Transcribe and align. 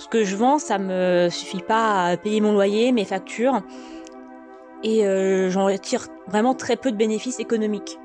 Ce 0.00 0.08
que 0.08 0.24
je 0.24 0.34
vends, 0.34 0.58
ça 0.58 0.78
me 0.78 1.28
suffit 1.28 1.60
pas 1.60 2.06
à 2.06 2.16
payer 2.16 2.40
mon 2.40 2.54
loyer, 2.54 2.90
mes 2.90 3.04
factures, 3.04 3.60
et 4.82 5.06
euh, 5.06 5.50
j'en 5.50 5.66
retire 5.66 6.06
vraiment 6.26 6.54
très 6.54 6.76
peu 6.76 6.90
de 6.90 6.96
bénéfices 6.96 7.38
économiques. 7.38 7.98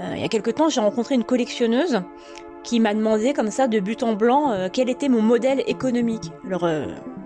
Euh, 0.00 0.12
il 0.14 0.22
y 0.22 0.24
a 0.24 0.28
quelque 0.28 0.52
temps, 0.52 0.68
j'ai 0.68 0.80
rencontré 0.80 1.16
une 1.16 1.24
collectionneuse 1.24 2.02
qui 2.62 2.78
m'a 2.78 2.94
demandé 2.94 3.32
comme 3.32 3.50
ça 3.50 3.66
de 3.66 3.80
but 3.80 4.04
en 4.04 4.12
blanc 4.12 4.52
euh, 4.52 4.68
quel 4.72 4.88
était 4.88 5.08
mon 5.08 5.20
modèle 5.20 5.64
économique. 5.66 6.30
Alors 6.46 6.68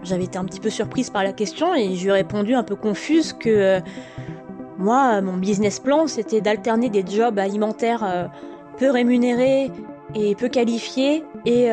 j'avais 0.03 0.25
été 0.25 0.39
un 0.39 0.47
petit 0.47 0.61
peu 0.61 0.71
surprise 0.71 1.11
par 1.11 1.23
la 1.23 1.35
question 1.35 1.75
et 1.75 1.95
je 1.95 2.03
lui 2.03 2.09
ai 2.09 2.13
répondu 2.13 2.55
un 2.55 2.63
peu 2.63 2.77
confuse 2.77 3.35
que 3.35 3.79
moi 4.79 5.21
mon 5.21 5.37
business 5.37 5.81
plan 5.81 6.07
c'était 6.07 6.41
d'alterner 6.41 6.89
des 6.89 7.05
jobs 7.07 7.39
alimentaires 7.39 8.31
peu 8.79 8.91
rémunérés 8.91 9.71
et 10.15 10.35
peu 10.35 10.49
qualifiés 10.49 11.25
et 11.45 11.71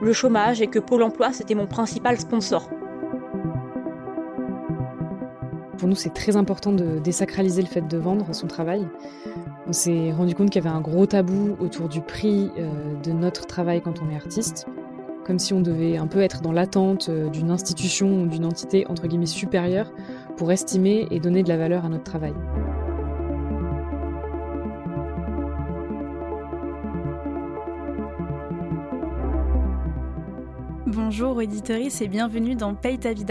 le 0.00 0.12
chômage 0.12 0.60
et 0.60 0.66
que 0.66 0.78
Pôle 0.78 1.02
emploi 1.02 1.32
c'était 1.32 1.54
mon 1.54 1.66
principal 1.66 2.18
sponsor. 2.18 2.68
Pour 5.78 5.88
nous, 5.88 5.94
c'est 5.94 6.14
très 6.14 6.36
important 6.36 6.72
de 6.72 6.98
désacraliser 6.98 7.60
le 7.60 7.68
fait 7.68 7.86
de 7.86 7.98
vendre 7.98 8.34
son 8.34 8.46
travail. 8.46 8.86
On 9.66 9.72
s'est 9.72 10.12
rendu 10.12 10.34
compte 10.34 10.50
qu'il 10.50 10.64
y 10.64 10.66
avait 10.66 10.74
un 10.74 10.80
gros 10.80 11.06
tabou 11.06 11.56
autour 11.60 11.88
du 11.88 12.00
prix 12.00 12.50
euh, 12.56 12.94
de 13.02 13.12
notre 13.12 13.46
travail 13.46 13.82
quand 13.82 14.00
on 14.00 14.10
est 14.10 14.16
artiste, 14.16 14.66
comme 15.24 15.38
si 15.38 15.52
on 15.52 15.60
devait 15.60 15.96
un 15.96 16.06
peu 16.06 16.20
être 16.20 16.40
dans 16.40 16.52
l'attente 16.52 17.08
euh, 17.08 17.28
d'une 17.28 17.50
institution 17.50 18.22
ou 18.22 18.26
d'une 18.26 18.46
entité 18.46 18.86
entre 18.88 19.06
guillemets 19.06 19.26
supérieure 19.26 19.92
pour 20.36 20.50
estimer 20.50 21.08
et 21.10 21.20
donner 21.20 21.42
de 21.42 21.48
la 21.48 21.56
valeur 21.56 21.84
à 21.84 21.88
notre 21.88 22.04
travail. 22.04 22.34
Bonjour 30.96 31.36
auditeurs 31.36 31.76
et 32.00 32.08
bienvenue 32.08 32.54
dans 32.54 32.74
Paye 32.74 32.98
ta 32.98 33.12
vie 33.12 33.26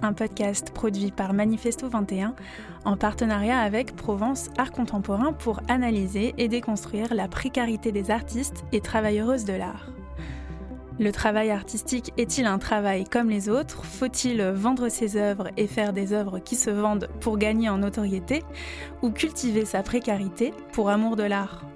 un 0.00 0.14
podcast 0.14 0.70
produit 0.70 1.10
par 1.10 1.34
Manifesto 1.34 1.86
21 1.86 2.34
en 2.86 2.96
partenariat 2.96 3.58
avec 3.58 3.94
Provence 3.94 4.48
Art 4.56 4.72
Contemporain 4.72 5.34
pour 5.34 5.60
analyser 5.68 6.34
et 6.38 6.48
déconstruire 6.48 7.12
la 7.14 7.28
précarité 7.28 7.92
des 7.92 8.10
artistes 8.10 8.64
et 8.72 8.80
travailleuses 8.80 9.44
de 9.44 9.52
l'art. 9.52 9.90
Le 10.98 11.12
travail 11.12 11.50
artistique 11.50 12.10
est-il 12.16 12.46
un 12.46 12.58
travail 12.58 13.04
comme 13.04 13.28
les 13.28 13.50
autres? 13.50 13.84
Faut-il 13.84 14.42
vendre 14.42 14.88
ses 14.88 15.18
œuvres 15.18 15.50
et 15.58 15.66
faire 15.66 15.92
des 15.92 16.14
œuvres 16.14 16.38
qui 16.38 16.56
se 16.56 16.70
vendent 16.70 17.10
pour 17.20 17.36
gagner 17.36 17.68
en 17.68 17.76
notoriété? 17.76 18.42
Ou 19.02 19.10
cultiver 19.10 19.66
sa 19.66 19.82
précarité 19.82 20.54
pour 20.72 20.88
amour 20.88 21.16
de 21.16 21.24
l'art? 21.24 21.66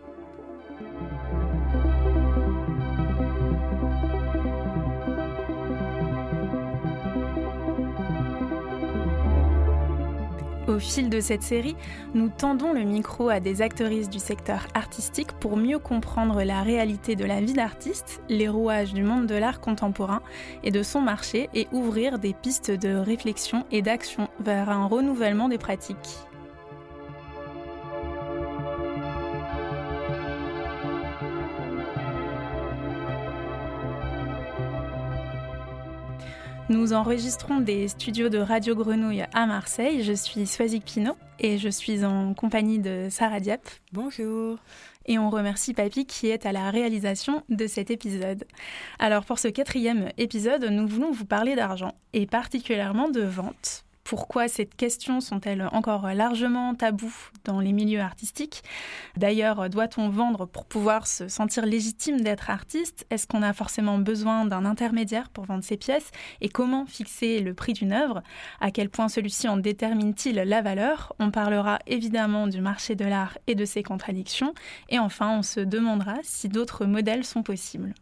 Au 10.68 10.78
fil 10.78 11.08
de 11.08 11.18
cette 11.18 11.42
série, 11.42 11.76
nous 12.12 12.28
tendons 12.28 12.74
le 12.74 12.82
micro 12.82 13.30
à 13.30 13.40
des 13.40 13.62
actrices 13.62 14.10
du 14.10 14.18
secteur 14.18 14.66
artistique 14.74 15.32
pour 15.32 15.56
mieux 15.56 15.78
comprendre 15.78 16.42
la 16.42 16.62
réalité 16.62 17.16
de 17.16 17.24
la 17.24 17.40
vie 17.40 17.54
d'artiste, 17.54 18.20
les 18.28 18.50
rouages 18.50 18.92
du 18.92 19.02
monde 19.02 19.26
de 19.26 19.34
l'art 19.34 19.60
contemporain 19.60 20.20
et 20.62 20.70
de 20.70 20.82
son 20.82 21.00
marché 21.00 21.48
et 21.54 21.68
ouvrir 21.72 22.18
des 22.18 22.34
pistes 22.34 22.70
de 22.70 22.94
réflexion 22.94 23.64
et 23.70 23.80
d'action 23.80 24.28
vers 24.40 24.68
un 24.68 24.86
renouvellement 24.86 25.48
des 25.48 25.56
pratiques. 25.56 26.27
Nous 36.70 36.92
enregistrons 36.92 37.60
des 37.60 37.88
studios 37.88 38.28
de 38.28 38.36
Radio 38.36 38.74
Grenouille 38.74 39.24
à 39.32 39.46
Marseille. 39.46 40.02
Je 40.02 40.12
suis 40.12 40.46
Swazik 40.46 40.84
Pinault 40.84 41.16
et 41.38 41.56
je 41.56 41.70
suis 41.70 42.04
en 42.04 42.34
compagnie 42.34 42.78
de 42.78 43.08
Sarah 43.10 43.40
Diap. 43.40 43.66
Bonjour. 43.94 44.58
Et 45.06 45.18
on 45.18 45.30
remercie 45.30 45.72
Papy 45.72 46.04
qui 46.04 46.26
est 46.26 46.44
à 46.44 46.52
la 46.52 46.70
réalisation 46.70 47.42
de 47.48 47.66
cet 47.66 47.90
épisode. 47.90 48.44
Alors 48.98 49.24
pour 49.24 49.38
ce 49.38 49.48
quatrième 49.48 50.10
épisode, 50.18 50.64
nous 50.64 50.86
voulons 50.86 51.10
vous 51.10 51.24
parler 51.24 51.56
d'argent 51.56 51.94
et 52.12 52.26
particulièrement 52.26 53.08
de 53.08 53.22
vente 53.22 53.86
pourquoi 54.08 54.48
ces 54.48 54.64
questions 54.64 55.20
sont-elles 55.20 55.68
encore 55.70 56.06
largement 56.14 56.74
taboues 56.74 57.28
dans 57.44 57.60
les 57.60 57.74
milieux 57.74 58.00
artistiques? 58.00 58.62
D'ailleurs, 59.18 59.68
doit-on 59.68 60.08
vendre 60.08 60.46
pour 60.46 60.64
pouvoir 60.64 61.06
se 61.06 61.28
sentir 61.28 61.66
légitime 61.66 62.22
d'être 62.22 62.48
artiste? 62.48 63.04
Est-ce 63.10 63.26
qu'on 63.26 63.42
a 63.42 63.52
forcément 63.52 63.98
besoin 63.98 64.46
d'un 64.46 64.64
intermédiaire 64.64 65.28
pour 65.28 65.44
vendre 65.44 65.62
ses 65.62 65.76
pièces? 65.76 66.10
Et 66.40 66.48
comment 66.48 66.86
fixer 66.86 67.40
le 67.40 67.52
prix 67.52 67.74
d'une 67.74 67.92
œuvre? 67.92 68.22
À 68.62 68.70
quel 68.70 68.88
point 68.88 69.10
celui-ci 69.10 69.46
en 69.46 69.58
détermine-t-il 69.58 70.36
la 70.36 70.62
valeur? 70.62 71.14
On 71.18 71.30
parlera 71.30 71.78
évidemment 71.86 72.46
du 72.46 72.62
marché 72.62 72.94
de 72.94 73.04
l'art 73.04 73.36
et 73.46 73.54
de 73.54 73.66
ses 73.66 73.82
contradictions. 73.82 74.54
Et 74.88 74.98
enfin, 74.98 75.36
on 75.36 75.42
se 75.42 75.60
demandera 75.60 76.16
si 76.22 76.48
d'autres 76.48 76.86
modèles 76.86 77.26
sont 77.26 77.42
possibles. 77.42 77.92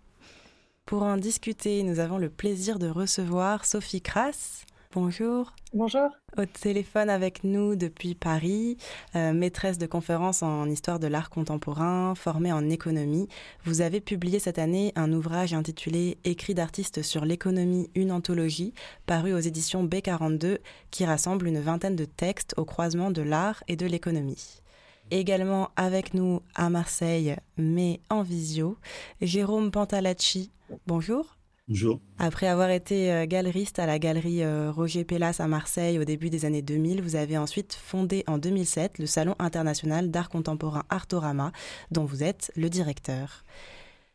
Pour 0.84 1.03
en 1.03 1.16
discuter, 1.16 1.83
nous 1.83 1.99
avons 1.99 2.19
le 2.19 2.31
plaisir 2.31 2.78
de 2.78 2.87
recevoir 2.87 3.65
Sophie 3.65 4.03
Crass. 4.03 4.66
Bonjour. 4.93 5.53
Bonjour. 5.75 6.09
Au 6.39 6.47
téléphone 6.47 7.11
avec 7.11 7.45
nous 7.45 7.77
depuis 7.77 8.15
Paris, 8.15 8.77
euh, 9.15 9.33
maîtresse 9.33 9.79
de 9.79 9.87
conférences 9.87 10.43
en 10.43 10.69
histoire 10.69 10.99
de 10.99 11.07
l'art 11.07 11.29
contemporain, 11.29 12.15
formée 12.15 12.53
en 12.53 12.71
économie. 12.71 13.29
Vous 13.65 13.81
avez 13.81 14.01
publié 14.01 14.39
cette 14.39 14.59
année 14.59 14.93
un 14.97 15.13
ouvrage 15.13 15.55
intitulé 15.55 16.19
Écrits 16.25 16.55
d'artistes 16.55 17.03
sur 17.03 17.25
l'économie, 17.25 17.91
une 17.95 18.13
anthologie, 18.13 18.73
paru 19.07 19.35
aux 19.35 19.39
éditions 19.39 19.85
B42, 19.85 20.59
qui 20.91 21.05
rassemble 21.05 21.47
une 21.47 21.61
vingtaine 21.61 21.97
de 21.97 22.05
textes 22.05 22.55
au 22.57 22.65
croisement 22.65 23.11
de 23.11 23.23
l'art 23.23 23.63
et 23.69 23.77
de 23.77 23.87
l'économie. 23.87 24.61
Également 25.11 25.71
avec 25.77 26.15
nous 26.15 26.43
à 26.55 26.71
Marseille, 26.71 27.37
mais 27.57 28.01
en 28.11 28.23
visio, 28.23 28.77
Jérôme 29.21 29.71
Pantalacci. 29.71 30.51
Bonjour. 30.87 31.36
Bonjour. 31.69 31.99
Après 32.21 32.47
avoir 32.47 32.71
été 32.71 33.12
euh, 33.12 33.27
galeriste 33.27 33.81
à 33.81 33.87
la 33.87 33.99
galerie 33.99 34.44
euh, 34.44 34.71
Roger 34.71 35.04
Pellas 35.04 35.38
à 35.41 35.49
Marseille 35.49 35.99
au 35.99 36.04
début 36.04 36.31
des 36.31 36.44
années 36.44 36.62
2000, 36.62 37.03
vous 37.03 37.16
avez 37.16 37.37
ensuite 37.37 37.75
fondé 37.75 38.22
en 38.28 38.38
2007 38.38 39.00
le 39.00 39.06
Salon 39.06 39.34
international 39.41 40.12
d'art 40.12 40.28
contemporain 40.28 40.84
Artorama, 40.91 41.50
dont 41.91 42.04
vous 42.04 42.22
êtes 42.22 42.53
le 42.54 42.71
directeur. 42.71 43.43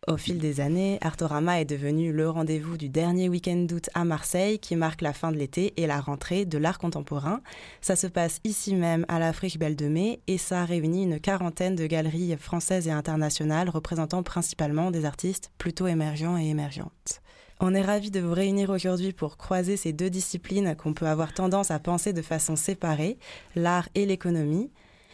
Au 0.08 0.16
fil 0.16 0.40
des 0.40 0.62
années, 0.62 0.98
Artorama 1.02 1.60
est 1.60 1.66
devenu 1.66 2.14
le 2.14 2.30
rendez-vous 2.30 2.78
du 2.78 2.88
dernier 2.88 3.28
week-end 3.28 3.66
d'août 3.68 3.90
à 3.96 4.06
Marseille 4.06 4.58
qui 4.58 4.78
marque 4.78 5.02
la 5.02 5.12
fin 5.12 5.34
de 5.34 5.38
l'été 5.38 5.74
et 5.76 5.88
la 5.88 6.00
rentrée 6.00 6.46
de 6.46 6.58
l'art 6.58 6.80
contemporain. 6.80 7.42
Ça 7.82 7.98
se 7.98 8.08
passe 8.08 8.40
ici 8.46 8.76
même 8.76 9.06
à 9.10 9.20
la 9.20 9.34
Friche 9.34 9.60
Belle 9.60 9.76
de 9.76 9.88
Mai 9.90 10.22
et 10.26 10.38
ça 10.38 10.64
réunit 10.64 11.04
une 11.04 11.20
quarantaine 11.20 11.76
de 11.76 11.86
galeries 11.86 12.36
françaises 12.38 12.88
et 12.88 12.92
internationales 12.92 13.70
représentant 13.70 14.24
principalement 14.24 14.90
des 14.90 15.04
artistes 15.04 15.52
plutôt 15.58 15.86
émergents 15.86 16.38
et 16.38 16.48
émergentes. 16.48 17.22
On 17.64 17.76
est 17.76 17.84
ravis 17.84 18.10
de 18.10 18.20
vous 18.20 18.34
réunir 18.34 18.72
aujourd'hui 18.72 19.14
pour 19.14 19.38
croiser 19.38 19.78
ces 19.78 19.94
deux 19.94 20.10
disciplines 20.10 20.76
qu'on 20.76 20.96
peut 20.96 21.06
avoir 21.06 21.32
tendance 21.32 21.70
à 21.70 21.78
penser 21.78 22.12
de 22.12 22.24
façon 22.24 22.56
séparée, 22.56 23.20
l'art 23.56 23.88
et 23.94 24.08
l'économie. 24.08 24.72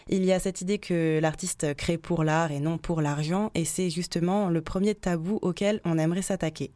Il 0.07 0.23
y 0.23 0.31
a 0.31 0.39
cette 0.39 0.61
idée 0.61 0.77
que 0.77 1.19
l'artiste 1.21 1.75
crée 1.75 1.97
pour 1.97 2.23
l'art 2.23 2.53
et 2.53 2.61
non 2.61 2.77
pour 2.77 3.01
l'argent, 3.01 3.51
et 3.53 3.65
c'est 3.65 3.89
justement 3.89 4.47
le 4.47 4.61
premier 4.61 4.95
tabou 4.95 5.39
auquel 5.41 5.81
on 5.83 5.97
aimerait 5.97 6.21
s'attaquer. 6.21 6.71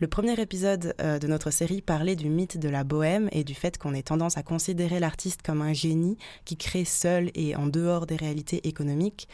Le 0.00 0.08
premier 0.08 0.38
épisode 0.40 0.96
euh, 1.00 1.20
de 1.20 1.28
notre 1.28 1.52
série 1.52 1.80
parlait 1.80 2.16
du 2.16 2.28
mythe 2.28 2.58
de 2.58 2.68
la 2.68 2.82
bohème 2.82 3.28
et 3.30 3.44
du 3.44 3.54
fait 3.54 3.78
qu'on 3.78 3.94
ait 3.94 4.02
tendance 4.02 4.36
à 4.36 4.42
considérer 4.42 4.98
l'artiste 4.98 5.42
comme 5.42 5.62
un 5.62 5.72
génie 5.72 6.18
qui 6.44 6.56
crée 6.56 6.84
seul 6.84 7.30
et 7.36 7.54
en 7.54 7.68
dehors 7.68 8.06
des 8.06 8.16
réalités 8.16 8.66
économiques. 8.66 9.28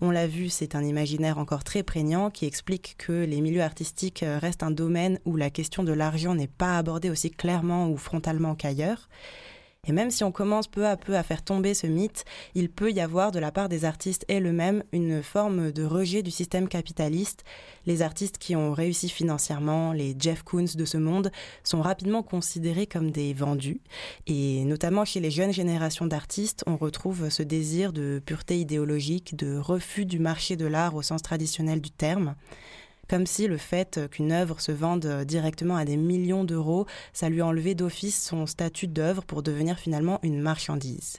On 0.00 0.10
l'a 0.10 0.26
vu, 0.26 0.48
c'est 0.48 0.74
un 0.74 0.82
imaginaire 0.82 1.38
encore 1.38 1.64
très 1.64 1.82
prégnant 1.82 2.30
qui 2.30 2.46
explique 2.46 2.96
que 2.98 3.24
les 3.24 3.40
milieux 3.40 3.62
artistiques 3.62 4.22
euh, 4.22 4.38
restent 4.38 4.62
un 4.62 4.70
domaine 4.70 5.20
où 5.24 5.36
la 5.36 5.50
question 5.50 5.84
de 5.84 5.92
l'argent 5.92 6.34
n'est 6.34 6.48
pas 6.48 6.78
abordée 6.78 7.10
aussi 7.10 7.30
clairement 7.30 7.88
ou 7.88 7.96
frontalement 7.96 8.54
qu'ailleurs. 8.54 9.08
Et 9.88 9.90
même 9.90 10.12
si 10.12 10.22
on 10.22 10.30
commence 10.30 10.68
peu 10.68 10.86
à 10.86 10.96
peu 10.96 11.16
à 11.16 11.24
faire 11.24 11.42
tomber 11.42 11.74
ce 11.74 11.88
mythe, 11.88 12.24
il 12.54 12.70
peut 12.70 12.92
y 12.92 13.00
avoir 13.00 13.32
de 13.32 13.40
la 13.40 13.50
part 13.50 13.68
des 13.68 13.84
artistes 13.84 14.24
eux-mêmes 14.30 14.84
une 14.92 15.24
forme 15.24 15.72
de 15.72 15.82
rejet 15.82 16.22
du 16.22 16.30
système 16.30 16.68
capitaliste. 16.68 17.42
Les 17.84 18.00
artistes 18.00 18.38
qui 18.38 18.54
ont 18.54 18.74
réussi 18.74 19.08
financièrement, 19.08 19.92
les 19.92 20.14
Jeff 20.16 20.44
Koons 20.44 20.76
de 20.76 20.84
ce 20.84 20.98
monde, 20.98 21.32
sont 21.64 21.82
rapidement 21.82 22.22
considérés 22.22 22.86
comme 22.86 23.10
des 23.10 23.34
vendus. 23.34 23.80
Et 24.28 24.64
notamment 24.66 25.04
chez 25.04 25.18
les 25.18 25.32
jeunes 25.32 25.52
générations 25.52 26.06
d'artistes, 26.06 26.62
on 26.68 26.76
retrouve 26.76 27.28
ce 27.28 27.42
désir 27.42 27.92
de 27.92 28.22
pureté 28.24 28.60
idéologique, 28.60 29.34
de 29.34 29.58
refus 29.58 30.06
du 30.06 30.20
marché 30.20 30.54
de 30.54 30.66
l'art 30.66 30.94
au 30.94 31.02
sens 31.02 31.22
traditionnel 31.22 31.80
du 31.80 31.90
terme 31.90 32.36
comme 33.12 33.26
si 33.26 33.46
le 33.46 33.58
fait 33.58 34.00
qu'une 34.10 34.32
œuvre 34.32 34.58
se 34.58 34.72
vende 34.72 35.24
directement 35.26 35.76
à 35.76 35.84
des 35.84 35.98
millions 35.98 36.44
d'euros, 36.44 36.86
ça 37.12 37.28
lui 37.28 37.42
enlevait 37.42 37.74
d'office 37.74 38.26
son 38.26 38.46
statut 38.46 38.86
d'œuvre 38.86 39.22
pour 39.22 39.42
devenir 39.42 39.78
finalement 39.78 40.18
une 40.22 40.40
marchandise. 40.40 41.18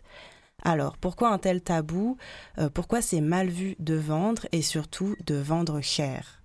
Alors, 0.64 0.98
pourquoi 0.98 1.32
un 1.32 1.38
tel 1.38 1.62
tabou? 1.62 2.18
Euh, 2.58 2.68
Pourquoi 2.74 3.04
c'est 3.04 3.22
mal 3.22 3.48
vu 3.48 3.76
de 3.78 3.94
vendre 3.94 4.48
et 4.52 4.64
surtout 4.64 5.16
de 5.28 5.36
vendre 5.36 5.82
cher? 5.82 6.42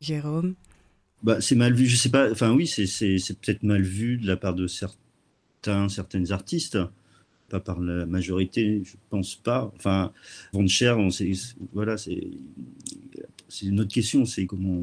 Jérôme? 0.00 0.54
Bah, 1.22 1.42
c'est 1.42 1.54
mal 1.54 1.74
vu, 1.74 1.84
je 1.84 1.96
sais 1.96 2.08
pas. 2.08 2.32
Enfin, 2.32 2.54
oui, 2.54 2.66
c'est 2.66 2.86
peut-être 3.40 3.64
mal 3.64 3.82
vu 3.82 4.16
de 4.16 4.26
la 4.26 4.38
part 4.38 4.54
de 4.54 4.66
certains, 4.66 5.90
certaines 5.90 6.32
artistes, 6.32 6.78
pas 7.48 7.60
par 7.60 7.80
la 7.80 8.06
majorité, 8.06 8.82
je 8.84 8.96
pense 9.10 9.34
pas. 9.34 9.72
Enfin, 9.76 10.12
vendre 10.52 10.68
cher, 10.68 10.98
on 10.98 11.08
voilà, 11.72 11.96
c'est 11.96 12.30
une 13.62 13.80
autre 13.80 13.92
question, 13.92 14.24
c'est 14.24 14.46
comment 14.46 14.82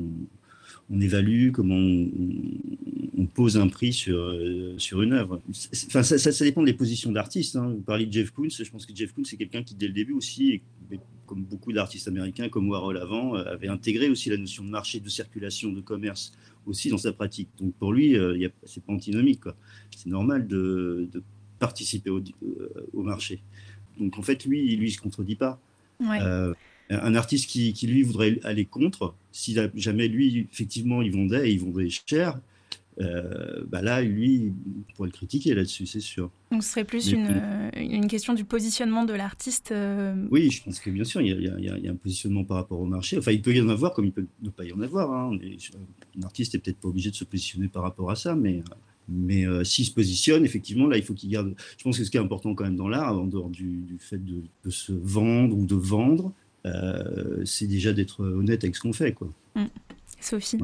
on, 0.90 1.00
évalue, 1.02 1.52
comment 1.52 1.76
on, 1.78 3.26
pose 3.34 3.58
un 3.58 3.68
prix 3.68 3.92
sur, 3.92 4.18
euh, 4.18 4.76
sur 4.78 5.02
une 5.02 5.12
œuvre. 5.12 5.42
Enfin, 5.88 6.04
ça, 6.04 6.18
ça, 6.18 6.46
dépend 6.46 6.64
des 6.64 6.74
positions 6.74 7.12
d'artistes. 7.12 7.58
Hein. 7.58 7.70
Vous 7.70 7.82
parlez 7.82 8.06
de 8.06 8.14
Jeff 8.14 8.32
Koons, 8.32 8.48
je 8.50 8.70
pense 8.70 8.86
que 8.86 8.96
Jeff 8.96 9.12
Koons, 9.12 9.26
c'est 9.26 9.36
quelqu'un 9.36 9.62
qui, 9.62 9.76
dès 9.76 9.88
le 9.88 9.94
début 9.94 10.14
aussi, 10.14 10.62
comme 11.26 11.44
beaucoup 11.44 11.74
d'artistes 11.74 12.08
américains, 12.08 12.50
comme 12.50 12.70
Warhol 12.70 12.98
avant, 12.98 13.36
euh, 13.36 13.44
avait 13.46 13.68
intégré 13.68 14.10
aussi 14.10 14.30
la 14.30 14.38
notion 14.38 14.64
de 14.64 14.70
marché, 14.70 15.00
de 15.00 15.10
circulation, 15.10 15.72
de 15.72 15.82
commerce 15.82 16.32
aussi 16.66 16.90
dans 16.90 16.98
sa 16.98 17.14
pratique. 17.14 17.50
Donc 17.60 17.74
pour 17.76 17.94
lui, 17.94 18.18
euh, 18.18 18.50
c'est 18.64 18.84
pas 18.84 18.94
antinomique. 18.94 19.44
C'est 19.96 20.10
normal 20.10 20.48
de, 20.48 21.10
participer 21.68 22.10
au, 22.10 22.20
euh, 22.20 22.88
au, 22.94 23.04
marché. 23.04 23.42
Donc 24.00 24.18
en 24.18 24.22
fait, 24.22 24.46
lui, 24.46 24.76
lui, 24.76 24.90
il 24.90 24.92
se 24.92 25.02
contredit 25.02 25.36
pas. 25.36 25.60
un 26.00 27.16
artiste 27.16 27.50
qui, 27.50 27.74
qui, 27.74 27.88
lui, 27.88 28.04
voudrait 28.04 28.40
aller 28.44 28.66
contre, 28.66 29.16
si 29.32 29.58
jamais 29.76 30.08
lui, 30.08 30.48
effectivement, 30.52 31.02
il 31.02 31.12
vendait 31.12 31.50
et 31.50 31.54
il 31.54 31.60
vendait 31.60 31.90
cher, 31.90 32.40
euh, 33.02 33.64
bah 33.68 33.82
là, 33.82 34.02
lui, 34.02 34.54
on 34.68 34.94
pourrait 34.94 35.10
le 35.10 35.14
critiquer 35.14 35.54
là-dessus, 35.54 35.86
c'est 35.86 36.00
sûr. 36.00 36.32
Donc 36.52 36.64
ce 36.64 36.70
serait 36.70 36.86
plus 36.86 37.12
une, 37.12 37.28
euh, 37.30 37.70
une, 37.76 38.08
question 38.08 38.34
du 38.34 38.46
positionnement 38.46 39.04
de 39.04 39.14
l'artiste 39.14 39.72
euh, 39.72 40.16
Oui, 40.32 40.50
je 40.50 40.64
pense 40.64 40.80
que 40.80 40.90
bien 40.90 41.04
sûr, 41.04 41.22
il 41.22 41.28
y, 41.28 41.70
a, 41.70 41.92
un 41.92 41.96
positionnement 41.96 42.46
par 42.46 42.58
rapport 42.58 42.80
au 42.80 42.86
marché. 42.86 43.18
Enfin, 43.18 43.32
il 43.32 43.42
peut 43.42 43.54
y 43.54 43.62
en 43.62 43.68
avoir 43.68 43.94
comme 43.94 44.06
il 44.06 44.14
peut 44.14 44.26
ne 44.42 44.50
pas 44.50 44.64
y 44.64 44.72
en 44.72 44.80
avoir. 44.80 45.12
Hein. 45.12 45.38
Un 46.18 46.24
artiste 46.24 46.54
n'est 46.54 46.60
peut-être 46.62 46.80
pas 46.80 46.88
obligé 46.88 47.10
de 47.10 47.16
se 47.16 47.26
positionner 47.26 47.68
par 47.68 47.84
rapport 47.84 48.10
à 48.10 48.16
ça, 48.16 48.34
mais, 48.36 48.64
mais 49.08 49.46
s'il 49.64 49.86
se 49.86 49.92
positionne, 49.92 50.46
effectivement, 50.46 50.88
là, 50.88 50.98
il 50.98 51.04
faut 51.04 51.14
qu'il 51.14 51.30
garde... 51.30 51.54
Je 51.78 51.84
pense 51.84 51.98
que 51.98 52.04
ce 52.04 52.12
qui 52.12 52.18
est 52.18 52.22
important 52.22 52.56
quand 52.56 52.64
même 52.64 52.76
dans 52.76 52.88
l'art, 52.88 53.20
en 53.20 53.26
dehors 53.26 53.50
du, 53.50 53.98
fait 54.00 54.20
de, 54.24 54.70
se 54.70 54.94
vendre 54.94 55.58
ou 55.58 55.66
de 55.66 55.76
vendre, 55.76 56.32
c'est 57.46 57.68
déjà 57.68 57.94
d'être 57.94 58.24
honnête 58.24 58.64
avec 58.64 58.76
ce 58.76 58.82
qu'on 58.82 58.94
fait. 58.94 59.14
Quoi. 59.14 59.30
Mmh. 59.56 59.66
Sophie 60.20 60.58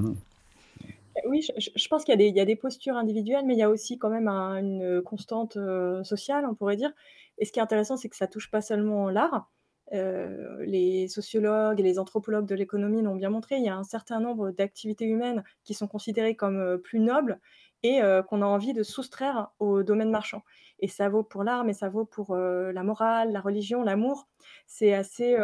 oui, 1.25 1.45
je, 1.57 1.87
pense 1.87 2.03
qu'il 2.03 2.19
y, 2.19 2.39
a 2.39 2.45
des 2.45 2.55
postures 2.55 2.95
individuelles, 2.95 3.45
mais 3.45 3.53
il 3.53 3.59
y 3.59 3.63
a 3.63 3.69
aussi 3.69 3.97
quand 3.97 4.09
même 4.09 4.27
une 4.27 5.01
constante 5.03 5.57
euh, 5.57 6.03
sociale, 6.03 6.45
on 6.49 6.55
pourrait 6.55 6.77
dire. 6.77 6.91
Et 7.37 7.45
ce 7.45 7.51
qui 7.51 7.59
est 7.59 7.61
intéressant, 7.61 7.97
c'est 7.97 8.09
que 8.09 8.15
ça 8.15 8.27
touche 8.27 8.49
pas 8.49 8.61
seulement 8.61 9.09
l'art. 9.09 9.51
Euh, 9.93 10.63
les 10.65 11.09
sociologues 11.09 11.79
et 11.79 11.83
les 11.83 11.99
anthropologues 11.99 12.45
de 12.45 12.55
l'économie 12.55 13.01
l'ont 13.01 13.15
bien 13.15 13.29
montré. 13.29 13.57
Il 13.57 13.65
y 13.65 13.69
a 13.69 13.75
un 13.75 13.83
certain 13.83 14.19
nombre 14.21 14.51
d'activités 14.51 15.05
humaines 15.05 15.43
qui 15.63 15.73
sont 15.73 15.87
considérées 15.87 16.35
comme 16.35 16.57
euh, 16.57 16.77
plus 16.77 16.99
nobles 16.99 17.39
et 17.83 17.99
qu'on 18.29 18.41
a 18.41 18.45
envie 18.45 18.73
de 18.73 18.83
soustraire 18.83 19.49
au 19.59 19.83
domaine 19.83 20.11
marchand. 20.11 20.43
Et 20.79 20.87
ça 20.87 21.09
vaut 21.09 21.23
pour 21.23 21.43
l'art, 21.43 21.63
mais 21.63 21.73
ça 21.73 21.89
vaut 21.89 22.05
pour 22.05 22.35
la 22.35 22.83
morale, 22.83 23.31
la 23.31 23.41
religion, 23.41 23.83
l'amour. 23.83 24.27
C'est 24.67 24.93
assez 24.93 25.35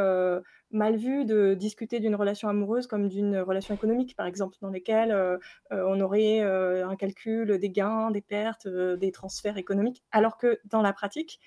mal 0.72 0.98
vu 0.98 1.26
de 1.26 1.54
discuter 1.54 2.00
d'une 2.00 2.16
relation 2.16 2.50
amoureuse 2.50 2.88
comme 2.88 3.08
d'une 3.08 3.38
relation 3.40 3.74
économique, 3.74 4.16
par 4.16 4.26
exemple, 4.26 4.58
dans 4.62 4.70
lesquelles 4.70 5.12
euh, 5.12 5.38
euh, 5.72 5.84
on 5.88 6.00
aurait 6.02 6.42
euh, 6.42 6.88
un 6.88 6.96
calcul 6.96 7.58
des 7.58 7.70
gains, 7.70 8.12
des 8.12 8.22
pertes, 8.22 8.68
des 8.68 9.12
transferts 9.12 9.58
économiques, 9.58 10.04
alors 10.12 10.38
que 10.38 10.60
dans 10.66 10.82
la 10.82 10.94
pratique, 10.94 11.40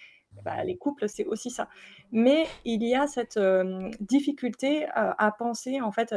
bah, 0.45 0.63
les 0.65 0.77
couples, 0.77 1.09
c'est 1.09 1.25
aussi 1.25 1.51
ça. 1.51 1.69
Mais 2.13 2.47
il 2.65 2.83
y 2.85 2.95
a 2.95 3.07
cette 3.09 3.39
difficulté 4.01 4.87
à 4.95 5.35
penser 5.37 5.81
en 5.81 5.91
fait 5.91 6.15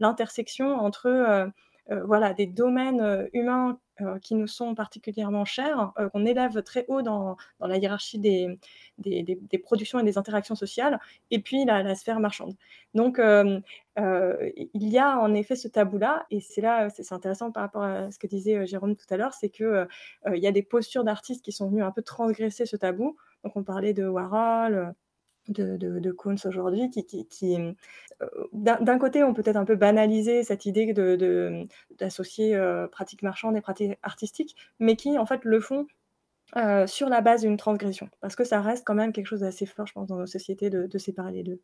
l'intersection 0.00 0.74
entre 0.74 1.50
voilà 1.90 2.32
des 2.34 2.46
domaines 2.46 3.28
humains 3.32 3.78
euh, 4.00 4.18
qui 4.18 4.34
nous 4.34 4.48
sont 4.48 4.74
particulièrement 4.74 5.44
chers, 5.44 5.92
euh, 6.00 6.08
qu'on 6.08 6.26
élève 6.26 6.64
très 6.64 6.84
haut 6.88 7.00
dans, 7.00 7.36
la 7.60 7.76
hiérarchie 7.76 8.18
des, 8.18 8.58
productions 9.62 10.00
et 10.00 10.02
des 10.02 10.18
interactions 10.18 10.56
sociales, 10.56 10.98
et 11.30 11.38
puis 11.38 11.64
la, 11.64 11.94
sphère 11.94 12.18
marchande. 12.18 12.56
Donc, 12.94 13.20
euh, 13.20 13.60
il 13.96 14.88
y 14.88 14.98
a 14.98 15.16
en 15.20 15.32
effet 15.32 15.54
ce 15.54 15.68
tabou-là, 15.68 16.26
et 16.32 16.40
c'est 16.40 16.60
là, 16.60 16.90
c'est 16.90 17.12
intéressant 17.12 17.52
par 17.52 17.62
rapport 17.62 17.84
à 17.84 18.10
ce 18.10 18.18
que 18.18 18.26
disait 18.26 18.66
Jérôme 18.66 18.96
tout 18.96 19.06
à 19.10 19.16
l'heure, 19.16 19.32
c'est 19.32 19.50
que 19.50 19.86
il 20.26 20.42
y 20.42 20.48
a 20.48 20.52
des 20.52 20.64
postures 20.64 21.04
d'artistes 21.04 21.44
qui 21.44 21.52
sont 21.52 21.68
venus 21.70 21.84
un 21.84 21.92
peu 21.92 22.02
transgresser 22.02 22.66
ce 22.66 22.76
tabou. 22.76 23.16
Donc, 23.44 23.56
on 23.56 23.62
parlait 23.62 23.94
de 23.94 24.08
Warhol 24.08 24.92
de, 25.48 25.76
de, 25.76 25.98
de 25.98 26.16
aujourd'hui, 26.46 26.90
qui, 26.90 27.04
qui, 27.04 27.26
qui 27.26 27.56
euh, 28.22 28.26
d'un 28.52 28.98
côté, 28.98 29.22
on 29.22 29.34
peut 29.34 29.42
être 29.44 29.56
un 29.56 29.64
peu 29.64 29.76
banaliser 29.76 30.42
cette 30.42 30.66
idée 30.66 30.92
de, 30.92 31.66
d'associer 31.98 32.54
euh, 32.54 32.86
pratique 32.86 33.22
marchande 33.22 33.56
et 33.56 33.60
pratique 33.60 33.92
artistique, 34.02 34.56
mais 34.78 34.96
qui 34.96 35.18
en 35.18 35.26
fait 35.26 35.44
le 35.44 35.60
font 35.60 35.86
euh, 36.56 36.86
sur 36.86 37.08
la 37.08 37.20
base 37.20 37.42
d'une 37.42 37.56
transgression, 37.56 38.08
parce 38.20 38.36
que 38.36 38.44
ça 38.44 38.60
reste 38.60 38.84
quand 38.86 38.94
même 38.94 39.12
quelque 39.12 39.26
chose 39.26 39.40
d'assez 39.40 39.66
fort, 39.66 39.86
je 39.86 39.92
pense, 39.92 40.08
dans 40.08 40.18
nos 40.18 40.26
sociétés 40.26 40.70
de, 40.70 40.98
séparer 40.98 41.32
les 41.32 41.42
deux. 41.42 41.60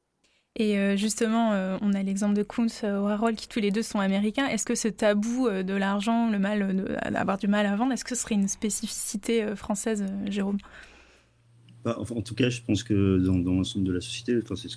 Et 0.56 0.96
justement, 0.96 1.50
on 1.80 1.92
a 1.92 2.02
l'exemple 2.02 2.34
de 2.34 2.42
Kuntz, 2.42 2.82
Warhol, 2.82 3.36
qui 3.36 3.46
tous 3.46 3.60
les 3.60 3.70
deux 3.70 3.82
sont 3.82 4.00
américains. 4.00 4.46
Est-ce 4.48 4.66
que 4.66 4.74
ce 4.74 4.88
tabou 4.88 5.48
de 5.48 5.74
l'argent, 5.74 6.28
le 6.28 6.40
mal, 6.40 6.98
d'avoir 7.08 7.38
du 7.38 7.46
mal 7.46 7.66
à 7.66 7.76
vendre, 7.76 7.92
est-ce 7.92 8.04
que 8.04 8.16
ce 8.16 8.22
serait 8.22 8.34
une 8.34 8.48
spécificité 8.48 9.54
française, 9.54 10.04
Jérôme? 10.26 10.58
Bah, 11.84 11.98
en 11.98 12.20
tout 12.22 12.34
cas, 12.34 12.50
je 12.50 12.60
pense 12.60 12.82
que 12.82 13.18
dans, 13.18 13.38
l'ensemble 13.38 13.86
de 13.86 13.92
la 13.92 14.00
société, 14.00 14.38
enfin, 14.42 14.56
c'est 14.56 14.68
ce 14.68 14.76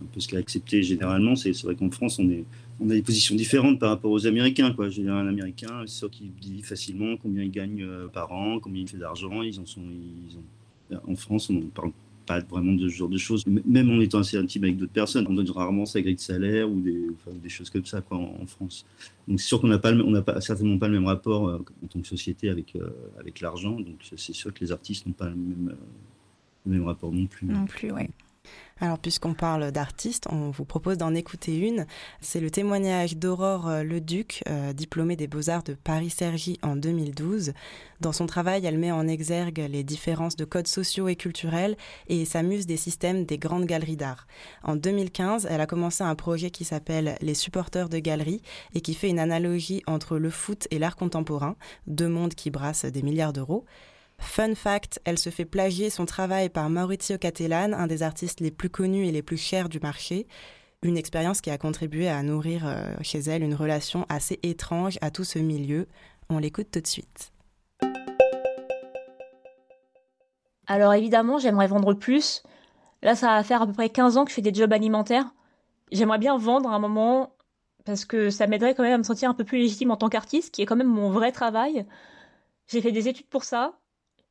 un 0.00 0.06
peu 0.12 0.20
ce 0.20 0.28
qui 0.28 0.36
est 0.36 0.38
accepté 0.38 0.82
généralement. 0.82 1.34
C'est 1.34 1.58
vrai 1.62 1.74
qu'en 1.74 1.90
France, 1.90 2.20
on, 2.20 2.28
a 2.28 2.94
des 2.94 3.02
positions 3.02 3.34
différentes 3.34 3.80
par 3.80 3.90
rapport 3.90 4.12
aux 4.12 4.26
Américains. 4.26 4.72
Quoi. 4.72 4.86
Un 4.86 5.26
Américain, 5.26 5.82
c'est 5.86 5.98
sûr 5.98 6.10
qu'il 6.10 6.30
dit 6.40 6.62
facilement 6.62 7.16
combien 7.16 7.42
il 7.42 7.50
gagne 7.50 7.82
euh, 7.82 8.06
par 8.06 8.30
an, 8.32 8.60
combien 8.60 8.82
il 8.82 8.88
fait 8.88 8.98
d'argent. 8.98 9.42
Ils 9.42 9.58
en 9.58 9.66
sont, 9.66 9.82
ils 9.82 10.38
en 11.06 11.16
France, 11.16 11.50
on 11.50 11.54
ne 11.54 11.60
parle 11.62 11.92
pas 12.26 12.40
vraiment 12.40 12.72
de 12.72 12.88
ce 12.88 12.94
genre 12.94 13.08
de 13.08 13.18
choses. 13.18 13.44
Même 13.46 13.90
en 13.90 14.00
étant 14.00 14.18
assez 14.18 14.36
intime 14.36 14.64
avec 14.64 14.76
d'autres 14.76 14.92
personnes, 14.92 15.26
on 15.28 15.34
donne 15.34 15.50
rarement 15.50 15.86
sa 15.86 16.00
grille 16.00 16.14
de 16.14 16.20
salaire 16.20 16.70
ou 16.70 16.80
des, 16.80 17.48
choses 17.48 17.70
comme 17.70 17.84
ça 17.84 18.02
en, 18.10 18.46
France. 18.46 18.86
Donc 19.26 19.40
c'est 19.40 19.46
sûr 19.46 19.60
qu'on 19.60 19.68
n'a 19.68 19.78
pas, 19.78 19.92
on 19.92 20.10
n'a 20.10 20.40
certainement 20.40 20.78
pas 20.78 20.88
le 20.88 20.94
même 20.94 21.06
rapport 21.06 21.48
euh, 21.48 21.58
en 21.84 21.86
tant 21.86 22.00
que 22.00 22.06
société 22.06 22.48
avec, 22.48 22.76
euh, 22.76 22.90
avec 23.18 23.40
l'argent. 23.40 23.72
Donc 23.72 23.96
c'est 24.16 24.32
sûr 24.32 24.52
que 24.54 24.60
les 24.60 24.72
artistes 24.72 25.06
n'ont 25.06 25.12
pas 25.12 25.28
le 25.28 25.36
même 25.36 25.74
même 26.66 26.84
rapport 26.84 27.12
non 27.12 27.26
plus. 27.26 27.46
Non 27.46 27.66
plus, 27.66 27.92
oui. 27.92 28.08
Alors, 28.82 28.98
puisqu'on 28.98 29.34
parle 29.34 29.72
d'artistes, 29.72 30.26
on 30.30 30.50
vous 30.50 30.64
propose 30.64 30.96
d'en 30.96 31.14
écouter 31.14 31.58
une. 31.58 31.86
C'est 32.22 32.40
le 32.40 32.50
témoignage 32.50 33.18
d'Aurore 33.18 33.68
euh, 33.68 33.82
Leduc, 33.82 34.42
euh, 34.48 34.72
diplômée 34.72 35.16
des 35.16 35.26
Beaux-Arts 35.26 35.64
de 35.64 35.74
Paris-Cergy 35.74 36.58
en 36.62 36.76
2012. 36.76 37.52
Dans 38.00 38.12
son 38.12 38.24
travail, 38.24 38.64
elle 38.64 38.78
met 38.78 38.90
en 38.90 39.06
exergue 39.06 39.66
les 39.70 39.84
différences 39.84 40.34
de 40.34 40.46
codes 40.46 40.66
sociaux 40.66 41.08
et 41.08 41.16
culturels 41.16 41.76
et 42.08 42.24
s'amuse 42.24 42.66
des 42.66 42.78
systèmes 42.78 43.26
des 43.26 43.36
grandes 43.36 43.66
galeries 43.66 43.98
d'art. 43.98 44.26
En 44.62 44.76
2015, 44.76 45.46
elle 45.50 45.60
a 45.60 45.66
commencé 45.66 46.02
un 46.02 46.14
projet 46.14 46.50
qui 46.50 46.64
s'appelle 46.64 47.18
Les 47.20 47.34
supporters 47.34 47.90
de 47.90 47.98
galeries 47.98 48.40
et 48.74 48.80
qui 48.80 48.94
fait 48.94 49.10
une 49.10 49.18
analogie 49.18 49.82
entre 49.86 50.16
le 50.16 50.30
foot 50.30 50.66
et 50.70 50.78
l'art 50.78 50.96
contemporain, 50.96 51.56
deux 51.86 52.08
mondes 52.08 52.34
qui 52.34 52.48
brassent 52.48 52.86
des 52.86 53.02
milliards 53.02 53.34
d'euros. 53.34 53.66
Fun 54.20 54.54
fact, 54.54 55.00
elle 55.04 55.18
se 55.18 55.30
fait 55.30 55.44
plagier 55.44 55.90
son 55.90 56.06
travail 56.06 56.48
par 56.48 56.70
Maurizio 56.70 57.18
Cattelan, 57.18 57.72
un 57.72 57.86
des 57.86 58.02
artistes 58.02 58.40
les 58.40 58.50
plus 58.50 58.70
connus 58.70 59.06
et 59.06 59.12
les 59.12 59.22
plus 59.22 59.36
chers 59.36 59.68
du 59.68 59.80
marché. 59.80 60.26
Une 60.82 60.96
expérience 60.96 61.40
qui 61.40 61.50
a 61.50 61.58
contribué 61.58 62.08
à 62.08 62.22
nourrir 62.22 62.66
euh, 62.66 62.94
chez 63.02 63.18
elle 63.18 63.42
une 63.42 63.54
relation 63.54 64.06
assez 64.08 64.38
étrange 64.42 64.98
à 65.00 65.10
tout 65.10 65.24
ce 65.24 65.38
milieu. 65.38 65.88
On 66.28 66.38
l'écoute 66.38 66.70
tout 66.70 66.80
de 66.80 66.86
suite. 66.86 67.32
Alors 70.66 70.94
évidemment, 70.94 71.38
j'aimerais 71.38 71.66
vendre 71.66 71.94
plus. 71.94 72.44
Là, 73.02 73.16
ça 73.16 73.28
va 73.28 73.42
faire 73.42 73.62
à 73.62 73.66
peu 73.66 73.72
près 73.72 73.88
15 73.88 74.16
ans 74.16 74.24
que 74.24 74.30
je 74.30 74.36
fais 74.36 74.42
des 74.42 74.54
jobs 74.54 74.72
alimentaires. 74.72 75.34
J'aimerais 75.90 76.18
bien 76.18 76.38
vendre 76.38 76.70
à 76.70 76.74
un 76.74 76.78
moment 76.78 77.34
parce 77.84 78.04
que 78.04 78.30
ça 78.30 78.46
m'aiderait 78.46 78.74
quand 78.74 78.84
même 78.84 78.94
à 78.94 78.98
me 78.98 79.02
sentir 79.02 79.28
un 79.28 79.34
peu 79.34 79.44
plus 79.44 79.58
légitime 79.58 79.90
en 79.90 79.96
tant 79.96 80.08
qu'artiste, 80.08 80.54
qui 80.54 80.62
est 80.62 80.66
quand 80.66 80.76
même 80.76 80.86
mon 80.86 81.10
vrai 81.10 81.32
travail. 81.32 81.86
J'ai 82.68 82.80
fait 82.80 82.92
des 82.92 83.08
études 83.08 83.26
pour 83.26 83.42
ça. 83.42 83.79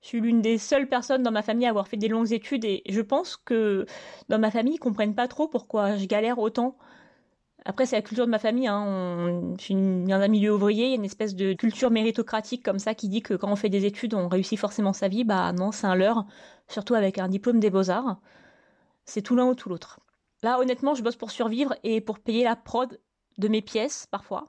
Je 0.02 0.08
suis 0.08 0.22
l'une 0.22 0.42
des 0.42 0.58
seules 0.58 0.88
personnes 0.88 1.24
dans 1.24 1.32
ma 1.32 1.42
famille 1.42 1.66
à 1.66 1.70
avoir 1.70 1.88
fait 1.88 1.98
des 1.98 2.08
longues 2.08 2.32
études 2.32 2.66
et 2.66 2.84
je 2.90 3.02
pense 3.02 3.38
que 3.38 3.86
dans 4.30 4.40
ma 4.40 4.52
famille, 4.52 4.76
ils 4.76 4.80
comprennent 4.80 5.16
pas 5.16 5.28
trop 5.28 5.48
pourquoi 5.48 5.98
je 5.98 6.06
galère 6.06 6.40
autant. 6.40 6.78
Après, 7.66 7.86
c'est 7.86 7.96
la 7.98 8.02
culture 8.02 8.26
de 8.26 8.32
ma 8.32 8.40
famille. 8.40 8.68
Hein. 8.68 9.54
Je 9.58 9.64
suis 9.64 9.76
dans 9.76 10.22
un 10.22 10.28
milieu 10.28 10.54
ouvrier. 10.54 10.86
Il 10.86 10.90
y 10.90 10.94
a 10.94 10.96
une 10.96 11.06
espèce 11.06 11.36
de 11.36 11.54
culture 11.54 11.92
méritocratique 11.92 12.64
comme 12.64 12.80
ça 12.80 12.96
qui 12.96 13.10
dit 13.10 13.22
que 13.22 13.34
quand 13.34 13.52
on 13.52 13.56
fait 13.56 13.70
des 13.70 13.86
études, 13.86 14.14
on 14.14 14.28
réussit 14.28 14.58
forcément 14.58 14.94
sa 14.94 15.08
vie. 15.10 15.24
Bah 15.26 15.52
non, 15.54 15.72
c'est 15.72 15.88
un 15.88 15.96
leurre. 15.96 16.26
Surtout 16.68 16.96
avec 16.96 17.18
un 17.18 17.28
diplôme 17.28 17.60
des 17.60 17.70
beaux-arts. 17.70 18.20
C'est 19.06 19.22
tout 19.22 19.36
l'un 19.36 19.48
ou 19.48 19.56
tout 19.56 19.70
l'autre. 19.70 20.00
Là, 20.44 20.60
honnêtement, 20.60 20.96
je 20.96 21.04
bosse 21.04 21.18
pour 21.18 21.32
survivre 21.32 21.76
et 21.84 22.02
pour 22.02 22.20
payer 22.20 22.44
la 22.44 22.56
prod 22.56 23.00
de 23.38 23.48
mes 23.48 23.62
pièces, 23.62 24.08
parfois. 24.08 24.46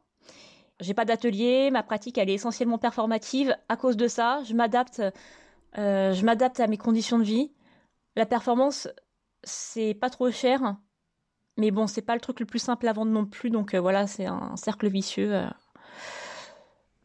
J'ai 0.80 0.94
pas 0.94 1.04
d'atelier, 1.04 1.70
ma 1.70 1.82
pratique 1.82 2.18
elle 2.18 2.30
est 2.30 2.34
essentiellement 2.34 2.78
performative. 2.78 3.54
À 3.68 3.76
cause 3.76 3.96
de 3.96 4.08
ça, 4.08 4.42
je 4.44 4.54
m'adapte 4.54 5.02
euh, 5.78 6.12
je 6.12 6.24
m'adapte 6.24 6.60
à 6.60 6.66
mes 6.66 6.76
conditions 6.76 7.18
de 7.18 7.24
vie. 7.24 7.52
La 8.16 8.26
performance, 8.26 8.88
c'est 9.44 9.94
pas 9.94 10.10
trop 10.10 10.30
cher, 10.30 10.76
mais 11.56 11.70
bon, 11.70 11.86
c'est 11.86 12.02
pas 12.02 12.14
le 12.14 12.20
truc 12.20 12.40
le 12.40 12.46
plus 12.46 12.58
simple 12.58 12.88
à 12.88 12.92
vendre 12.92 13.12
non 13.12 13.24
plus, 13.24 13.50
donc 13.50 13.74
euh, 13.74 13.80
voilà, 13.80 14.06
c'est 14.06 14.26
un 14.26 14.56
cercle 14.56 14.88
vicieux. 14.88 15.34
Euh. 15.34 15.46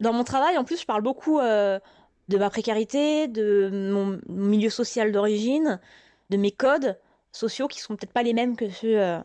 Dans 0.00 0.12
mon 0.12 0.24
travail, 0.24 0.58
en 0.58 0.64
plus, 0.64 0.80
je 0.80 0.86
parle 0.86 1.02
beaucoup 1.02 1.38
de 1.38 2.38
ma 2.38 2.50
précarité, 2.50 3.28
de 3.28 3.70
mon 3.92 4.20
milieu 4.28 4.68
social 4.68 5.10
d'origine, 5.10 5.80
de 6.28 6.36
mes 6.36 6.50
codes 6.50 6.98
sociaux 7.32 7.66
qui 7.66 7.80
sont 7.80 7.96
peut-être 7.96 8.12
pas 8.12 8.22
les 8.22 8.34
mêmes 8.34 8.56
que 8.56 8.68
ceux 8.68 9.22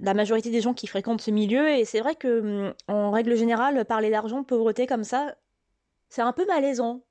la 0.00 0.14
majorité 0.14 0.50
des 0.50 0.60
gens 0.60 0.74
qui 0.74 0.86
fréquentent 0.86 1.20
ce 1.20 1.30
milieu. 1.30 1.70
Et 1.70 1.84
c'est 1.84 2.00
vrai 2.00 2.14
que, 2.14 2.40
hum, 2.40 2.74
en 2.88 3.10
règle 3.10 3.36
générale, 3.36 3.84
parler 3.84 4.10
d'argent, 4.10 4.44
pauvreté 4.44 4.86
comme 4.86 5.04
ça, 5.04 5.34
c'est 6.08 6.22
un 6.22 6.32
peu 6.32 6.46
malaisant. 6.46 7.02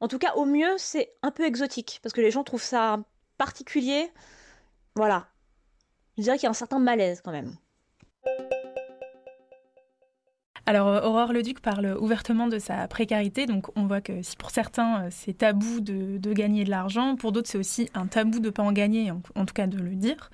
En 0.00 0.08
tout 0.08 0.18
cas, 0.18 0.34
au 0.34 0.44
mieux, 0.44 0.76
c'est 0.78 1.12
un 1.22 1.30
peu 1.30 1.44
exotique 1.44 2.00
parce 2.02 2.12
que 2.12 2.20
les 2.20 2.30
gens 2.30 2.44
trouvent 2.44 2.62
ça 2.62 2.98
particulier. 3.36 4.10
Voilà. 4.96 5.28
Je 6.16 6.22
dirais 6.22 6.36
qu'il 6.36 6.44
y 6.44 6.46
a 6.46 6.50
un 6.50 6.54
certain 6.54 6.78
malaise 6.78 7.20
quand 7.22 7.32
même. 7.32 7.56
Alors, 10.70 10.86
euh, 10.86 11.02
Aurore 11.02 11.32
Leduc 11.32 11.58
parle 11.58 11.96
ouvertement 11.98 12.46
de 12.46 12.60
sa 12.60 12.86
précarité. 12.86 13.46
Donc, 13.46 13.76
on 13.76 13.88
voit 13.88 14.00
que 14.00 14.22
si 14.22 14.36
pour 14.36 14.52
certains, 14.52 15.00
euh, 15.00 15.08
c'est 15.10 15.38
tabou 15.38 15.80
de, 15.80 16.32
gagner 16.32 16.62
de 16.62 16.70
l'argent, 16.70 17.16
pour 17.16 17.32
d'autres, 17.32 17.48
c'est 17.48 17.58
aussi 17.58 17.90
un 17.92 18.06
tabou 18.06 18.38
de 18.38 18.44
ne 18.44 18.50
pas 18.50 18.62
en 18.62 18.70
gagner, 18.70 19.10
en, 19.10 19.46
tout 19.46 19.52
cas 19.52 19.66
de 19.66 19.76
le 19.76 19.96
dire. 19.96 20.30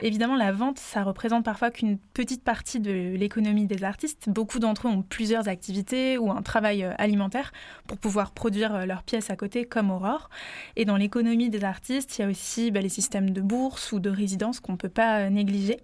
Évidemment, 0.00 0.36
la 0.36 0.52
vente, 0.52 0.78
ça 0.78 1.02
représente 1.02 1.44
parfois 1.44 1.70
qu'une 1.70 1.98
petite 1.98 2.42
partie 2.42 2.80
de 2.80 3.14
l'économie 3.14 3.66
des 3.66 3.84
artistes. 3.84 4.30
Beaucoup 4.30 4.58
d'entre 4.58 4.88
eux 4.88 4.90
ont 4.90 5.02
plusieurs 5.02 5.48
activités 5.48 6.16
ou 6.16 6.30
un 6.30 6.40
travail 6.40 6.82
euh, 6.82 6.92
alimentaire 6.96 7.52
pour 7.86 7.98
pouvoir 7.98 8.30
produire 8.30 8.86
leurs 8.86 9.02
pièces 9.02 9.28
à 9.28 9.36
côté, 9.36 9.66
comme 9.66 9.90
Aurore. 9.90 10.30
Et 10.76 10.86
dans 10.86 10.96
l'économie 10.96 11.50
des 11.50 11.62
artistes, 11.62 12.16
il 12.16 12.22
y 12.22 12.24
a 12.24 12.28
aussi 12.28 12.70
bah, 12.70 12.80
les 12.80 12.88
systèmes 12.88 13.32
de 13.32 13.42
bourse 13.42 13.92
ou 13.92 14.00
de 14.00 14.08
résidence 14.08 14.60
qu'on 14.60 14.72
ne 14.72 14.78
peut 14.78 14.88
pas 14.88 15.28
négliger. 15.28 15.76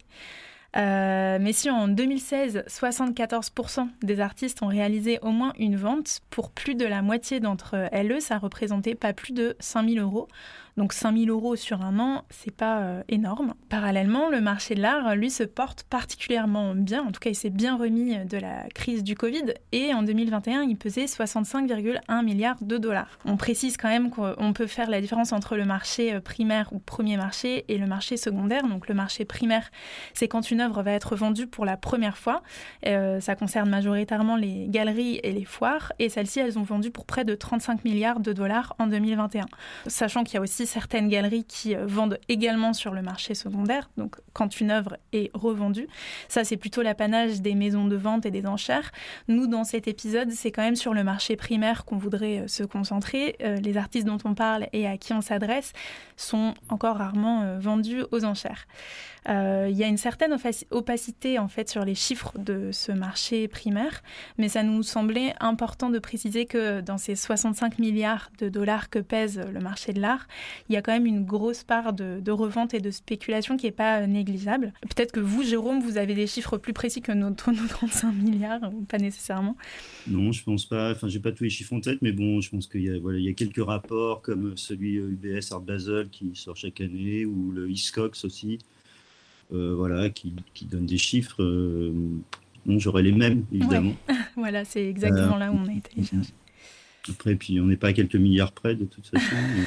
Euh, 0.77 1.39
mais 1.41 1.53
si 1.53 1.69
en 1.69 1.89
2016, 1.89 2.65
74% 2.69 3.89
des 4.03 4.21
artistes 4.21 4.62
ont 4.62 4.69
réalisé 4.69 5.19
au 5.23 5.31
moins 5.31 5.53
une 5.59 5.77
vente, 5.77 6.21
pour 6.31 6.50
plus 6.50 6.75
de 6.75 6.87
la 6.87 7.03
moitié 7.03 7.41
d'entre 7.41 7.89
elles, 7.93 8.21
ça 8.23 8.39
représentait 8.39 8.95
pas 8.95 9.12
plus 9.12 9.33
de 9.33 9.57
5000 9.59 9.99
euros. 9.99 10.29
Donc 10.77 10.93
5000 10.93 11.31
euros 11.31 11.57
sur 11.57 11.83
un 11.83 11.99
an, 11.99 12.25
c'est 12.31 12.55
pas 12.55 12.81
euh, 12.81 13.03
énorme. 13.09 13.55
Parallèlement, 13.69 14.29
le 14.29 14.41
marché 14.41 14.75
de 14.75 14.81
l'art, 14.81 15.15
lui, 15.17 15.31
se 15.31 15.43
porte 15.43 15.83
particulièrement 15.85 16.75
bien. 16.75 17.03
En 17.03 17.12
tout 17.12 17.21
cas, 17.21 17.31
il 17.31 17.35
s'est 17.35 17.50
bien 17.50 17.77
remis 17.77 18.17
de 18.25 18.39
la 18.39 18.65
crise 18.75 19.03
du 19.05 19.15
Covid. 19.15 19.55
Et 19.73 19.93
en 19.95 20.03
2021, 20.03 20.62
il 20.62 20.77
pesait 20.77 21.05
65,1 21.05 22.25
milliards 22.25 22.57
de 22.61 22.79
dollars. 22.79 23.19
On 23.25 23.37
précise 23.37 23.77
quand 23.77 23.89
même 23.89 24.11
qu'on 24.11 24.53
peut 24.53 24.67
faire 24.67 24.91
la 24.91 25.00
différence 25.00 25.33
entre 25.33 25.57
le 25.57 25.65
marché 25.65 26.15
euh, 26.15 26.21
primaire 26.21 26.73
ou 26.73 26.79
premier 26.79 27.17
marché 27.17 27.65
et 27.69 27.79
le 27.79 27.87
marché 27.87 28.17
secondaire. 28.17 28.67
Donc 28.67 28.89
le 28.89 28.95
marché 28.95 29.25
primaire, 29.25 29.71
c'est 30.15 30.29
quand 30.29 30.50
une 30.50 30.61
œuvre 30.61 30.83
va 30.83 30.93
être 30.93 31.17
vendue 31.17 31.47
pour 31.47 31.65
la 31.65 31.77
première 31.77 32.17
fois. 32.17 32.43
Euh, 32.87 33.21
ça 33.21 33.35
concerne 33.35 33.69
majoritairement 33.69 34.37
les 34.37 34.67
galeries 34.69 35.21
et 35.23 35.33
les 35.33 35.45
foires. 35.45 35.93
Et 35.99 36.09
celles-ci, 36.09 36.41
elles 36.41 36.59
ont 36.59 36.62
vendu 36.62 36.91
pour 36.91 37.07
près 37.07 37.25
de 37.25 37.35
35 37.35 37.85
milliards 37.85 38.21
de 38.21 38.33
dollars 38.33 38.75
en 38.79 38.87
2021. 38.87 39.47
Sachant 39.87 40.25
qu'il 40.25 40.35
y 40.35 40.39
a 40.39 40.41
aussi 40.41 40.60
certaines 40.67 41.09
galeries 41.09 41.45
qui 41.45 41.75
euh, 41.75 41.87
vendent 41.87 42.19
également 42.29 42.73
sur 42.73 42.93
le 42.93 43.02
marché 43.02 43.35
secondaire, 43.35 43.90
donc 43.97 44.17
quand 44.33 44.61
une 44.61 44.71
œuvre 44.71 44.97
est 45.12 45.31
revendue. 45.35 45.88
Ça, 46.29 46.45
c'est 46.45 46.57
plutôt 46.57 46.83
l'apanage 46.83 47.40
des 47.40 47.55
maisons 47.55 47.87
de 47.87 47.97
vente 47.97 48.26
et 48.26 48.31
des 48.31 48.47
enchères. 48.47 48.93
Nous, 49.29 49.47
dans 49.47 49.64
cet 49.64 49.88
épisode, 49.88 50.31
c'est 50.31 50.50
quand 50.50 50.62
même 50.62 50.76
sur 50.76 50.95
le 50.95 51.05
marché 51.05 51.37
primaire 51.37 51.85
qu'on 51.85 51.99
voudrait 51.99 52.40
euh, 52.40 52.49
se 52.49 52.62
concentrer. 52.62 53.37
Euh, 53.43 53.57
les 53.57 53.76
artistes 53.76 54.07
dont 54.07 54.19
on 54.25 54.35
parle 54.35 54.67
et 54.73 54.87
à 54.87 54.97
qui 54.97 55.12
on 55.12 55.21
s'adresse 55.21 55.73
sont 56.17 56.55
encore 56.69 56.97
rarement 56.97 57.59
vendus 57.59 58.02
aux 58.11 58.25
enchères. 58.25 58.67
Il 59.26 59.76
y 59.76 59.85
a 59.85 59.87
une 59.87 59.97
certaine 59.97 60.37
opacité 60.71 61.38
en 61.38 61.49
fait 61.49 61.69
sur 61.69 61.85
les 61.85 61.95
chiffres 61.95 62.33
de 62.38 62.71
ce 62.73 62.90
marché 62.90 63.49
primaire, 63.49 64.02
mais 64.38 64.49
ça 64.49 64.62
nous 64.62 64.83
semblait 64.83 65.35
important 65.40 65.90
de 65.90 65.99
préciser 65.99 66.47
que 66.47 66.81
dans 66.81 66.99
ces 66.99 67.14
65 67.14 67.79
milliards 67.79 68.31
de 68.38 68.49
dollars 68.49 68.90
que 68.90 68.99
pèse 68.99 69.38
le 69.38 69.61
marché 69.61 69.93
de 69.93 70.00
l'art, 70.00 70.26
il 70.69 70.75
y 70.75 70.76
a 70.76 70.83
quand 70.83 70.92
même 70.92 71.07
une 71.07 71.25
grosse 71.25 71.64
part 71.64 71.92
de, 71.92 72.30
revente 72.30 72.75
et 72.75 72.80
de 72.80 72.90
spéculation 72.90 73.57
qui 73.57 73.66
n'est 73.66 73.73
pas 73.73 74.07
négligeable. 74.07 74.73
Peut-être 74.83 75.12
que 75.12 75.21
vous, 75.21 75.42
Jérôme, 75.42 75.80
vous 75.80 75.99
avez 75.99 76.14
des 76.14 76.26
chiffres 76.26 76.59
plus 76.59 76.73
précis 76.73 77.02
que 77.02 77.12
notre, 77.12 77.50
nos 77.52 77.66
35 77.66 78.12
milliards, 78.12 78.73
ou 78.73 78.83
pas 78.83 78.99
nécessairement. 78.99 79.57
Non, 80.07 80.33
je 80.33 80.42
pense 80.45 80.66
pas. 80.66 80.92
Enfin, 80.92 81.09
j'ai 81.09 81.21
pas 81.21 81.33
tous 81.33 81.45
les 81.45 81.50
chiffres 81.50 81.73
en 81.73 81.80
tête, 81.80 82.00
mais 82.02 82.12
bon, 82.12 82.40
je 82.40 82.50
pense 82.50 82.66
qu'il 82.66 82.83
y 82.83 82.90
a, 82.90 82.99
voilà, 82.99 83.19
il 83.19 83.25
y 83.25 83.28
a 83.28 83.33
quelques 83.33 83.64
rapports 83.64 84.23
comme 84.23 84.57
celui 84.57 84.95
UBS 84.95 85.52
Art 85.52 85.61
Basel 85.61 86.09
qui 86.11 86.30
sort 86.35 86.57
chaque 86.57 86.80
année, 86.80 87.25
ou 87.25 87.50
le 87.50 87.71
ISCOX 87.71 88.25
aussi. 88.25 88.59
Euh, 89.52 89.75
voilà, 89.75 90.11
qui, 90.11 90.33
qui, 90.54 90.64
donne 90.64 90.87
des 90.87 90.99
chiffres. 90.99 91.42
Euh, 91.42 91.92
j'aurais 92.66 93.02
les 93.02 93.12
mêmes, 93.12 93.45
évidemment. 93.52 93.95
voilà, 94.37 94.64
c'est 94.64 94.87
exactement 94.87 95.37
là 95.37 95.50
où 95.50 95.57
on 95.57 95.66
a 95.66 95.73
été 95.73 95.90
Après, 97.09 97.35
puis 97.35 97.61
on 97.61 97.66
n'est 97.66 97.76
pas 97.76 97.88
à 97.88 97.92
quelques 97.92 98.16
milliards 98.16 98.52
près, 98.52 98.76
de 98.76 98.85
toute 98.85 99.09
façon. 99.09 99.37
mais 99.57 99.64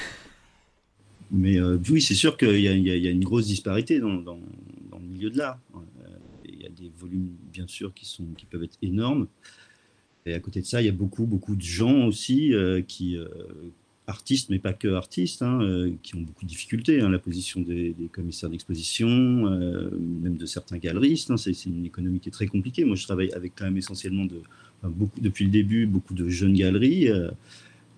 euh, 1.33 1.77
oui, 1.89 2.01
c'est 2.01 2.13
sûr 2.13 2.37
qu'il 2.37 2.59
y, 2.59 2.67
a 2.67 3.11
une 3.11 3.23
grosse 3.23 3.47
disparité 3.47 3.99
dans, 3.99 4.11
le 4.11 5.07
milieu 5.07 5.29
de 5.29 5.37
l'art. 5.37 5.59
Il 6.45 6.61
y 6.61 6.65
a 6.65 6.69
des 6.69 6.91
volumes, 6.97 7.29
bien 7.51 7.67
sûr, 7.67 7.93
qui, 7.93 8.05
peuvent 8.49 8.63
être 8.63 8.77
énormes. 8.81 9.27
Et 10.25 10.33
à 10.33 10.39
côté 10.39 10.61
de 10.61 10.65
ça, 10.65 10.81
il 10.81 10.85
y 10.85 10.89
a 10.89 10.93
beaucoup, 10.93 11.25
beaucoup 11.25 11.55
de 11.55 11.61
gens 11.61 12.05
aussi 12.05 12.53
qui, 12.87 13.17
artistes, 14.07 14.49
mais 14.49 14.59
pas 14.59 14.73
que 14.73 14.87
artistes, 14.93 15.41
hein, 15.41 15.61
euh, 15.61 15.93
qui 16.01 16.15
ont 16.15 16.21
beaucoup 16.21 16.45
de 16.45 16.49
difficultés. 16.49 17.01
Hein, 17.01 17.09
la 17.09 17.19
position 17.19 17.61
des, 17.61 17.95
commissaires 18.11 18.49
d'exposition, 18.49 19.07
euh, 19.09 19.89
même 20.21 20.37
de 20.37 20.45
certains 20.45 20.77
galeristes, 20.77 21.31
hein, 21.31 21.37
c'est 21.37 21.65
une 21.65 21.85
économie 21.85 22.19
qui 22.19 22.29
est 22.29 22.33
très 22.33 22.47
compliquée. 22.47 22.85
Moi, 22.85 22.95
je 22.95 23.03
travaille 23.03 23.31
avec 23.33 23.53
quand 23.55 23.65
même 23.65 23.77
essentiellement 23.77 24.25
depuis 25.21 25.45
le 25.45 25.51
début 25.51 25.85
beaucoup 25.85 26.13
de 26.13 26.27
jeunes 26.27 26.53
galeries. 26.53 27.09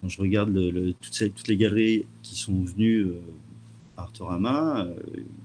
Euh, 0.05 0.07
quand 0.07 0.09
je 0.09 0.21
regarde 0.21 0.49
le, 0.49 0.93
toutes, 0.93 1.35
toutes, 1.35 1.47
les 1.47 1.57
galeries 1.57 2.05
qui 2.21 2.35
sont 2.35 2.63
venues 2.63 3.07
à 3.97 4.03
Artorama, 4.03 4.87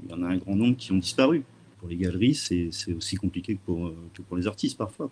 il 0.05 0.11
y 0.11 0.14
en 0.14 0.23
a 0.23 0.26
un 0.26 0.37
grand 0.37 0.57
nombre 0.57 0.76
qui 0.76 0.93
ont 0.93 0.99
disparu 0.99 1.45
pour 1.81 1.88
les 1.88 1.97
galeries, 1.97 2.35
c'est 2.35 2.93
aussi 2.93 3.17
compliqué 3.17 3.55
que 3.55 3.61
pour, 3.61 3.90
pour 4.29 4.37
les 4.37 4.47
artistes 4.47 4.76
parfois. 4.76 5.11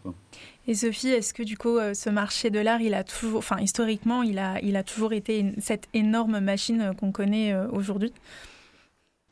Et 0.66 0.74
Sophie, 0.74 1.08
est-ce 1.08 1.32
que 1.32 1.42
du 1.42 1.56
coup, 1.56 1.78
euh, 1.78 1.94
ce 1.94 2.10
marché 2.10 2.50
de 2.50 2.60
l'art, 2.60 2.82
il 2.82 2.92
a 2.92 3.04
toujours, 3.04 3.38
enfin 3.38 3.58
historiquement, 3.58 4.22
il 4.22 4.38
a, 4.38 4.60
il 4.62 4.76
a 4.76 4.82
toujours 4.82 5.14
été 5.14 5.46
cette 5.58 5.88
énorme 5.94 6.40
machine 6.40 6.82
euh, 6.82 6.92
qu'on 6.92 7.10
connaît 7.10 7.54
euh, 7.54 7.68
aujourd'hui? 7.70 8.12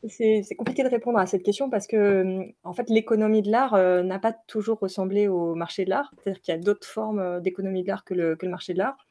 C'est 0.07 0.55
compliqué 0.57 0.83
de 0.83 0.89
répondre 0.89 1.19
à 1.19 1.25
cette 1.25 1.43
question 1.43 1.69
parce 1.69 1.85
que, 1.85 2.43
en 2.63 2.73
fait, 2.73 2.89
l'économie 2.89 3.41
de 3.41 3.51
l'art 3.51 3.73
n'a 4.03 4.19
pas 4.19 4.31
toujours 4.31 4.79
ressemblé 4.79 5.27
au 5.27 5.55
marché 5.55 5.85
de 5.85 5.89
l'art. 5.89 6.13
C'est-à-dire 6.17 6.41
qu'il 6.41 6.53
y 6.53 6.57
a 6.57 6.61
d'autres 6.61 6.87
formes 6.87 7.41
d'économie 7.41 7.81
de 7.81 7.87
l'art 7.87 8.05
que 8.05 8.13
le, 8.13 8.35
que 8.35 8.45
le 8.45 8.51
marché 8.51 8.73
de 8.73 8.77
l'art 8.77 9.06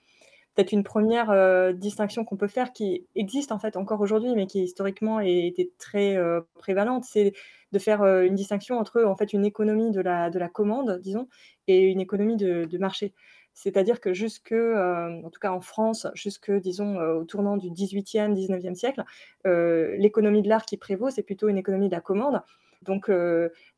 peut-être 0.57 0.73
une 0.73 0.85
première 0.85 1.31
euh, 1.31 1.73
distinction 1.73 2.25
qu'on 2.25 2.37
peut 2.37 2.49
faire 2.49 2.73
qui 2.73 3.07
existe 3.15 3.53
en 3.53 3.59
fait 3.59 3.77
encore 3.77 4.01
aujourd'hui, 4.01 4.35
mais 4.35 4.47
qui 4.47 4.63
historiquement 4.63 5.21
était 5.21 5.71
très 5.79 6.17
euh, 6.17 6.41
prévalente, 6.55 7.05
c'est 7.05 7.35
de 7.73 7.79
faire 7.79 8.03
euh, 8.03 8.23
une 8.23 8.35
distinction 8.35 8.79
entre 8.79 9.05
en 9.05 9.17
fait 9.17 9.35
une 9.35 9.45
économie 9.45 9.91
de 9.91 10.01
la, 10.01 10.31
de 10.31 10.39
la 10.39 10.49
commande, 10.49 10.99
disons, 11.03 11.29
et 11.69 11.83
une 11.83 12.01
économie 12.01 12.37
de, 12.37 12.79
marché. 12.79 13.13
C'est-à-dire 13.53 14.01
que 14.01 14.13
jusque, 14.13 14.53
en 14.53 15.31
tout 15.31 15.41
cas 15.41 15.51
en 15.51 15.63
France, 15.63 16.07
jusque, 16.13 16.51
disons, 16.53 16.99
au 16.99 17.25
tournant 17.25 17.57
du 17.57 17.71
18e, 17.71 18.35
19e 18.35 18.75
siècle, 18.75 19.03
l'économie 19.45 20.43
de 20.43 20.49
l'art 20.51 20.67
qui 20.67 20.77
prévaut, 20.77 21.09
c'est 21.09 21.23
plutôt 21.23 21.49
une 21.49 21.57
économie 21.57 21.89
de 21.89 21.95
la 21.95 22.03
commande. 22.03 22.43
Donc, 22.87 23.11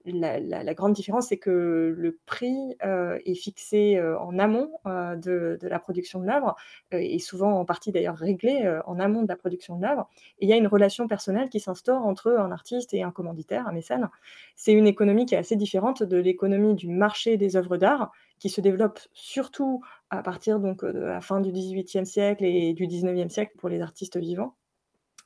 la, 0.04 0.74
grande 0.74 0.92
différence, 0.92 1.28
c'est 1.28 1.36
que 1.36 1.94
le 1.96 2.18
prix 2.26 2.76
est 2.80 3.34
fixé 3.34 4.00
en 4.00 4.38
amont 4.38 4.70
de, 4.84 5.58
la 5.62 5.78
production 5.78 6.20
de 6.20 6.26
l'œuvre, 6.26 6.56
et 6.92 7.18
souvent 7.18 7.58
en 7.60 7.64
partie 7.64 7.92
d'ailleurs 7.92 8.16
réglé 8.16 8.80
en 8.86 8.98
amont 9.00 9.22
de 9.22 9.28
la 9.28 9.36
production 9.36 9.76
de 9.76 9.82
l'œuvre. 9.82 10.08
Et 10.38 10.46
il 10.46 10.48
y 10.48 10.52
a 10.52 10.56
une 10.56 10.66
relation 10.66 11.08
personnelle 11.08 11.48
qui 11.48 11.60
s'instaure 11.60 12.04
entre 12.04 12.32
un 12.32 12.52
artiste 12.52 12.94
et 12.94 13.02
un 13.02 13.10
commanditaire, 13.10 13.66
un 13.66 13.72
mécène. 13.72 14.08
C'est 14.56 14.72
une 14.72 14.86
économie 14.86 15.26
qui 15.26 15.34
est 15.34 15.38
assez 15.38 15.56
différente 15.56 16.02
de 16.02 16.16
l'économie 16.16 16.74
du 16.74 16.88
marché 16.88 17.36
des 17.36 17.56
œuvres 17.56 17.76
d'art, 17.76 18.12
qui 18.38 18.48
se 18.50 18.60
développe 18.60 19.00
surtout 19.12 19.82
à 20.10 20.22
partir 20.22 20.60
donc, 20.60 20.84
de 20.84 20.98
la 20.98 21.20
fin 21.20 21.40
du 21.40 21.50
XVIIIe 21.50 22.06
siècle 22.06 22.44
et 22.44 22.72
du 22.72 22.86
XIXe 22.86 23.32
siècle 23.32 23.52
pour 23.58 23.68
les 23.68 23.80
artistes 23.80 24.16
vivants 24.16 24.54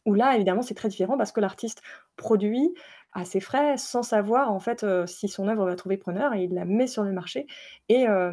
où 0.04 0.14
là, 0.14 0.34
évidemment, 0.34 0.62
c'est 0.62 0.74
très 0.74 0.88
différent 0.88 1.16
parce 1.16 1.32
que 1.32 1.40
l'artiste 1.40 1.82
produit 2.16 2.74
à 3.12 3.24
ses 3.24 3.40
frais 3.40 3.76
sans 3.76 4.02
savoir 4.02 4.52
en 4.52 4.60
fait 4.60 4.84
si 5.06 5.28
son 5.28 5.48
œuvre 5.48 5.66
va 5.66 5.76
trouver 5.76 5.96
preneur 5.96 6.34
et 6.34 6.44
il 6.44 6.54
la 6.54 6.64
met 6.64 6.86
sur 6.86 7.04
le 7.04 7.12
marché. 7.12 7.46
Et 7.88 8.06
à 8.06 8.32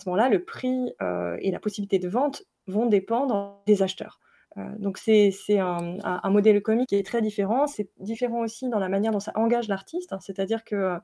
ce 0.00 0.08
moment-là, 0.08 0.28
le 0.28 0.44
prix 0.44 0.92
et 1.40 1.50
la 1.50 1.60
possibilité 1.60 1.98
de 1.98 2.08
vente 2.08 2.44
vont 2.66 2.86
dépendre 2.86 3.62
des 3.66 3.82
acheteurs. 3.82 4.20
donc 4.78 4.98
c'est 4.98 5.32
un, 5.58 5.98
un, 6.02 6.30
modèle 6.30 6.56
économique 6.56 6.88
qui 6.88 6.96
est 6.96 7.06
très 7.06 7.22
différent. 7.22 7.66
C'est 7.66 7.88
différent 7.98 8.40
aussi 8.40 8.68
dans 8.68 8.80
la 8.80 8.88
manière 8.88 9.12
dont 9.12 9.20
ça 9.20 9.32
engage 9.36 9.68
l'artiste, 9.68 10.12
hein. 10.12 10.18
c'est-à-dire 10.20 10.64
que 10.64 10.98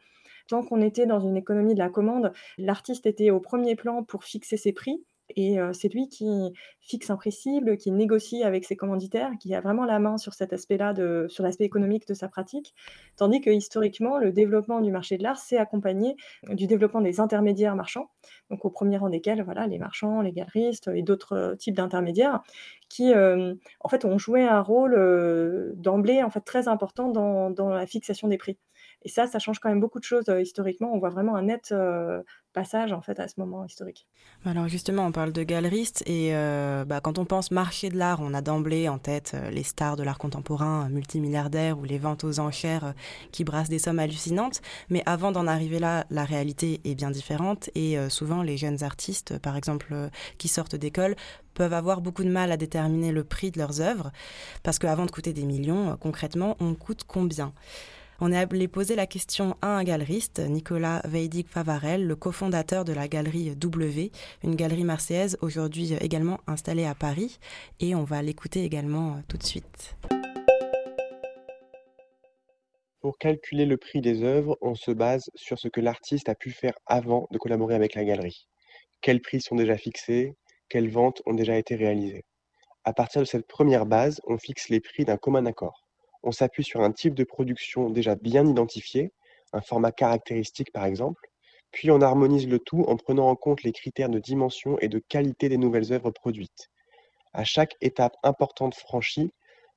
tant 0.48 0.62
qu'on 0.62 0.80
était 0.80 1.06
dans 1.06 1.20
une 1.20 1.36
économie 1.36 1.74
de 1.74 1.78
la 1.78 1.88
commande, 1.88 2.32
l'artiste 2.58 3.06
était 3.06 3.30
au 3.30 3.40
premier 3.40 3.76
plan 3.76 4.02
pour 4.02 4.24
fixer 4.24 4.56
ses 4.56 4.72
prix 4.72 5.04
Et 5.36 5.58
c'est 5.72 5.92
lui 5.92 6.08
qui 6.08 6.52
fixe 6.80 7.10
un 7.10 7.16
prix 7.16 7.32
cible, 7.32 7.76
qui 7.76 7.90
négocie 7.90 8.42
avec 8.42 8.64
ses 8.64 8.76
commanditaires, 8.76 9.30
qui 9.40 9.54
a 9.54 9.60
vraiment 9.60 9.84
la 9.84 9.98
main 9.98 10.16
sur 10.18 10.34
cet 10.34 10.52
aspect-là, 10.52 10.94
sur 11.28 11.44
l'aspect 11.44 11.64
économique 11.64 12.06
de 12.06 12.14
sa 12.14 12.28
pratique. 12.28 12.74
Tandis 13.16 13.40
que 13.40 13.50
historiquement, 13.50 14.18
le 14.18 14.32
développement 14.32 14.80
du 14.80 14.90
marché 14.90 15.16
de 15.16 15.22
l'art 15.22 15.38
s'est 15.38 15.58
accompagné 15.58 16.16
du 16.48 16.66
développement 16.66 17.00
des 17.00 17.20
intermédiaires 17.20 17.76
marchands, 17.76 18.10
donc 18.50 18.64
au 18.64 18.70
premier 18.70 18.96
rang 18.96 19.08
desquels 19.08 19.42
voilà, 19.42 19.66
les 19.66 19.78
marchands, 19.78 20.20
les 20.20 20.32
galeristes 20.32 20.88
et 20.94 21.02
d'autres 21.02 21.56
types 21.58 21.76
d'intermédiaires 21.76 22.42
qui 22.88 23.12
en 23.14 23.88
fait 23.88 24.04
ont 24.04 24.18
joué 24.18 24.42
un 24.42 24.60
rôle 24.60 25.74
d'emblée 25.76 26.22
en 26.22 26.30
fait 26.30 26.40
très 26.40 26.68
important 26.68 27.08
dans, 27.08 27.50
dans, 27.50 27.70
la 27.70 27.86
fixation 27.86 28.28
des 28.28 28.36
prix. 28.36 28.58
Et 29.04 29.08
ça, 29.08 29.26
ça 29.26 29.38
change 29.38 29.58
quand 29.58 29.68
même 29.68 29.80
beaucoup 29.80 29.98
de 29.98 30.04
choses 30.04 30.32
historiquement. 30.40 30.92
On 30.92 30.98
voit 30.98 31.10
vraiment 31.10 31.36
un 31.36 31.42
net 31.42 31.74
passage 32.52 32.92
en 32.92 33.00
fait 33.00 33.18
à 33.18 33.28
ce 33.28 33.34
moment 33.38 33.64
historique. 33.64 34.06
Alors 34.44 34.68
justement, 34.68 35.06
on 35.06 35.12
parle 35.12 35.32
de 35.32 35.42
galeristes 35.42 36.02
et 36.06 36.34
euh, 36.34 36.84
bah, 36.84 37.00
quand 37.00 37.18
on 37.18 37.24
pense 37.24 37.50
marché 37.50 37.88
de 37.88 37.96
l'art, 37.96 38.20
on 38.20 38.34
a 38.34 38.40
d'emblée 38.40 38.88
en 38.88 38.98
tête 38.98 39.32
euh, 39.34 39.50
les 39.50 39.62
stars 39.62 39.96
de 39.96 40.02
l'art 40.02 40.18
contemporain, 40.18 40.86
euh, 40.86 40.88
multimilliardaires 40.88 41.78
ou 41.78 41.84
les 41.84 41.98
ventes 41.98 42.24
aux 42.24 42.40
enchères 42.40 42.94
qui 43.30 43.44
brassent 43.44 43.68
des 43.68 43.78
sommes 43.78 43.98
hallucinantes. 43.98 44.60
Mais 44.90 45.02
avant 45.06 45.32
d'en 45.32 45.46
arriver 45.46 45.78
là, 45.78 46.06
la 46.10 46.24
réalité 46.24 46.80
est 46.84 46.94
bien 46.94 47.10
différente 47.10 47.70
et 47.74 47.96
souvent 48.08 48.42
les 48.42 48.56
jeunes 48.56 48.82
artistes, 48.82 49.38
par 49.38 49.56
exemple, 49.56 49.94
qui 50.38 50.48
sortent 50.48 50.76
d'école, 50.76 51.14
peuvent 51.54 51.72
avoir 51.72 52.00
beaucoup 52.00 52.24
de 52.24 52.30
mal 52.30 52.50
à 52.52 52.56
déterminer 52.56 53.12
le 53.12 53.24
prix 53.24 53.50
de 53.50 53.58
leurs 53.58 53.80
œuvres 53.80 54.10
parce 54.62 54.78
qu'avant 54.78 55.06
de 55.06 55.10
coûter 55.10 55.32
des 55.32 55.44
millions, 55.44 55.96
concrètement, 56.00 56.56
on 56.60 56.74
coûte 56.74 57.04
combien? 57.06 57.52
On 58.24 58.30
est 58.30 58.36
allé 58.36 58.68
poser 58.68 58.94
la 58.94 59.08
question 59.08 59.56
à 59.62 59.76
un 59.76 59.82
galeriste, 59.82 60.38
Nicolas 60.38 61.02
Veidig 61.04 61.48
Favarel, 61.48 62.06
le 62.06 62.14
cofondateur 62.14 62.84
de 62.84 62.92
la 62.92 63.08
galerie 63.08 63.56
W, 63.56 64.12
une 64.44 64.54
galerie 64.54 64.84
marseillaise 64.84 65.36
aujourd'hui 65.40 65.94
également 66.00 66.38
installée 66.46 66.84
à 66.84 66.94
Paris. 66.94 67.40
Et 67.80 67.96
on 67.96 68.04
va 68.04 68.22
l'écouter 68.22 68.62
également 68.62 69.14
euh, 69.14 69.20
tout 69.26 69.38
de 69.38 69.42
suite. 69.42 69.96
Pour 73.00 73.18
calculer 73.18 73.66
le 73.66 73.76
prix 73.76 74.00
des 74.00 74.22
œuvres, 74.22 74.56
on 74.60 74.76
se 74.76 74.92
base 74.92 75.28
sur 75.34 75.58
ce 75.58 75.66
que 75.66 75.80
l'artiste 75.80 76.28
a 76.28 76.36
pu 76.36 76.52
faire 76.52 76.74
avant 76.86 77.26
de 77.32 77.38
collaborer 77.38 77.74
avec 77.74 77.96
la 77.96 78.04
galerie. 78.04 78.46
Quels 79.00 79.20
prix 79.20 79.40
sont 79.40 79.56
déjà 79.56 79.76
fixés? 79.76 80.36
Quelles 80.68 80.90
ventes 80.90 81.22
ont 81.26 81.34
déjà 81.34 81.58
été 81.58 81.74
réalisées? 81.74 82.24
À 82.84 82.92
partir 82.92 83.20
de 83.20 83.26
cette 83.26 83.48
première 83.48 83.84
base, 83.84 84.20
on 84.28 84.38
fixe 84.38 84.68
les 84.68 84.78
prix 84.78 85.04
d'un 85.04 85.16
commun 85.16 85.44
accord 85.46 85.81
on 86.22 86.32
s'appuie 86.32 86.64
sur 86.64 86.82
un 86.82 86.92
type 86.92 87.14
de 87.14 87.24
production 87.24 87.90
déjà 87.90 88.14
bien 88.14 88.46
identifié, 88.46 89.12
un 89.52 89.60
format 89.60 89.92
caractéristique 89.92 90.72
par 90.72 90.84
exemple, 90.84 91.28
puis 91.70 91.90
on 91.90 92.00
harmonise 92.00 92.46
le 92.46 92.58
tout 92.58 92.84
en 92.86 92.96
prenant 92.96 93.28
en 93.28 93.36
compte 93.36 93.62
les 93.62 93.72
critères 93.72 94.10
de 94.10 94.18
dimension 94.18 94.78
et 94.80 94.88
de 94.88 94.98
qualité 94.98 95.48
des 95.48 95.56
nouvelles 95.56 95.92
œuvres 95.92 96.10
produites. 96.10 96.68
À 97.32 97.44
chaque 97.44 97.76
étape 97.80 98.14
importante 98.22 98.74
franchie, 98.74 99.32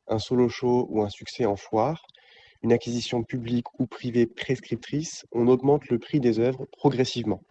un 0.07 0.19
solo 0.19 0.49
show 0.49 0.87
ou 0.89 1.01
un 1.01 1.09
succès 1.09 1.45
en 1.45 1.55
foire, 1.55 2.05
une 2.61 2.73
acquisition 2.73 3.23
publique 3.23 3.67
ou 3.79 3.87
privée 3.87 4.25
prescriptrice, 4.25 5.25
on 5.31 5.47
augmente 5.47 5.87
le 5.89 5.99
prix 5.99 6.19
des 6.19 6.39
œuvres 6.39 6.65
progressivement. 6.77 7.41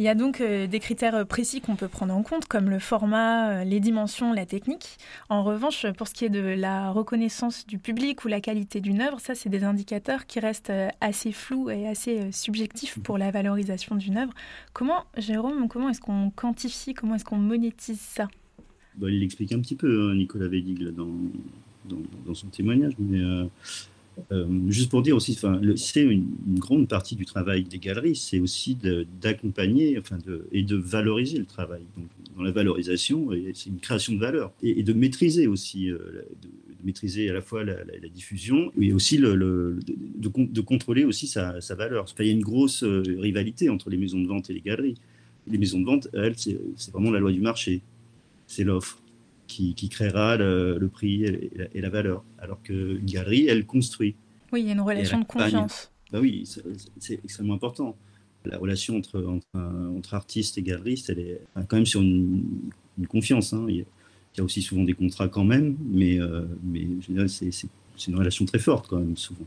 Il 0.00 0.04
y 0.04 0.08
a 0.08 0.14
donc 0.14 0.40
euh, 0.40 0.66
des 0.66 0.80
critères 0.80 1.14
euh, 1.14 1.24
précis 1.26 1.60
qu'on 1.60 1.76
peut 1.76 1.86
prendre 1.86 2.14
en 2.14 2.22
compte, 2.22 2.46
comme 2.46 2.70
le 2.70 2.78
format, 2.78 3.50
euh, 3.50 3.64
les 3.64 3.80
dimensions, 3.80 4.32
la 4.32 4.46
technique. 4.46 4.96
En 5.28 5.44
revanche, 5.44 5.84
pour 5.98 6.08
ce 6.08 6.14
qui 6.14 6.24
est 6.24 6.30
de 6.30 6.40
la 6.40 6.90
reconnaissance 6.90 7.66
du 7.66 7.76
public 7.76 8.24
ou 8.24 8.28
la 8.28 8.40
qualité 8.40 8.80
d'une 8.80 9.02
œuvre, 9.02 9.20
ça, 9.20 9.34
c'est 9.34 9.50
des 9.50 9.62
indicateurs 9.62 10.24
qui 10.24 10.40
restent 10.40 10.72
assez 11.02 11.32
flous 11.32 11.68
et 11.68 11.86
assez 11.86 12.32
subjectifs 12.32 12.98
pour 13.02 13.18
la 13.18 13.30
valorisation 13.30 13.94
d'une 13.94 14.16
œuvre. 14.16 14.32
Comment, 14.72 15.04
Jérôme, 15.18 15.68
comment 15.68 15.90
est-ce 15.90 16.00
qu'on 16.00 16.30
quantifie, 16.30 16.94
comment 16.94 17.16
est-ce 17.16 17.26
qu'on 17.26 17.36
monétise 17.36 18.00
ça? 18.00 18.28
Bah, 18.96 19.08
Il 19.10 19.20
l'explique 19.20 19.52
un 19.52 19.60
petit 19.60 19.76
peu, 19.76 20.08
hein, 20.08 20.14
Nicolas 20.14 20.48
Védig, 20.48 20.82
dans, 20.94 22.34
son 22.34 22.46
témoignage, 22.46 22.94
mais 22.98 23.20
juste 24.68 24.90
pour 24.90 25.02
dire 25.02 25.16
aussi, 25.16 25.38
c'est 25.76 26.02
une, 26.02 26.26
grande 26.58 26.88
partie 26.88 27.16
du 27.16 27.24
travail 27.24 27.64
des 27.64 27.78
galeries, 27.78 28.16
c'est 28.16 28.40
aussi 28.40 28.76
d'accompagner 29.20 29.98
enfin 29.98 30.18
et 30.52 30.62
de 30.62 30.76
valoriser 30.76 31.38
le 31.38 31.46
travail. 31.46 31.82
Donc, 31.96 32.08
dans 32.36 32.42
la 32.42 32.52
valorisation, 32.52 33.30
c'est 33.54 33.70
une 33.70 33.80
création 33.80 34.14
de 34.14 34.18
valeur 34.18 34.52
et, 34.62 34.82
de 34.82 34.92
maîtriser 34.92 35.46
aussi, 35.46 35.90
euh, 35.90 35.98
de, 36.42 36.48
maîtriser 36.84 37.28
à 37.28 37.32
la 37.32 37.42
fois 37.42 37.64
la, 37.64 37.76
diffusion 38.12 38.72
et 38.80 38.92
aussi 38.92 39.18
de, 39.18 40.60
contrôler 40.60 41.04
aussi 41.04 41.26
sa, 41.26 41.58
valeur. 41.76 42.06
il 42.18 42.26
y 42.26 42.30
a 42.30 42.32
une 42.32 42.40
grosse 42.40 42.82
euh, 42.82 43.02
rivalité 43.18 43.68
entre 43.68 43.90
les 43.90 43.96
maisons 43.96 44.20
de 44.20 44.26
vente 44.26 44.50
et 44.50 44.54
les 44.54 44.60
galeries. 44.60 44.96
Les 45.46 45.58
maisons 45.58 45.80
de 45.80 45.86
vente, 45.86 46.08
elles, 46.12 46.34
c'est 46.36 46.58
vraiment 46.92 47.10
la 47.10 47.18
loi 47.18 47.32
du 47.32 47.40
marché, 47.40 47.80
c'est 48.46 48.64
l'offre 48.64 49.00
qui, 49.50 49.88
créera 49.88 50.36
le, 50.36 50.88
prix 50.92 51.24
et 51.24 51.80
la, 51.80 51.90
valeur. 51.90 52.24
Alors 52.38 52.62
qu'une 52.62 53.04
galerie, 53.04 53.46
elle 53.48 53.66
construit. 53.66 54.14
Oui, 54.52 54.62
il 54.62 54.66
y 54.66 54.70
a 54.70 54.72
une 54.72 54.80
relation 54.80 55.18
de 55.18 55.24
confiance. 55.24 55.90
Bah 56.12 56.20
oui, 56.20 56.48
c'est 56.98 57.20
extrêmement 57.24 57.54
important. 57.54 57.96
La 58.44 58.58
relation 58.58 58.96
entre, 58.96 59.40
entre, 59.54 60.14
artistes 60.14 60.56
et 60.58 60.62
galeristes, 60.62 61.10
elle 61.10 61.18
est 61.20 61.40
quand 61.68 61.76
même 61.76 61.86
sur 61.86 62.00
une, 62.00 62.44
confiance. 63.08 63.52
Hein. 63.52 63.66
Il, 63.68 63.84
y 64.38 64.40
a, 64.40 64.44
aussi 64.44 64.62
souvent 64.62 64.84
des 64.84 64.94
contrats 64.94 65.28
quand 65.28 65.44
même, 65.44 65.76
mais, 65.84 66.20
euh, 66.20 66.44
mais 66.62 66.86
c'est 67.28 68.06
une 68.08 68.16
relation 68.16 68.44
très 68.44 68.58
forte 68.58 68.86
quand 68.88 68.98
même, 68.98 69.16
souvent. 69.16 69.44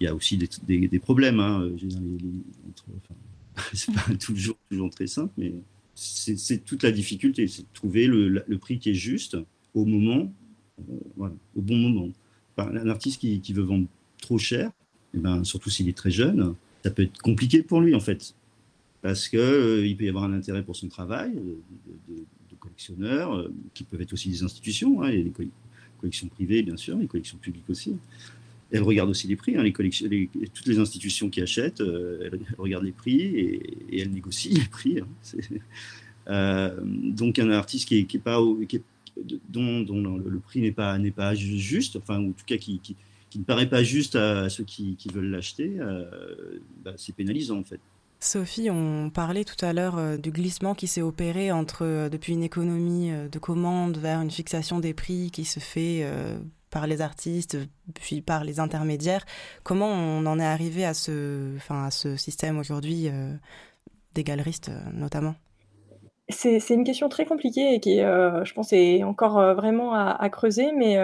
Il 0.00 0.04
y 0.04 0.06
a 0.06 0.14
aussi 0.14 0.36
des, 0.36 0.88
des, 0.88 0.98
problèmes. 0.98 1.40
Hein. 1.40 1.70
c'est 3.72 3.92
pas 3.92 4.14
toujours, 4.20 4.56
toujours 4.70 4.90
très 4.90 5.08
simple, 5.08 5.32
mais 5.36 5.52
c'est 5.98 6.64
toute 6.64 6.84
la 6.84 6.92
difficulté, 6.92 7.48
c'est 7.48 7.62
de 7.62 7.68
trouver 7.74 8.06
le, 8.06 8.58
prix 8.58 8.78
qui 8.78 8.90
est 8.90 8.94
juste 8.94 9.36
au 9.74 9.84
moment, 9.84 10.32
euh, 10.78 11.28
au 11.56 11.60
bon 11.60 11.76
moment. 11.76 12.08
un 12.56 12.88
artiste 12.88 13.20
qui, 13.20 13.52
veut 13.52 13.62
vendre 13.62 13.86
trop 14.20 14.38
cher, 14.38 14.68
et 14.68 15.16
eh 15.16 15.18
ben, 15.18 15.42
surtout 15.42 15.70
s'il 15.70 15.88
est 15.88 15.96
très 15.96 16.10
jeune, 16.10 16.54
ça 16.84 16.90
peut 16.90 17.02
être 17.02 17.18
compliqué 17.18 17.62
pour 17.62 17.80
lui 17.80 17.96
en 17.96 18.00
fait, 18.00 18.34
parce 19.02 19.28
qu'il 19.28 19.40
euh, 19.40 19.94
peut 19.96 20.04
y 20.04 20.08
avoir 20.08 20.24
un 20.24 20.32
intérêt 20.34 20.62
pour 20.62 20.76
son 20.76 20.88
travail 20.88 21.34
de, 21.34 22.54
collectionneur, 22.60 23.34
euh, 23.34 23.52
qui 23.74 23.84
peuvent 23.84 24.00
être 24.00 24.12
aussi 24.12 24.28
des 24.28 24.42
institutions, 24.42 25.02
hein, 25.02 25.10
les 25.10 25.32
collections 26.00 26.28
privées 26.28 26.62
bien 26.62 26.76
sûr, 26.76 26.96
les 26.96 27.06
collections 27.08 27.38
publiques 27.38 27.70
aussi. 27.70 27.96
Elle 28.70 28.82
regarde 28.82 29.08
aussi 29.08 29.26
les 29.26 29.36
prix. 29.36 29.56
Hein, 29.56 29.64
toutes 30.54 30.66
les 30.66 30.78
institutions 30.78 31.30
qui 31.30 31.40
achètent, 31.40 31.80
euh, 31.80 32.28
elles, 32.30 32.40
regardent 32.58 32.84
les 32.84 32.92
prix 32.92 33.20
et, 33.20 33.54
et 33.90 34.00
elles 34.00 34.10
négocient 34.10 34.54
les 34.54 34.68
prix. 34.68 35.00
Hein. 35.00 35.58
Euh, 36.30 36.76
donc 36.82 37.38
un 37.38 37.48
artiste 37.48 37.88
qui 37.88 37.96
est, 38.00 38.18
pas, 38.18 38.38
dont, 39.48 39.84
le, 39.88 40.38
prix 40.40 40.60
n'est 40.60 40.72
pas 40.72 41.34
juste, 41.34 41.96
enfin 41.96 42.20
ou 42.20 42.28
en 42.28 42.32
tout 42.32 42.44
cas 42.44 42.58
qui, 42.58 42.82
ne 43.34 43.44
paraît 43.44 43.70
pas 43.70 43.82
juste 43.82 44.14
à 44.14 44.50
ceux 44.50 44.64
qui, 44.64 44.98
veulent 45.10 45.30
l'acheter, 45.30 45.76
euh, 45.78 46.04
bah, 46.84 46.92
c'est 46.98 47.14
pénalisant 47.14 47.60
en 47.60 47.64
fait. 47.64 47.80
Sophie, 48.20 48.68
on 48.68 49.08
parlait 49.08 49.44
tout 49.44 49.64
à 49.64 49.72
l'heure 49.72 50.18
du 50.18 50.30
glissement 50.30 50.74
qui 50.74 50.86
s'est 50.86 51.00
opéré 51.00 51.50
entre 51.50 52.10
depuis 52.10 52.34
une 52.34 52.42
économie 52.42 53.10
de 53.10 53.38
commande 53.38 53.96
vers 53.96 54.20
une 54.20 54.30
fixation 54.30 54.80
des 54.80 54.92
prix 54.92 55.30
qui 55.30 55.46
se 55.46 55.60
fait 55.60 56.04
par 56.70 56.86
les 56.86 57.00
artistes, 57.00 57.58
puis 57.94 58.20
par 58.20 58.44
les 58.44 58.60
intermédiaires. 58.60 59.24
Comment 59.62 59.88
on 59.88 60.26
en 60.26 60.38
est 60.38 60.44
arrivé 60.44 60.84
à 60.84 60.94
ce, 60.94 61.56
enfin, 61.56 61.86
à 61.86 61.90
ce 61.90 62.16
système 62.16 62.58
aujourd'hui 62.58 63.08
euh, 63.08 63.32
des 64.14 64.24
galeristes 64.24 64.68
euh, 64.68 64.80
notamment? 64.92 65.34
C'est, 66.30 66.58
une 66.68 66.84
question 66.84 67.08
très 67.08 67.24
compliquée 67.24 67.74
et 67.74 67.80
qui, 67.80 68.00
euh, 68.00 68.44
je 68.44 68.52
pense, 68.52 68.74
est 68.74 69.02
encore 69.02 69.54
vraiment 69.54 69.94
à, 69.94 70.28
creuser. 70.28 70.72
Mais 70.72 70.98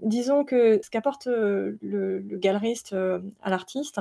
disons 0.00 0.44
que 0.44 0.78
ce 0.84 0.88
qu'apporte 0.88 1.26
le, 1.26 1.76
le, 1.82 2.38
galeriste 2.38 2.94
à 3.42 3.50
l'artiste, 3.50 4.00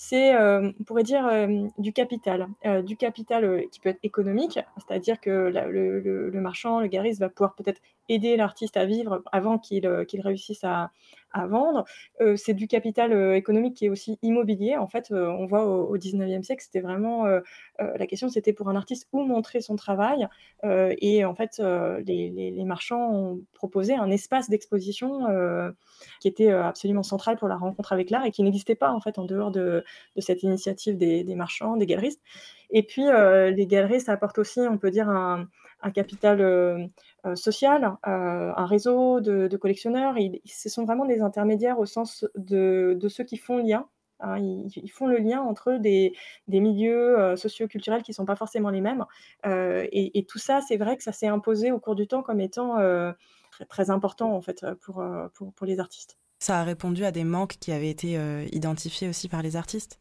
c'est, 0.00 0.32
on 0.38 0.84
pourrait 0.86 1.02
dire, 1.02 1.28
du 1.76 1.92
capital. 1.92 2.46
du 2.84 2.96
capital 2.96 3.64
qui 3.72 3.80
peut 3.80 3.88
être 3.88 3.98
économique, 4.04 4.60
c'est-à-dire 4.76 5.20
que 5.20 5.50
le, 5.52 6.40
marchand, 6.40 6.78
le 6.78 6.86
galeriste 6.86 7.18
va 7.18 7.28
pouvoir 7.28 7.56
peut-être 7.56 7.80
aider 8.08 8.36
l'artiste 8.36 8.76
à 8.76 8.86
vivre 8.86 9.24
avant 9.32 9.58
qu'il 9.58 9.88
réussisse 10.22 10.62
à, 10.62 10.92
à 11.32 11.46
vendre. 11.46 11.84
Euh, 12.20 12.36
c'est 12.36 12.54
du 12.54 12.66
capital 12.66 13.12
euh, 13.12 13.34
économique 13.34 13.76
qui 13.76 13.86
est 13.86 13.88
aussi 13.88 14.18
immobilier. 14.22 14.76
En 14.76 14.86
fait, 14.86 15.10
euh, 15.10 15.26
on 15.28 15.46
voit 15.46 15.64
au, 15.66 15.96
19e 15.96 16.42
siècle, 16.42 16.62
c'était 16.64 16.80
vraiment 16.80 17.24
la 17.78 18.06
question, 18.06 18.28
c'était 18.28 18.52
pour 18.52 18.68
un 18.68 18.76
artiste 18.76 19.08
où 19.12 19.22
montrer 19.22 19.60
son 19.60 19.76
travail. 19.76 20.26
et 20.62 21.24
en 21.24 21.34
fait, 21.34 21.60
les, 22.06 22.64
marchands 22.64 23.10
ont 23.12 23.40
proposé 23.54 23.94
un 23.94 24.10
espace 24.10 24.48
d'exposition 24.48 25.26
qui 26.20 26.28
était 26.28 26.50
absolument 26.50 27.02
central 27.02 27.36
pour 27.36 27.48
la 27.48 27.56
rencontre 27.56 27.92
avec 27.92 28.10
l'art 28.10 28.24
et 28.24 28.30
qui 28.30 28.42
n'existait 28.42 28.74
pas 28.74 28.92
en 28.92 29.00
fait 29.00 29.18
en 29.18 29.24
dehors 29.24 29.50
de, 29.50 29.84
cette 30.18 30.42
initiative 30.42 30.96
des, 30.96 31.34
marchands, 31.34 31.76
des 31.76 31.86
galeristes. 31.86 32.22
Et 32.70 32.82
puis, 32.82 33.02
les 33.04 33.66
galeristes 33.66 34.08
apportent 34.08 34.38
aussi, 34.38 34.60
on 34.60 34.78
peut 34.78 34.90
dire, 34.90 35.08
un, 35.08 35.48
un 35.82 35.90
capital 35.90 36.40
euh, 36.40 36.86
euh, 37.26 37.34
social, 37.36 37.96
euh, 38.06 38.52
un 38.56 38.66
réseau 38.66 39.20
de, 39.20 39.56
collectionneurs. 39.56 40.14
ce 40.44 40.68
sont 40.68 40.84
vraiment 40.84 41.04
des 41.04 41.20
intermédiaires 41.20 41.78
au 41.78 41.86
sens 41.86 42.24
de, 42.36 42.98
ceux 43.08 43.24
qui 43.24 43.36
font 43.36 43.58
lien 43.58 43.86
Hein. 44.20 44.38
ils, 44.40 44.90
font 44.90 45.06
le 45.06 45.18
lien 45.18 45.40
entre 45.40 45.74
des, 45.74 46.12
milieux 46.48 47.36
socio-culturels 47.36 48.02
qui 48.02 48.10
ne 48.10 48.16
sont 48.16 48.24
pas 48.24 48.34
forcément 48.34 48.70
les 48.70 48.80
mêmes. 48.80 49.04
Et, 49.44 50.26
tout 50.28 50.40
ça, 50.40 50.60
c'est 50.60 50.76
vrai 50.76 50.96
que 50.96 51.04
ça 51.04 51.12
s'est 51.12 51.28
imposé 51.28 51.70
au 51.70 51.78
cours 51.78 51.94
du 51.94 52.08
temps 52.08 52.24
comme 52.24 52.40
étant 52.40 52.78
très, 53.68 53.90
important 53.90 54.34
en 54.34 54.40
fait 54.40 54.66
pour, 54.80 55.04
les 55.62 55.78
artistes. 55.78 56.18
Ça 56.40 56.58
a 56.58 56.64
répondu 56.64 57.04
à 57.04 57.12
des 57.12 57.22
manques 57.22 57.58
qui 57.60 57.70
avaient 57.70 57.90
été 57.90 58.18
identifiés 58.50 59.08
aussi 59.08 59.28
par 59.28 59.42
les 59.42 59.54
artistes? 59.54 60.00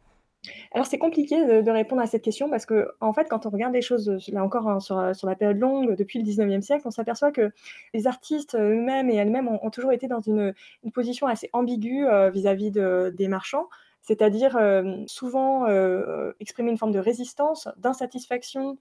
Alors 0.72 0.86
c'est 0.86 0.98
compliqué 0.98 1.62
de, 1.62 1.72
répondre 1.72 2.02
à 2.02 2.08
cette 2.08 2.24
question 2.24 2.50
parce 2.50 2.66
que 2.66 2.90
en 3.02 3.14
fait 3.14 3.28
quand 3.30 3.46
on 3.46 3.50
regarde 3.50 3.74
les 3.74 3.82
choses 3.82 4.12
là 4.32 4.44
encore 4.44 4.68
hein, 4.68 4.80
sur, 4.80 5.16
sur, 5.16 5.28
la 5.28 5.36
période 5.36 5.58
longue 5.58 5.96
depuis 5.96 6.20
le 6.20 6.26
19e 6.26 6.62
siècle, 6.62 6.84
on 6.86 6.92
s'aperçoit 6.92 7.32
que 7.32 7.52
les 7.94 8.08
artistes 8.08 8.56
eux-mêmes 8.56 9.10
et 9.10 9.16
elles-mêmes 9.16 9.48
ont, 9.48 9.70
toujours 9.70 9.92
été 9.92 10.08
dans 10.08 10.22
une, 10.22 10.54
position 10.94 11.28
assez 11.28 11.50
ambiguë 11.54 12.06
vis-à-vis 12.34 12.72
de, 12.72 13.14
des 13.16 13.28
marchands 13.28 13.68
c'est-à-dire 14.08 14.56
euh, 14.56 15.04
souvent 15.06 15.68
euh, 15.68 16.32
exprimer 16.40 16.72
une 16.72 16.78
forme 16.78 16.94
de 16.94 17.00
résistance, 17.00 17.68
d'insatisfaction, 17.76 18.78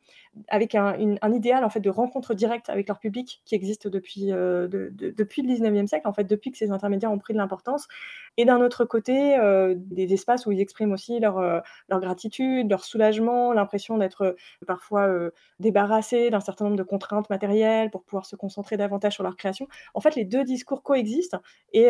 avec 0.46 0.76
un, 0.76 0.96
idéal 1.32 1.64
en 1.64 1.68
fait 1.68 1.80
de 1.80 1.90
rencontre 1.90 2.32
directe 2.32 2.70
avec 2.70 2.86
leur 2.86 3.00
public 3.00 3.42
qui 3.44 3.56
existe 3.56 3.88
depuis, 3.88 4.30
euh, 4.30 4.68
depuis 4.70 5.42
le 5.42 5.52
19e 5.52 5.88
siècle, 5.88 6.06
en 6.06 6.12
fait, 6.12 6.22
depuis 6.22 6.52
que 6.52 6.58
ces 6.58 6.70
intermédiaires 6.70 7.10
ont 7.10 7.18
pris 7.18 7.32
de 7.32 7.38
l'importance. 7.38 7.88
Et 8.36 8.44
d'un 8.44 8.60
autre 8.60 8.84
côté, 8.84 9.36
des 9.74 10.12
espaces 10.12 10.46
où 10.46 10.52
ils 10.52 10.60
expriment 10.60 10.92
aussi 10.92 11.18
leur, 11.18 11.62
gratitude, 11.88 12.70
leur 12.70 12.84
soulagement, 12.84 13.52
l'impression 13.52 13.96
d'être 13.96 14.36
parfois 14.66 15.08
débarrassés 15.58 16.28
d'un 16.28 16.40
certain 16.40 16.66
nombre 16.66 16.76
de 16.76 16.82
contraintes 16.82 17.30
matérielles 17.30 17.90
pour 17.90 18.04
pouvoir 18.04 18.26
se 18.26 18.36
concentrer 18.36 18.76
davantage 18.76 19.14
sur 19.14 19.22
leur 19.22 19.36
création. 19.36 19.66
En 19.94 20.00
fait, 20.00 20.14
les 20.16 20.26
deux 20.26 20.44
discours 20.44 20.82
coexistent 20.82 21.38
et 21.72 21.88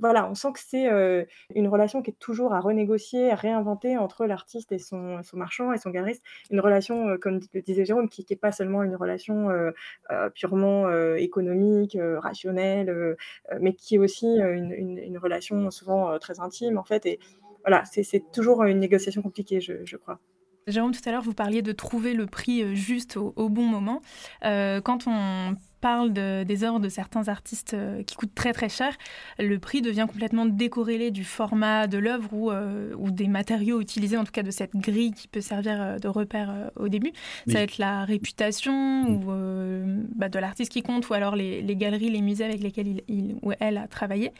voilà, 0.00 0.28
on 0.30 0.34
sent 0.34 0.52
que 0.54 0.60
c'est 0.60 1.26
une 1.54 1.68
relation 1.68 2.00
qui 2.00 2.10
est 2.10 2.18
toujours 2.18 2.54
à 2.54 2.60
négocier, 2.72 3.30
à 3.30 3.34
réinventer 3.34 3.96
entre 3.98 4.26
l'artiste 4.26 4.72
et 4.72 4.78
son, 4.78 5.20
marchand 5.34 5.72
et 5.72 5.78
son 5.78 5.90
galeriste. 5.90 6.22
Une 6.50 6.60
relation, 6.60 7.08
euh, 7.08 7.16
comme 7.18 7.40
le 7.52 7.62
disait 7.62 7.84
Jérôme, 7.84 8.08
qui 8.08 8.24
n'est 8.28 8.36
pas 8.36 8.52
seulement 8.52 8.82
une 8.82 8.96
relation 8.96 9.50
euh, 9.50 9.70
euh, 10.10 10.30
purement 10.30 10.90
économique, 11.16 11.96
rationnelle, 12.00 13.16
mais 13.60 13.74
qui 13.74 13.96
est 13.96 13.98
aussi 13.98 14.26
une, 14.26 15.18
relation 15.18 15.70
souvent 15.70 16.18
très 16.18 16.40
intime, 16.40 16.78
en 16.78 16.84
fait. 16.84 17.06
Et 17.06 17.18
voilà, 17.64 17.84
c'est 17.84 18.30
toujours 18.32 18.64
une 18.64 18.80
négociation 18.80 19.22
compliquée, 19.22 19.60
je, 19.60 19.96
crois. 19.96 20.18
Jérôme, 20.66 20.92
tout 20.92 21.00
à 21.06 21.12
l'heure, 21.12 21.22
vous 21.22 21.34
parliez 21.34 21.62
de 21.62 21.72
trouver 21.72 22.14
le 22.14 22.26
prix 22.26 22.76
juste 22.76 23.16
au, 23.16 23.32
au 23.36 23.48
bon 23.48 23.64
moment. 23.64 24.00
quand 24.42 25.06
on 25.06 25.56
parle 25.82 26.12
des 26.12 26.64
œuvres 26.64 26.78
de 26.78 26.88
certains 26.88 27.28
artistes 27.28 27.74
euh, 27.74 28.02
qui 28.04 28.14
coûtent 28.16 28.34
très 28.34 28.54
très 28.54 28.70
cher, 28.70 28.96
le 29.38 29.58
prix 29.58 29.82
devient 29.82 30.06
complètement 30.10 30.46
décorrélé 30.46 31.10
du 31.10 31.24
format 31.24 31.88
de 31.88 31.98
l'œuvre 31.98 32.32
ou, 32.32 32.50
euh, 32.50 32.94
ou, 32.96 33.10
des 33.10 33.26
matériaux 33.26 33.80
utilisés, 33.80 34.16
en 34.16 34.24
tout 34.24 34.32
cas 34.32 34.44
de 34.44 34.50
cette 34.50 34.74
grille 34.76 35.12
qui 35.12 35.28
peut 35.28 35.42
servir 35.42 35.82
euh, 35.82 35.98
de 35.98 36.08
repère 36.08 36.70
au 36.76 36.88
début. 36.88 37.12
Ça 37.48 37.54
va 37.54 37.60
être 37.60 37.78
la 37.78 38.04
réputation 38.04 38.72
mm. 38.72 39.24
ou 39.24 40.06
bah, 40.14 40.28
de 40.28 40.38
l'artiste 40.38 40.70
qui 40.70 40.82
compte 40.82 41.08
ou 41.10 41.14
alors 41.14 41.34
les, 41.34 41.76
galeries, 41.76 42.10
les 42.10 42.22
musées 42.22 42.44
avec 42.44 42.62
lesquels 42.62 43.02
il, 43.08 43.36
ou 43.42 43.52
elle 43.58 43.76
a 43.76 43.88
travaillé. 43.88 44.32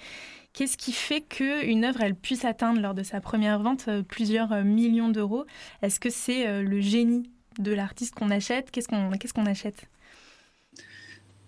Qu'est-ce 0.53 0.77
qui 0.77 0.93
fait 0.93 1.23
qu'une 1.23 1.85
œuvre, 1.85 2.03
elle 2.03 2.15
puisse 2.15 2.45
atteindre 2.45 2.81
lors 2.81 2.95
de 2.95 3.03
sa 3.03 3.21
première 3.21 3.59
vente 3.59 3.89
plusieurs 4.09 4.65
millions 4.65 5.09
d'euros? 5.09 5.47
Est-ce 5.81 5.99
que 5.99 6.11
c'est 6.11 6.63
le 6.63 6.81
génie 6.81 7.31
de 7.59 7.73
l'artiste 7.73 8.15
qu'on 8.15 8.31
achète? 8.31 8.71
Qu'est-ce 8.71 8.89
qu'on 8.89 9.11
qu'est-ce 9.13 9.33
qu'on 9.33 9.47
achète? 9.47 9.89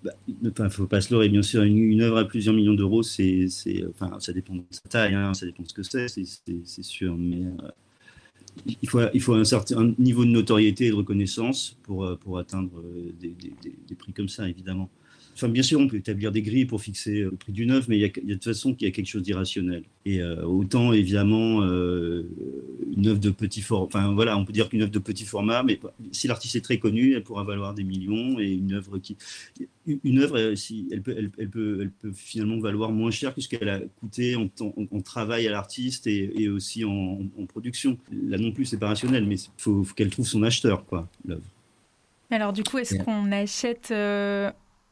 Bah, 0.04 0.12
ne 0.42 0.68
faut 0.68 0.86
pas 0.86 1.00
se 1.00 1.10
leurrer, 1.14 1.30
bien 1.30 1.40
sûr, 1.40 1.62
une, 1.62 2.02
œuvre 2.02 2.18
à 2.18 2.24
plusieurs 2.26 2.54
millions 2.54 2.74
d'euros, 2.74 3.02
ça 3.02 3.22
dépend 4.34 4.54
de 4.54 4.62
sa 4.70 4.82
taille, 4.82 5.14
hein, 5.14 5.32
ça 5.32 5.46
dépend 5.46 5.62
de 5.62 5.68
ce 5.68 5.72
que 5.72 5.82
c'est, 5.82 6.08
c'est, 6.08 6.82
sûr, 6.82 7.16
mais 7.16 7.46
euh, 7.46 9.08
il, 9.14 9.20
faut, 9.22 9.32
un 9.32 9.44
certain 9.44 9.94
niveau 9.98 10.26
de 10.26 10.30
notoriété 10.30 10.86
et 10.86 10.90
de 10.90 10.94
reconnaissance 10.94 11.78
pour, 11.84 12.04
euh, 12.04 12.16
pour 12.16 12.38
atteindre 12.38 12.78
euh, 12.80 13.12
des 13.18 13.94
prix 13.94 14.12
comme 14.12 14.28
ça, 14.28 14.46
évidemment. 14.46 14.90
Enfin, 15.34 15.48
bien 15.48 15.62
sûr, 15.62 15.80
on 15.80 15.88
peut 15.88 15.96
établir 15.96 16.30
des 16.30 16.42
grilles 16.42 16.64
pour 16.64 16.80
fixer 16.80 17.22
le 17.22 17.32
prix 17.32 17.52
d'une 17.52 17.72
œuvre, 17.72 17.86
mais 17.88 17.96
il 17.96 18.02
y, 18.02 18.04
a, 18.04 18.08
de 18.08 18.34
toute 18.34 18.44
façon 18.44 18.72
qu'il 18.72 18.86
y 18.86 18.90
a 18.90 18.94
quelque 18.94 19.08
chose 19.08 19.22
d'irrationnel. 19.22 19.82
Et 20.06 20.20
euh, 20.20 20.44
autant, 20.44 20.92
évidemment, 20.92 21.62
euh, 21.62 22.28
une 22.96 23.08
œuvre 23.08 23.18
de 23.18 23.30
petit 23.30 23.60
format, 23.60 23.86
enfin 23.86 24.12
voilà, 24.12 24.38
on 24.38 24.44
peut 24.44 24.52
dire 24.52 24.68
qu'une 24.68 24.82
œuvre 24.82 24.92
de 24.92 24.98
petit 25.00 25.24
format, 25.24 25.64
mais 25.64 25.80
si 26.12 26.28
l'artiste 26.28 26.54
est 26.54 26.60
très 26.60 26.78
connu, 26.78 27.14
elle 27.14 27.24
pourra 27.24 27.42
valoir 27.42 27.74
des 27.74 27.82
millions, 27.82 28.38
et 28.38 28.52
une 28.52 28.74
œuvre 28.74 28.98
qui, 28.98 29.16
une 30.04 30.20
œuvre, 30.20 30.38
euh, 30.38 30.54
si, 30.54 30.88
elle, 30.92 31.02
peut, 31.02 31.16
elle, 31.16 31.50
peut, 31.50 31.78
elle 31.80 31.90
peut 31.90 32.12
finalement 32.14 32.60
valoir 32.60 32.92
moins 32.92 33.10
cher 33.10 33.34
que 33.34 33.40
ce 33.40 33.48
qu'elle 33.48 33.68
a 33.68 33.80
coûté 34.00 34.36
en, 34.36 34.48
en, 34.60 35.00
travail 35.00 35.48
à 35.48 35.50
l'artiste 35.50 36.06
et, 36.06 36.48
aussi 36.48 36.84
en, 36.84 37.18
production. 37.48 37.98
Là 38.12 38.38
non 38.38 38.52
plus, 38.52 38.66
c'est 38.66 38.78
pas 38.78 38.88
rationnel, 38.88 39.26
mais 39.26 39.36
il 39.36 39.50
faut, 39.56 39.84
qu'elle 39.96 40.10
trouve 40.10 40.28
son 40.28 40.44
acheteur, 40.44 40.86
quoi, 40.86 41.08
l'œuvre. 41.26 41.42
Alors 42.30 42.52
du 42.52 42.62
coup, 42.62 42.78
est-ce 42.78 42.96
qu'on 42.96 43.32
achète 43.32 43.92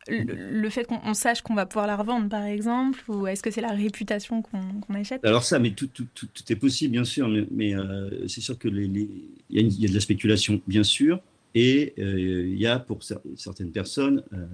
le, 0.08 0.68
fait 0.68 0.84
qu'on 0.84 1.14
sache 1.14 1.42
qu'on 1.42 1.54
va 1.54 1.66
pouvoir 1.66 1.86
la 1.86 1.96
revendre, 1.96 2.28
par 2.28 2.44
exemple, 2.44 3.02
ou 3.08 3.26
est-ce 3.26 3.42
que 3.42 3.50
c'est 3.50 3.60
la 3.60 3.72
réputation 3.72 4.42
qu'on 4.42 4.94
achète? 4.94 5.24
Alors 5.24 5.44
ça, 5.44 5.58
mais 5.58 5.70
tout, 5.70 5.86
tout, 5.86 6.06
tout, 6.14 6.26
est 6.48 6.56
possible, 6.56 6.92
bien 6.92 7.04
sûr, 7.04 7.28
mais, 7.50 7.74
euh, 7.74 8.26
c'est 8.26 8.40
sûr 8.40 8.58
que 8.58 8.68
il 8.68 9.08
y, 9.50 9.84
a 9.84 9.88
de 9.88 9.94
la 9.94 10.00
spéculation, 10.00 10.60
bien 10.66 10.82
sûr, 10.82 11.20
et 11.54 11.94
euh, 11.98 12.48
il 12.48 12.58
y 12.58 12.66
a 12.66 12.78
pour 12.78 13.00
certaines 13.36 13.70
personnes, 13.70 14.22
euh, 14.32 14.46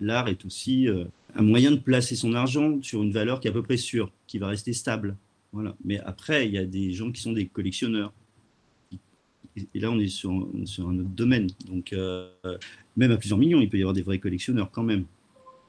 l'art 0.00 0.28
est 0.28 0.44
aussi 0.44 0.88
un 1.34 1.42
moyen 1.42 1.70
de 1.70 1.76
placer 1.76 2.16
son 2.16 2.34
argent 2.34 2.78
sur 2.82 3.02
une 3.02 3.12
valeur 3.12 3.40
qui 3.40 3.48
est 3.48 3.50
à 3.50 3.54
peu 3.54 3.62
près 3.62 3.76
sûre, 3.76 4.10
qui 4.26 4.38
va 4.38 4.48
rester 4.48 4.72
stable. 4.72 5.16
Voilà. 5.52 5.74
Mais 5.84 5.98
après, 6.00 6.46
il 6.46 6.52
y 6.52 6.58
a 6.58 6.64
des 6.64 6.92
gens 6.92 7.10
qui 7.10 7.20
sont 7.20 7.32
des 7.32 7.46
collectionneurs. 7.46 8.12
Et 9.74 9.80
là, 9.80 9.90
on 9.90 9.98
est 9.98 10.08
sur, 10.08 10.30
un 10.30 10.98
autre 10.98 11.10
domaine. 11.16 11.48
Donc, 11.66 11.94
même 12.96 13.12
à 13.12 13.16
plusieurs 13.16 13.38
millions, 13.38 13.60
il 13.60 13.68
peut 13.68 13.78
y 13.78 13.82
avoir 13.82 13.94
des 13.94 14.02
vrais 14.02 14.18
collectionneurs 14.18 14.70
quand 14.70 14.82
même. 14.82 15.04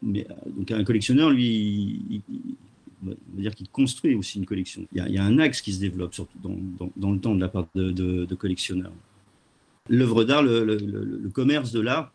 Mais, 0.02 0.25
euh, 0.30 0.34
donc 0.58 0.71
un 0.71 0.84
collectionneur, 0.84 1.30
lui, 1.30 2.21
on 3.06 3.10
va 3.10 3.41
dire 3.41 3.56
qu'il 3.56 3.69
construit 3.69 4.15
aussi 4.15 4.39
une 4.39 4.45
collection. 4.45 4.86
Il 4.93 5.13
y, 5.13 5.17
a, 5.17 5.23
un 5.23 5.39
axe 5.39 5.62
qui 5.62 5.73
se 5.73 5.80
développe, 5.80 6.13
surtout 6.13 6.38
dans, 6.41 7.12
le 7.12 7.19
temps 7.19 7.36
de 7.36 7.41
la 7.41 7.49
part 7.49 7.67
de, 7.75 8.36
collectionneurs. 8.36 8.93
L'œuvre 9.89 10.23
d'art, 10.23 10.43
le, 10.43 11.30
commerce 11.34 11.71
de 11.71 11.80
l'art, 11.80 12.13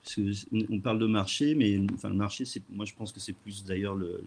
on 0.70 0.80
parle 0.80 0.98
de 0.98 1.06
marché, 1.06 1.54
mais 1.54 1.80
enfin, 1.94 2.08
le 2.08 2.14
marché, 2.14 2.44
moi 2.70 2.84
je 2.84 2.94
pense 2.94 3.12
que 3.12 3.20
c'est 3.20 3.32
plus 3.32 3.64
d'ailleurs 3.64 3.96
le, 3.96 4.20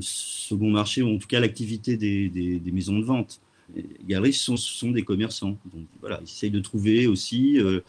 second 0.00 0.70
marché, 0.70 1.02
ou 1.02 1.14
en 1.14 1.18
tout 1.18 1.28
cas 1.28 1.40
l'activité 1.40 1.96
des, 1.96 2.72
maisons 2.72 2.98
de 2.98 3.04
vente. 3.04 3.40
Les 3.74 3.84
galeristes 4.06 4.40
sont, 4.56 4.90
des 4.90 5.02
commerçants. 5.02 5.58
Donc 5.72 5.86
voilà, 6.00 6.20
ils 6.22 6.30
essayent 6.30 6.50
de 6.50 6.60
trouver 6.60 7.06
aussi 7.06 7.58
euh, 7.58 7.80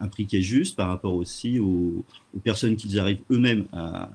un 0.00 0.08
prix 0.08 0.26
qui 0.26 0.36
est 0.36 0.42
juste 0.42 0.76
par 0.76 0.88
rapport 0.88 1.14
aussi 1.14 1.58
aux, 1.58 2.04
personnes 2.42 2.76
qu'ils 2.76 2.98
arrivent 2.98 3.22
eux-mêmes 3.30 3.66
à, 3.72 4.08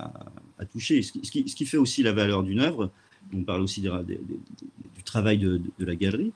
toucher. 0.71 1.01
Ce 1.01 1.11
qui, 1.11 1.65
fait 1.65 1.77
aussi 1.77 2.03
la 2.03 2.11
valeur 2.11 2.43
d'une 2.43 2.59
œuvre, 2.59 2.91
on 3.33 3.43
parle 3.43 3.61
aussi 3.61 3.81
du 3.81 3.89
travail 5.03 5.37
de, 5.37 5.61
la 5.79 5.95
galerie 5.95 6.33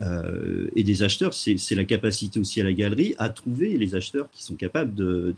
euh, 0.00 0.68
et 0.74 0.82
des 0.82 1.02
acheteurs, 1.02 1.34
c'est 1.34 1.74
la 1.74 1.84
capacité 1.84 2.40
aussi 2.40 2.60
à 2.60 2.64
la 2.64 2.72
galerie 2.72 3.14
à 3.18 3.28
trouver 3.28 3.76
les 3.76 3.94
acheteurs 3.94 4.28
qui 4.30 4.42
sont 4.42 4.56
capables 4.56 4.94
de, 4.94 5.34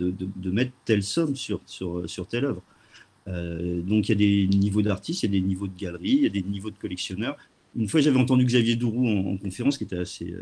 mettre 0.51 0.73
telle 0.85 1.03
somme 1.03 1.37
sur, 1.37 1.61
telle 2.29 2.45
œuvre. 2.47 2.63
Euh, 3.29 3.81
donc 3.83 4.09
il 4.09 4.13
y 4.13 4.47
a 4.47 4.49
des 4.49 4.57
niveaux 4.57 4.83
d'artistes, 4.83 5.25
il 5.25 5.35
y 5.35 5.37
a 5.37 5.41
des 5.41 5.47
niveaux 5.47 5.67
de 5.67 5.77
galerie, 5.77 6.11
il 6.11 6.23
y 6.23 6.27
a 6.27 6.31
des 6.31 6.43
niveaux 6.43 6.71
de 6.71 6.79
collectionneurs. 6.79 7.37
Une 7.77 7.89
fois, 7.89 8.01
j'avais 8.01 8.19
entendu 8.19 8.45
Xavier 8.45 8.77
Dourou 8.77 9.07
en, 9.07 9.37
conférence, 9.37 9.77
qui 9.77 9.85
était 9.85 9.99
assez, 9.99 10.35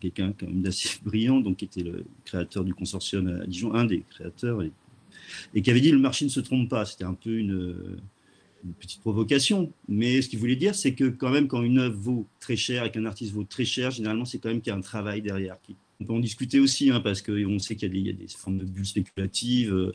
quelqu'un 0.00 0.32
quand 0.38 0.46
même 0.46 0.62
d'assez 0.62 0.98
brillant, 1.04 1.40
donc 1.40 1.58
qui 1.58 1.66
était 1.66 1.82
le 1.82 2.04
créateur 2.24 2.64
du 2.64 2.74
consortium 2.74 3.28
à 3.42 3.46
Dijon, 3.46 3.74
un 3.74 3.84
des 3.84 4.02
créateurs, 4.10 4.62
et, 4.62 5.62
qui 5.62 5.70
avait 5.70 5.80
dit 5.80 5.92
le 5.92 5.98
marché 5.98 6.24
ne 6.24 6.30
se 6.30 6.40
trompe 6.40 6.68
pas. 6.68 6.84
C'était 6.84 7.04
un 7.04 7.14
peu 7.14 7.38
une, 7.38 7.76
petite 8.80 9.02
provocation, 9.02 9.70
mais 9.88 10.22
ce 10.22 10.28
qu'il 10.28 10.38
voulait 10.38 10.56
dire, 10.56 10.74
c'est 10.74 10.94
que 10.94 11.04
quand 11.04 11.28
même, 11.28 11.48
quand 11.48 11.62
une 11.62 11.78
œuvre 11.78 11.98
vaut 11.98 12.26
très 12.40 12.56
cher 12.56 12.84
et 12.84 12.90
qu'un 12.90 13.04
artiste 13.04 13.32
vaut 13.32 13.44
très 13.44 13.66
cher, 13.66 13.90
généralement, 13.90 14.24
c'est 14.24 14.38
quand 14.38 14.48
même 14.48 14.62
qu'il 14.62 14.70
y 14.70 14.74
a 14.74 14.78
un 14.78 14.80
travail 14.80 15.20
derrière. 15.20 15.58
On 16.00 16.04
peut 16.06 16.14
en 16.14 16.18
discuter 16.18 16.60
aussi, 16.60 16.90
hein, 16.90 17.00
parce 17.00 17.20
qu'on 17.20 17.58
sait 17.58 17.76
qu'il 17.76 17.94
y, 17.94 18.08
a 18.08 18.12
des 18.14 18.26
formes 18.26 18.58
de 18.58 18.64
bulles 18.64 18.86
spéculatives. 18.86 19.92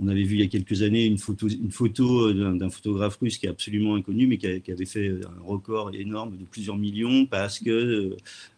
Euh, 0.00 0.04
on 0.04 0.08
avait 0.08 0.22
vu 0.22 0.36
il 0.36 0.40
y 0.40 0.44
a 0.44 0.48
quelques 0.48 0.82
années 0.82 1.06
une 1.06 1.18
photo, 1.18 1.48
photo 1.70 2.32
d'un 2.32 2.70
photographe 2.70 3.16
russe 3.20 3.38
qui 3.38 3.46
est 3.46 3.50
absolument 3.50 3.94
inconnu, 3.94 4.26
mais 4.26 4.38
qui, 4.38 4.46
avait 4.46 4.86
fait 4.86 5.10
un 5.10 5.42
record 5.42 5.94
énorme 5.94 6.36
de 6.36 6.44
plusieurs 6.44 6.76
millions 6.76 7.26
parce 7.26 7.58
que 7.58 8.16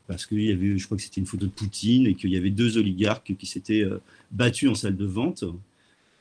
avait, 0.09 0.79
je 0.79 0.85
crois 0.85 0.97
que 0.97 1.03
c'était 1.03 1.21
une 1.21 1.27
photo 1.27 1.47
de 1.47 1.51
Poutine 1.51 2.07
et 2.07 2.15
qu'il 2.15 2.31
y 2.31 2.37
avait 2.37 2.51
deux 2.51 2.79
oligarques 2.79 3.35
qui 3.37 3.47
s'étaient 3.47 3.85
euh, 3.85 3.99
battus 4.31 4.69
en 4.69 4.75
salle 4.75 4.97
de 4.97 5.05
vente 5.05 5.45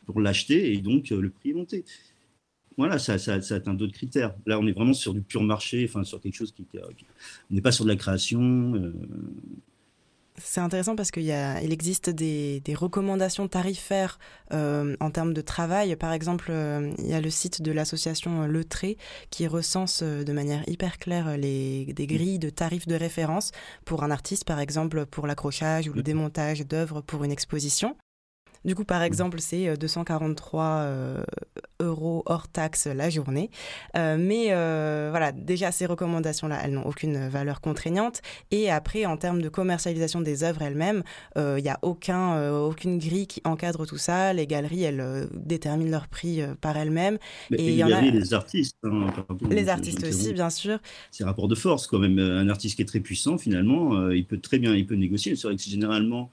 pour 0.06 0.22
l'acheter 0.22 0.74
et 0.74 0.78
donc 0.78 1.12
euh, 1.12 1.22
le 1.22 1.30
prix 1.30 1.52
est 1.52 1.54
monté. 1.54 1.86
Voilà, 2.78 2.98
ça, 2.98 3.16
atteint 3.16 3.74
d'autres 3.74 3.94
critères. 3.94 4.34
Là, 4.46 4.58
on 4.58 4.66
est 4.66 4.72
vraiment 4.72 4.94
sur 4.94 5.14
du 5.14 5.22
pur 5.22 5.44
marché, 5.44 5.86
enfin 5.90 6.06
sur 6.06 6.22
quelque 6.22 6.36
chose 6.36 6.54
qui, 6.54 6.64
on 6.74 7.54
n'est 7.54 7.62
pas 7.62 7.74
sur 7.74 7.84
de 7.84 7.90
la 7.90 7.98
création. 7.98 8.76
Euh, 8.76 8.94
C'est 10.42 10.62
intéressant 10.62 10.96
parce 10.96 11.12
qu'il 11.12 11.24
il 11.24 11.74
existe 11.74 12.10
des, 12.10 12.62
recommandations 12.76 13.48
tarifaires 13.48 14.20
euh, 14.54 14.96
en 15.00 15.12
termes 15.12 15.34
de 15.34 15.42
travail. 15.42 15.96
Par 15.96 16.14
exemple, 16.14 16.48
euh, 16.50 16.92
il 17.00 17.08
y 17.08 17.14
a 17.14 17.22
le 17.22 17.30
site 17.30 17.62
de 17.62 17.72
l'association 17.72 18.46
Le 18.46 18.64
Trait 18.64 18.98
qui 19.32 19.48
recense 19.48 20.02
euh, 20.04 20.24
de 20.24 20.32
manière 20.32 20.64
hyper 20.68 20.98
claire 20.98 21.38
les, 21.38 21.86
des 21.94 22.08
grilles 22.08 22.40
de 22.40 22.50
tarifs 22.50 22.88
de 22.88 22.96
référence 22.96 23.52
pour 23.86 24.04
un 24.04 24.12
artiste, 24.12 24.46
par 24.46 24.60
exemple 24.60 25.06
pour 25.06 25.28
l'accrochage 25.28 25.88
ou 25.88 25.94
le 25.94 26.04
démontage 26.04 26.66
d'œuvres 26.66 27.02
pour 27.02 27.24
une 27.24 27.32
exposition. 27.32 27.96
Du 28.66 28.76
coup, 28.76 28.84
par 28.84 29.02
exemple, 29.04 29.40
c'est 29.40 29.78
243 29.78 30.64
euh, 30.64 31.18
euh, 31.18 31.24
euros 31.80 32.24
hors 32.26 32.48
taxe 32.48 32.88
la 32.88 33.10
journée. 33.10 33.50
Euh, 33.96 34.18
mais 34.20 34.48
voilà, 35.10 35.32
déjà, 35.32 35.72
ces 35.72 35.86
recommandations-là, 35.86 36.60
elles 36.64 36.74
n'ont 36.74 36.86
aucune 36.86 37.30
valeur 37.30 37.62
contraignante. 37.62 38.22
Et 38.52 38.70
après, 38.70 39.06
en 39.06 39.18
termes 39.18 39.42
de 39.42 39.50
commercialisation 39.50 40.22
des 40.22 40.44
œuvres 40.44 40.62
elles-mêmes, 40.62 41.04
il 41.36 41.64
n'y 41.64 41.70
a 41.70 41.80
aucun, 41.82 42.52
aucune 42.52 42.98
grille 42.98 43.28
qui 43.28 43.42
encadre 43.46 43.86
tout 43.86 43.98
ça. 43.98 44.34
Les 44.34 44.48
galeries, 44.48 44.84
elles 44.84 45.30
déterminent 45.34 45.92
leur 45.92 46.08
prix 46.08 46.42
par 46.62 46.78
elles-mêmes. 46.78 47.18
et 47.52 47.70
il 47.70 47.76
y 47.76 47.84
en 47.84 47.92
a 47.92 48.02
les 48.02 48.34
artistes. 48.34 48.78
Hein, 48.84 49.08
les 49.50 49.70
artistes 49.70 50.04
aussi, 50.06 50.34
bien 50.34 50.50
sûr. 50.50 50.80
C'est 51.12 51.24
rapport 51.24 51.48
de 51.48 51.56
force, 51.56 51.88
quand 51.88 52.00
même. 52.00 52.20
Un 52.20 52.50
artiste 52.50 52.76
qui 52.76 52.82
est 52.82 52.86
très 52.86 53.00
puissant, 53.00 53.38
finalement, 53.38 54.10
il 54.10 54.26
peut 54.26 54.40
très 54.40 54.60
bien, 54.60 54.76
il 54.76 54.86
peut 54.86 54.96
négocier. 54.96 55.36
C'est 55.36 55.48
vrai 55.48 55.56
que 55.56 55.62
généralement 55.62 56.30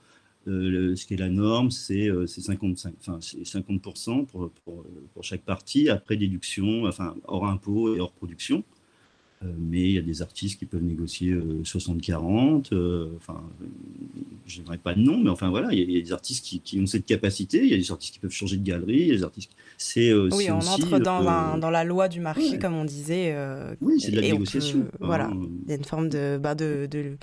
euh, 0.49 0.95
ce 0.95 1.07
qui 1.07 1.15
est 1.15 1.17
la 1.17 1.29
norme, 1.29 1.71
c'est 1.71 2.09
55, 2.27 2.89
euh, 2.89 2.93
enfin, 3.01 3.19
50% 3.19 4.27
pour, 4.27 4.51
pour, 4.65 4.85
pour, 5.13 5.25
chaque 5.25 5.43
partie, 5.43 5.89
après 5.89 6.17
déduction, 6.17 6.85
enfin, 6.85 7.15
hors 7.27 7.47
impôt 7.47 7.95
et 7.95 8.01
hors 8.01 8.13
production. 8.13 8.63
Euh, 9.45 9.53
mais 9.59 9.83
il 9.83 9.91
y 9.91 9.99
a 9.99 10.03
des 10.03 10.23
artistes 10.23 10.59
qui 10.59 10.65
peuvent 10.65 10.83
négocier 10.83 11.35
60-40. 11.35 12.75
enfin, 13.17 13.43
je 14.47 14.59
n'aimerais 14.59 14.79
pas 14.79 14.95
de 14.95 15.01
nom, 15.01 15.19
mais 15.19 15.31
enfin 15.31 15.51
voilà, 15.51 15.73
il 15.73 15.91
y, 15.91 15.99
a 15.99 16.01
des 16.01 16.13
artistes 16.13 16.45
qui, 16.45 16.61
qui, 16.61 16.81
ont 16.81 16.87
cette 16.87 17.05
capacité. 17.07 17.59
Il 17.59 17.69
y 17.69 17.75
a 17.75 17.77
des 17.77 17.91
artistes 17.91 18.15
qui 18.15 18.21
peuvent 18.21 18.31
changer 18.31 18.57
de 18.57 18.65
galerie. 18.65 19.01
Il 19.01 19.09
y 19.09 19.11
a 19.11 19.17
des 19.17 19.25
artistes. 19.25 19.51
C'est 19.77 20.15
oui, 20.15 20.51
on 20.51 20.59
entre 20.59 20.99
dans, 21.01 21.59
dans, 21.59 21.71
la 21.71 21.85
loi 21.85 22.09
du 22.09 22.21
marché, 22.21 22.59
comme 22.59 22.75
on 22.75 22.85
disait. 22.85 23.37
oui, 23.81 24.01
c'est 24.01 24.13
de 24.13 24.21
la 24.21 24.23
négociation. 24.23 24.87
voilà, 25.01 25.31
il 25.65 25.71
y 25.71 25.73
a 25.73 25.77
une 25.77 25.85
forme 25.85 26.09
de, 26.09 26.39
bah, 26.39 26.55
de, 26.55 26.87
de 26.91 27.17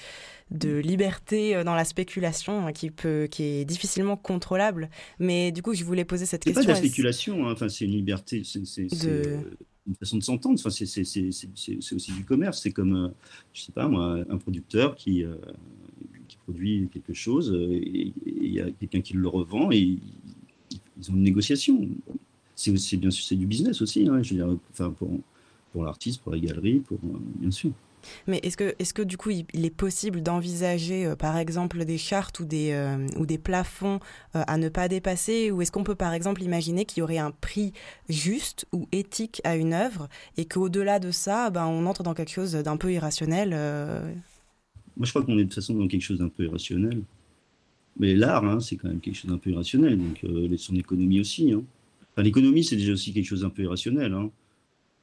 de 0.51 0.77
liberté 0.77 1.55
euh, 1.55 1.63
dans 1.63 1.75
la 1.75 1.85
spéculation 1.85 2.67
hein, 2.67 2.71
qui 2.71 2.91
peut 2.91 3.27
qui 3.29 3.43
est 3.43 3.65
difficilement 3.65 4.17
contrôlable. 4.17 4.89
Mais 5.19 5.51
du 5.51 5.61
coup, 5.61 5.73
je 5.73 5.83
voulais 5.83 6.05
poser 6.05 6.25
cette 6.25 6.43
question. 6.43 6.61
C'est 6.61 6.67
pas 6.67 6.73
de 6.73 6.77
la 6.77 6.87
spéculation, 6.87 7.47
hein. 7.47 7.53
enfin 7.53 7.69
c'est 7.69 7.85
une 7.85 7.91
liberté, 7.91 8.43
c'est 8.43 8.87
euh, 9.05 9.41
une 9.87 9.95
façon 9.95 10.17
de 10.17 10.23
s'entendre. 10.23 10.59
Enfin, 10.59 10.69
c'est 10.69 11.95
aussi 11.95 12.11
du 12.11 12.25
commerce. 12.25 12.61
C'est 12.61 12.71
comme, 12.71 12.95
euh, 12.95 13.09
je 13.53 13.61
sais 13.61 13.71
pas 13.71 13.87
moi, 13.87 14.19
un 14.29 14.37
producteur 14.37 14.95
qui, 14.95 15.25
qui 16.27 16.37
produit 16.37 16.89
quelque 16.91 17.13
chose 17.13 17.55
et 17.71 18.13
il 18.25 18.53
y 18.53 18.61
a 18.61 18.69
quelqu'un 18.71 19.01
qui 19.01 19.13
le 19.13 19.27
revend 19.27 19.71
et 19.71 19.79
ils 19.79 21.11
ont 21.11 21.15
une 21.15 21.23
négociation. 21.23 21.87
C'est 22.55 22.97
bien 22.97 23.09
sûr 23.09 23.25
c'est 23.25 23.35
du 23.35 23.47
business 23.47 23.81
aussi. 23.81 24.07
Hein, 24.07 24.21
je 24.21 24.35
veux 24.35 24.45
dire, 24.45 24.57
enfin 24.71 24.91
pour 24.91 25.09
pour 25.71 25.83
l'artiste, 25.83 26.21
pour 26.21 26.31
la 26.31 26.39
galerie, 26.39 26.79
pour 26.79 26.99
bien 27.39 27.49
sûr. 27.49 27.71
Mais 28.27 28.39
est-ce 28.43 28.57
que, 28.57 28.75
est 28.79 28.93
que 28.93 29.01
du 29.01 29.17
coup, 29.17 29.31
il, 29.31 29.65
est 29.65 29.75
possible 29.75 30.21
d'envisager, 30.21 31.05
euh, 31.05 31.15
par 31.15 31.37
exemple, 31.37 31.83
des 31.85 31.97
chartes 31.97 32.39
ou 32.39 32.45
des, 32.45 32.71
euh, 32.71 33.07
ou 33.17 33.25
des 33.25 33.37
plafonds 33.37 33.99
euh, 34.35 34.43
à 34.47 34.57
ne 34.57 34.69
pas 34.69 34.87
dépasser? 34.87 35.51
Ou 35.51 35.61
est-ce 35.61 35.71
qu'on 35.71 35.83
peut, 35.83 35.95
par 35.95 36.13
exemple, 36.13 36.41
imaginer 36.43 36.85
qu'il 36.85 36.99
y 36.99 37.03
aurait 37.03 37.17
un 37.17 37.31
prix 37.31 37.73
juste 38.09 38.65
ou 38.71 38.87
éthique 38.91 39.41
à 39.43 39.55
une 39.55 39.73
œuvre 39.73 40.07
et 40.37 40.45
qu'au-delà 40.45 40.99
de 40.99 41.11
ça, 41.11 41.49
ben, 41.49 41.65
on 41.65 41.85
entre 41.85 42.03
dans 42.03 42.13
quelque 42.13 42.31
chose 42.31 42.53
d'un 42.53 42.77
peu 42.77 42.91
irrationnel 42.93 43.49
Moi, 44.97 45.05
je 45.05 45.09
crois 45.09 45.23
qu'on 45.23 45.37
est 45.37 45.43
de 45.43 45.49
toute 45.49 45.55
façon 45.55 45.73
dans 45.73 45.87
quelque 45.87 46.01
chose 46.01 46.19
d'un 46.19 46.29
peu 46.29 46.43
irrationnel. 46.43 47.01
Mais 47.99 48.15
l'art, 48.15 48.43
hein, 48.45 48.59
c'est 48.59 48.75
quand 48.75 48.87
même 48.87 48.99
quelque 48.99 49.15
chose 49.15 49.29
d'un 49.29 49.37
peu 49.37 49.51
irrationnel. 49.51 49.97
Donc, 49.97 50.25
son 50.57 50.75
économie 50.75 51.19
aussi. 51.19 51.51
Hein. 51.51 51.63
Enfin, 52.11 52.23
l'économie, 52.23 52.63
c'est 52.63 52.75
déjà 52.75 52.93
aussi 52.93 53.13
quelque 53.13 53.25
chose 53.25 53.41
d'un 53.41 53.49
peu 53.49 53.63
irrationnel. 53.63 54.13
Hein. 54.13 54.29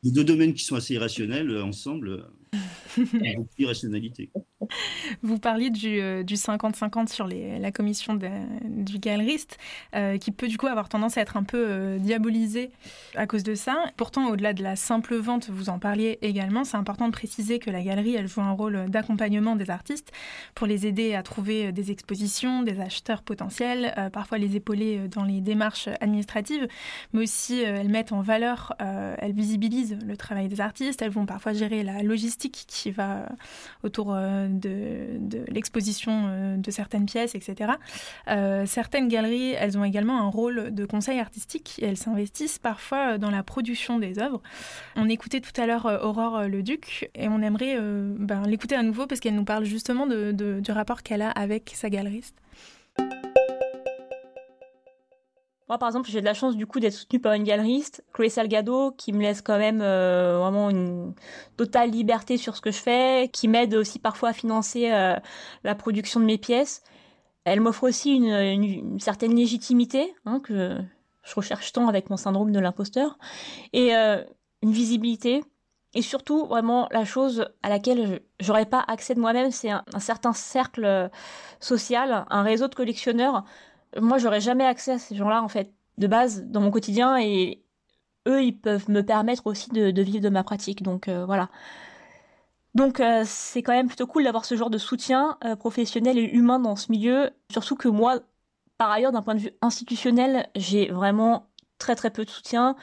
Les 0.03 0.11
deux 0.11 0.25
domaines 0.25 0.55
qui 0.55 0.65
sont 0.65 0.77
assez 0.77 0.95
irrationnels 0.95 1.57
ensemble 1.59 2.25
irrationalité. 3.59 4.31
Vous 5.23 5.39
parliez 5.39 5.71
du 5.71 5.99
50-50 5.99 7.03
euh, 7.03 7.07
sur 7.07 7.29
la 7.29 7.73
commission 7.73 8.19
du 8.65 8.99
galeriste, 8.99 9.59
euh, 9.95 10.19
qui 10.19 10.33
peut 10.33 10.49
du 10.49 10.59
coup 10.59 10.67
avoir 10.67 10.89
tendance 10.89 11.17
à 11.17 11.23
être 11.23 11.37
un 11.37 11.43
peu 11.43 11.65
euh, 11.69 11.99
diabolisé 11.99 12.71
à 13.15 13.27
cause 13.27 13.43
de 13.43 13.55
ça. 13.55 13.77
Pourtant, 13.97 14.29
au-delà 14.29 14.53
de 14.53 14.63
la 14.63 14.77
simple 14.77 15.17
vente, 15.17 15.49
vous 15.51 15.69
en 15.69 15.79
parliez 15.79 16.19
également, 16.23 16.65
c'est 16.65 16.77
important 16.77 17.07
de 17.07 17.13
préciser 17.13 17.59
que 17.59 17.71
la 17.71 17.83
galerie, 17.83 18.15
elle 18.15 18.29
joue 18.29 18.41
un 18.41 18.53
rôle 18.53 18.87
d'accompagnement 18.89 19.57
des 19.57 19.71
artistes 19.71 20.13
pour 20.55 20.67
les 20.67 20.87
aider 20.87 21.15
à 21.15 21.23
trouver 21.23 21.73
des 21.73 21.91
expositions, 21.91 22.63
des 22.63 22.81
acheteurs 22.81 23.23
potentiels, 23.23 24.11
parfois 24.13 24.39
les 24.39 24.57
épauler 24.57 25.09
dans 25.09 25.25
les 25.25 25.41
démarches 25.41 25.89
administratives, 26.01 26.67
mais 27.13 27.23
aussi 27.23 27.61
elles 27.61 27.89
mettent 27.89 28.13
en 28.13 28.23
valeur, 28.23 28.75
elles 28.79 29.33
visibilisent 29.33 29.99
le 30.05 30.17
travail 30.17 30.49
des 30.49 30.61
artistes, 30.61 31.03
elles 31.03 31.11
vont 31.11 31.27
parfois 31.27 31.53
gérer 31.53 31.83
la 31.83 32.03
logistique 32.03 32.40
qui 32.49 32.91
va 32.91 33.29
autour 33.83 34.15
de, 34.15 35.45
l'exposition 35.49 36.27
euh, 36.29 36.57
de 36.57 36.71
certaines 36.71 37.07
pièces, 37.07 37.35
etc. 37.35 37.73
Euh, 38.29 38.65
certaines 38.67 39.09
galeries, 39.09 39.53
elles 39.53 39.77
ont 39.79 39.85
également 39.85 40.21
un 40.21 40.29
rôle 40.29 40.75
de 40.75 40.85
conseil 40.85 41.19
artistique 41.19 41.79
et 41.79 41.87
elles 41.87 41.97
s'investissent 41.97 42.59
parfois 42.59 43.19
dans 43.19 43.31
la 43.31 43.43
production 43.43 43.99
des 43.99 44.19
œuvres. 44.19 44.41
On 44.97 45.09
écoutait 45.09 45.41
tout 45.41 45.59
à 45.61 45.67
l'heure 45.67 45.87
euh, 45.87 45.99
Aurore 46.01 46.43
Leduc 46.43 47.11
et 47.15 47.29
on 47.29 47.43
aimerait 47.43 47.79
ben, 47.81 48.43
l'écouter 48.47 48.77
à 48.77 48.83
nouveau 48.83 49.07
parce 49.07 49.21
qu'elle 49.21 49.35
nous 49.35 49.45
parle 49.45 49.65
justement 49.65 50.07
du 50.07 50.73
rapport 50.73 51.03
qu'elle 51.03 51.23
a 51.23 51.31
avec 51.31 51.73
sa 51.75 51.91
galeriste. 51.91 52.37
Moi, 55.71 55.79
par 55.79 55.89
exemple, 55.89 56.11
j'ai 56.11 56.21
de 56.21 56.27
la 56.27 56.35
chance 56.35 56.57
du 56.57 56.67
coup 56.67 56.81
d'être 56.81 56.95
soutenue 56.95 57.21
par 57.21 57.33
une 57.35 57.45
galeriste, 57.45 58.03
Chloé 58.13 58.29
Salgado, 58.29 58.91
qui 58.91 59.13
me 59.13 59.21
laisse 59.21 59.41
quand 59.41 59.57
même 59.57 59.81
euh, 59.81 60.37
vraiment 60.41 60.69
une 60.69 61.15
totale 61.57 61.91
liberté 61.91 62.39
sur 62.39 62.57
ce 62.57 62.61
que 62.61 62.73
je 62.73 62.79
fais, 62.79 63.31
qui 63.33 63.47
m'aide 63.47 63.77
aussi 63.77 64.01
parfois 64.01 64.31
à 64.31 64.33
financer 64.33 64.91
euh, 64.91 65.15
la 65.63 65.77
production 65.77 66.19
de 66.19 66.25
mes 66.25 66.39
pièces. 66.39 66.83
Elle 67.45 67.61
m'offre 67.61 67.85
aussi 67.85 68.17
une, 68.17 68.99
certaine 68.99 69.33
légitimité 69.37 70.13
hein, 70.27 70.41
que 70.41 70.77
je 71.23 71.35
recherche 71.37 71.71
tant 71.73 71.87
avec 71.87 72.11
mon 72.11 72.17
syndrome 72.17 72.51
de 72.51 72.59
l'imposteur 72.59 73.17
et 73.73 73.95
euh, 73.95 74.25
une 74.63 74.73
visibilité. 74.73 75.45
Et 75.95 76.03
surtout, 76.03 76.47
vraiment, 76.47 76.89
la 76.91 77.05
chose 77.05 77.47
à 77.63 77.69
laquelle 77.69 78.23
j'aurais 78.41 78.67
pas 78.67 78.85
accès 78.89 79.15
de 79.15 79.21
moi-même, 79.21 79.53
c'est 79.53 79.71
un, 79.71 79.85
un 79.95 80.01
certain 80.01 80.33
cercle 80.33 81.11
social, 81.61 82.27
un 82.29 82.43
réseau 82.43 82.67
de 82.67 82.75
collectionneurs 82.75 83.45
moi, 83.99 84.19
j'aurais 84.19 84.41
jamais 84.41 84.65
accès 84.65 84.93
à 84.93 84.99
ces 84.99 85.17
gens-là, 85.17 85.43
en 85.43 85.49
fait, 85.49 85.73
de 85.99 86.07
base, 86.07 86.45
dans 86.45 86.61
mon 86.61 86.71
quotidien, 86.71 87.19
et 87.19 87.63
eux, 88.29 88.43
ils 88.43 88.59
peuvent 88.59 88.91
me 88.91 89.03
permettre 89.03 89.47
aussi 89.47 89.71
de, 89.71 90.03
vivre 90.03 90.21
de 90.21 90.29
ma 90.29 90.45
pratique. 90.45 90.83
Donc, 90.83 91.09
euh, 91.09 91.25
voilà. 91.25 91.49
Donc, 92.75 93.01
euh, 93.01 93.23
c'est 93.27 93.63
quand 93.63 93.73
même 93.73 93.89
plutôt 93.89 94.07
cool 94.07 94.25
d'avoir 94.25 94.45
ce 94.45 94.55
genre 94.55 94.71
de 94.71 94.79
soutien 94.79 95.39
euh, 95.45 95.57
professionnel 95.57 96.19
et 96.19 96.23
humain 96.25 96.61
dans 96.61 96.77
ce 96.77 96.93
milieu. 96.93 97.31
Surtout 97.51 97.77
que 97.77 97.89
moi, 97.89 98.21
par 98.79 98.91
ailleurs, 98.91 99.13
d'un 99.13 99.23
point 99.23 99.35
de 99.35 99.41
vue 99.41 99.53
institutionnel, 99.61 100.49
j'ai 100.55 100.91
vraiment 100.91 101.49
très 101.79 101.97
très 101.97 102.11
peu 102.11 102.25
de 102.25 102.31
soutien. 102.31 102.77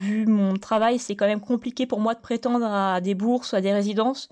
Vu 0.00 0.26
mon 0.26 0.56
travail, 0.56 0.98
c'est 0.98 1.14
quand 1.14 1.26
même 1.26 1.40
compliqué 1.40 1.86
pour 1.86 2.00
moi 2.00 2.14
de 2.14 2.20
prétendre 2.20 2.66
à 2.66 3.00
des 3.00 3.14
bourses 3.14 3.52
ou 3.52 3.56
à 3.56 3.60
des 3.60 3.72
résidences. 3.72 4.28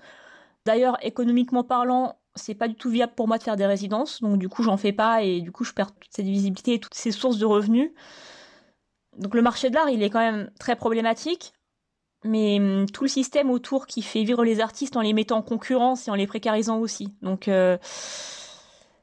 D'ailleurs, 0.65 0.97
économiquement 1.01 1.63
parlant, 1.63 2.17
c'est 2.39 2.55
pas 2.55 2.67
du 2.67 2.75
tout 2.75 2.89
viable 2.89 3.13
pour 3.15 3.27
moi 3.27 3.37
de 3.37 3.43
faire 3.43 3.55
des 3.55 3.65
résidences, 3.65 4.21
donc 4.21 4.37
du 4.37 4.49
coup 4.49 4.63
j'en 4.63 4.77
fais 4.77 4.91
pas 4.93 5.23
et 5.23 5.41
du 5.41 5.51
coup 5.51 5.63
je 5.63 5.73
perds 5.73 5.93
toute 5.93 6.11
cette 6.11 6.25
visibilité 6.25 6.75
et 6.75 6.79
toutes 6.79 6.95
ces 6.95 7.11
sources 7.11 7.37
de 7.37 7.45
revenus. 7.45 7.91
Donc 9.17 9.35
le 9.35 9.41
marché 9.41 9.69
de 9.69 9.75
l'art 9.75 9.89
il 9.89 10.01
est 10.03 10.09
quand 10.09 10.19
même 10.19 10.49
très 10.59 10.75
problématique, 10.75 11.53
mais 12.23 12.59
hum, 12.59 12.85
tout 12.89 13.03
le 13.03 13.09
système 13.09 13.49
autour 13.49 13.87
qui 13.87 14.01
fait 14.01 14.23
vivre 14.23 14.43
les 14.43 14.59
artistes 14.61 14.97
en 14.97 15.01
les 15.01 15.13
mettant 15.13 15.37
en 15.37 15.41
concurrence 15.41 16.07
et 16.07 16.11
en 16.11 16.15
les 16.15 16.27
précarisant 16.27 16.79
aussi. 16.79 17.13
Donc 17.21 17.47
euh, 17.47 17.77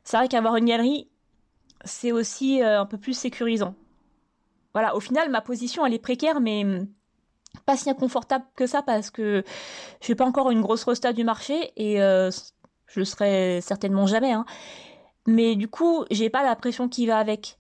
c'est 0.05 0.17
vrai 0.17 0.29
qu'avoir 0.29 0.57
une 0.57 0.67
galerie 0.67 1.09
c'est 1.85 2.13
aussi 2.13 2.63
euh, 2.63 2.81
un 2.81 2.87
peu 2.87 2.99
plus 2.99 3.15
sécurisant. 3.17 3.75
Voilà, 4.73 4.97
au 4.97 5.01
final 5.01 5.31
ma 5.31 5.41
position 5.41 5.87
elle 5.87 5.95
est 5.95 5.99
précaire 5.99 6.41
mais 6.41 6.65
hum, 6.65 6.89
pas 7.65 7.77
si 7.77 7.89
inconfortable 7.91 8.45
que 8.55 8.67
ça 8.67 8.83
parce 8.83 9.11
que 9.11 9.43
je 10.01 10.05
suis 10.05 10.15
pas 10.15 10.27
encore 10.27 10.51
une 10.51 10.61
grosse 10.61 10.85
rosta 10.85 11.13
du 11.13 11.25
marché 11.25 11.73
et 11.77 12.03
euh, 12.03 12.31
je 12.87 13.01
le 13.01 13.05
serai 13.05 13.61
certainement 13.61 14.07
jamais. 14.07 14.33
Hein. 14.33 14.45
Mais 15.27 15.57
du 15.57 15.69
coup, 15.69 16.05
j'ai 16.11 16.31
pas 16.31 16.45
la 16.45 16.57
pression 16.57 16.89
qui 16.89 17.07
va 17.07 17.19
avec. 17.19 17.59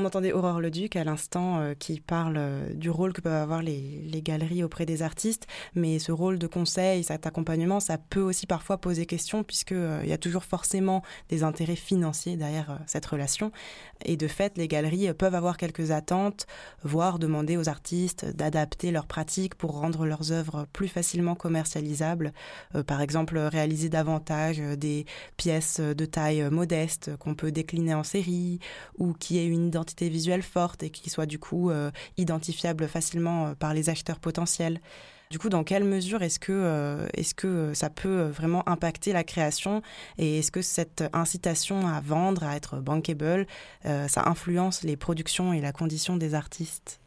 On 0.00 0.04
entendait 0.04 0.32
Aurore 0.32 0.60
Leduc 0.60 0.94
à 0.94 1.02
l'instant 1.02 1.58
euh, 1.58 1.74
qui 1.76 1.98
parle 1.98 2.36
euh, 2.38 2.72
du 2.72 2.88
rôle 2.88 3.12
que 3.12 3.20
peuvent 3.20 3.32
avoir 3.32 3.62
les, 3.62 4.22
galeries 4.22 4.62
auprès 4.62 4.86
des 4.86 5.02
artistes, 5.02 5.48
mais 5.74 5.98
ce 5.98 6.12
rôle 6.12 6.38
de 6.38 6.46
conseil, 6.46 7.02
cet 7.02 7.26
accompagnement, 7.26 7.80
ça 7.80 7.98
peut 7.98 8.20
aussi 8.20 8.46
parfois 8.46 8.78
poser 8.78 9.06
question 9.06 9.42
puisqu'il 9.42 9.76
euh, 9.76 10.04
y 10.04 10.12
a 10.12 10.18
toujours 10.18 10.44
forcément 10.44 11.02
des 11.30 11.42
intérêts 11.42 11.74
financiers 11.74 12.36
derrière 12.36 12.78
cette 12.86 13.06
relation. 13.06 13.50
Et 14.04 14.16
de 14.16 14.28
fait, 14.28 14.56
les 14.56 14.68
galeries 14.68 15.12
peuvent 15.14 15.34
avoir 15.34 15.56
quelques 15.56 15.90
attentes, 15.90 16.46
voire 16.84 17.18
demander 17.18 17.56
aux 17.56 17.68
artistes 17.68 18.24
d'adapter 18.24 18.92
leurs 18.92 19.06
pratiques 19.06 19.56
pour 19.56 19.80
rendre 19.80 20.06
leurs 20.06 20.30
œuvres 20.30 20.68
plus 20.72 20.86
facilement 20.86 21.34
commercialisables. 21.34 22.32
par 22.86 23.00
exemple, 23.00 23.36
réaliser 23.36 23.88
davantage 23.88 24.58
des 24.58 25.06
pièces 25.36 25.80
de 25.80 26.04
taille 26.04 26.48
modeste 26.50 27.16
qu'on 27.16 27.34
peut 27.34 27.50
décliner 27.50 27.94
en 27.94 28.04
série 28.04 28.60
ou 28.98 29.12
qui 29.12 29.38
aient 29.38 29.46
une 29.46 29.66
identité 29.66 29.87
visuelle 30.00 30.42
forte 30.42 30.82
et 30.82 30.90
qui 30.90 31.10
soit 31.10 31.26
du 31.26 31.38
coup 31.38 31.70
euh, 31.70 31.90
identifiable 32.16 32.86
facilement 32.88 33.48
euh, 33.48 33.54
par 33.54 33.74
les 33.74 33.90
acheteurs 33.90 34.18
potentiels. 34.20 34.80
Du 35.30 35.38
coup, 35.38 35.50
dans 35.50 35.62
quelle 35.62 35.84
mesure 35.84 36.22
est-ce 36.22 36.40
que, 36.40 36.52
euh, 36.52 37.06
est-ce 37.12 37.34
que 37.34 37.74
ça 37.74 37.90
peut 37.90 38.22
vraiment 38.22 38.66
impacter 38.66 39.12
la 39.12 39.24
création 39.24 39.82
et 40.16 40.38
est-ce 40.38 40.50
que 40.50 40.62
cette 40.62 41.04
incitation 41.12 41.86
à 41.86 42.00
vendre, 42.00 42.44
à 42.44 42.56
être 42.56 42.78
bankable, 42.78 43.46
ça 43.84 44.26
influence 44.26 44.84
les 44.84 44.96
productions 44.96 45.52
et 45.52 45.60
la 45.60 45.72
condition 45.72 46.16
des 46.16 46.34
artistes? 46.34 47.00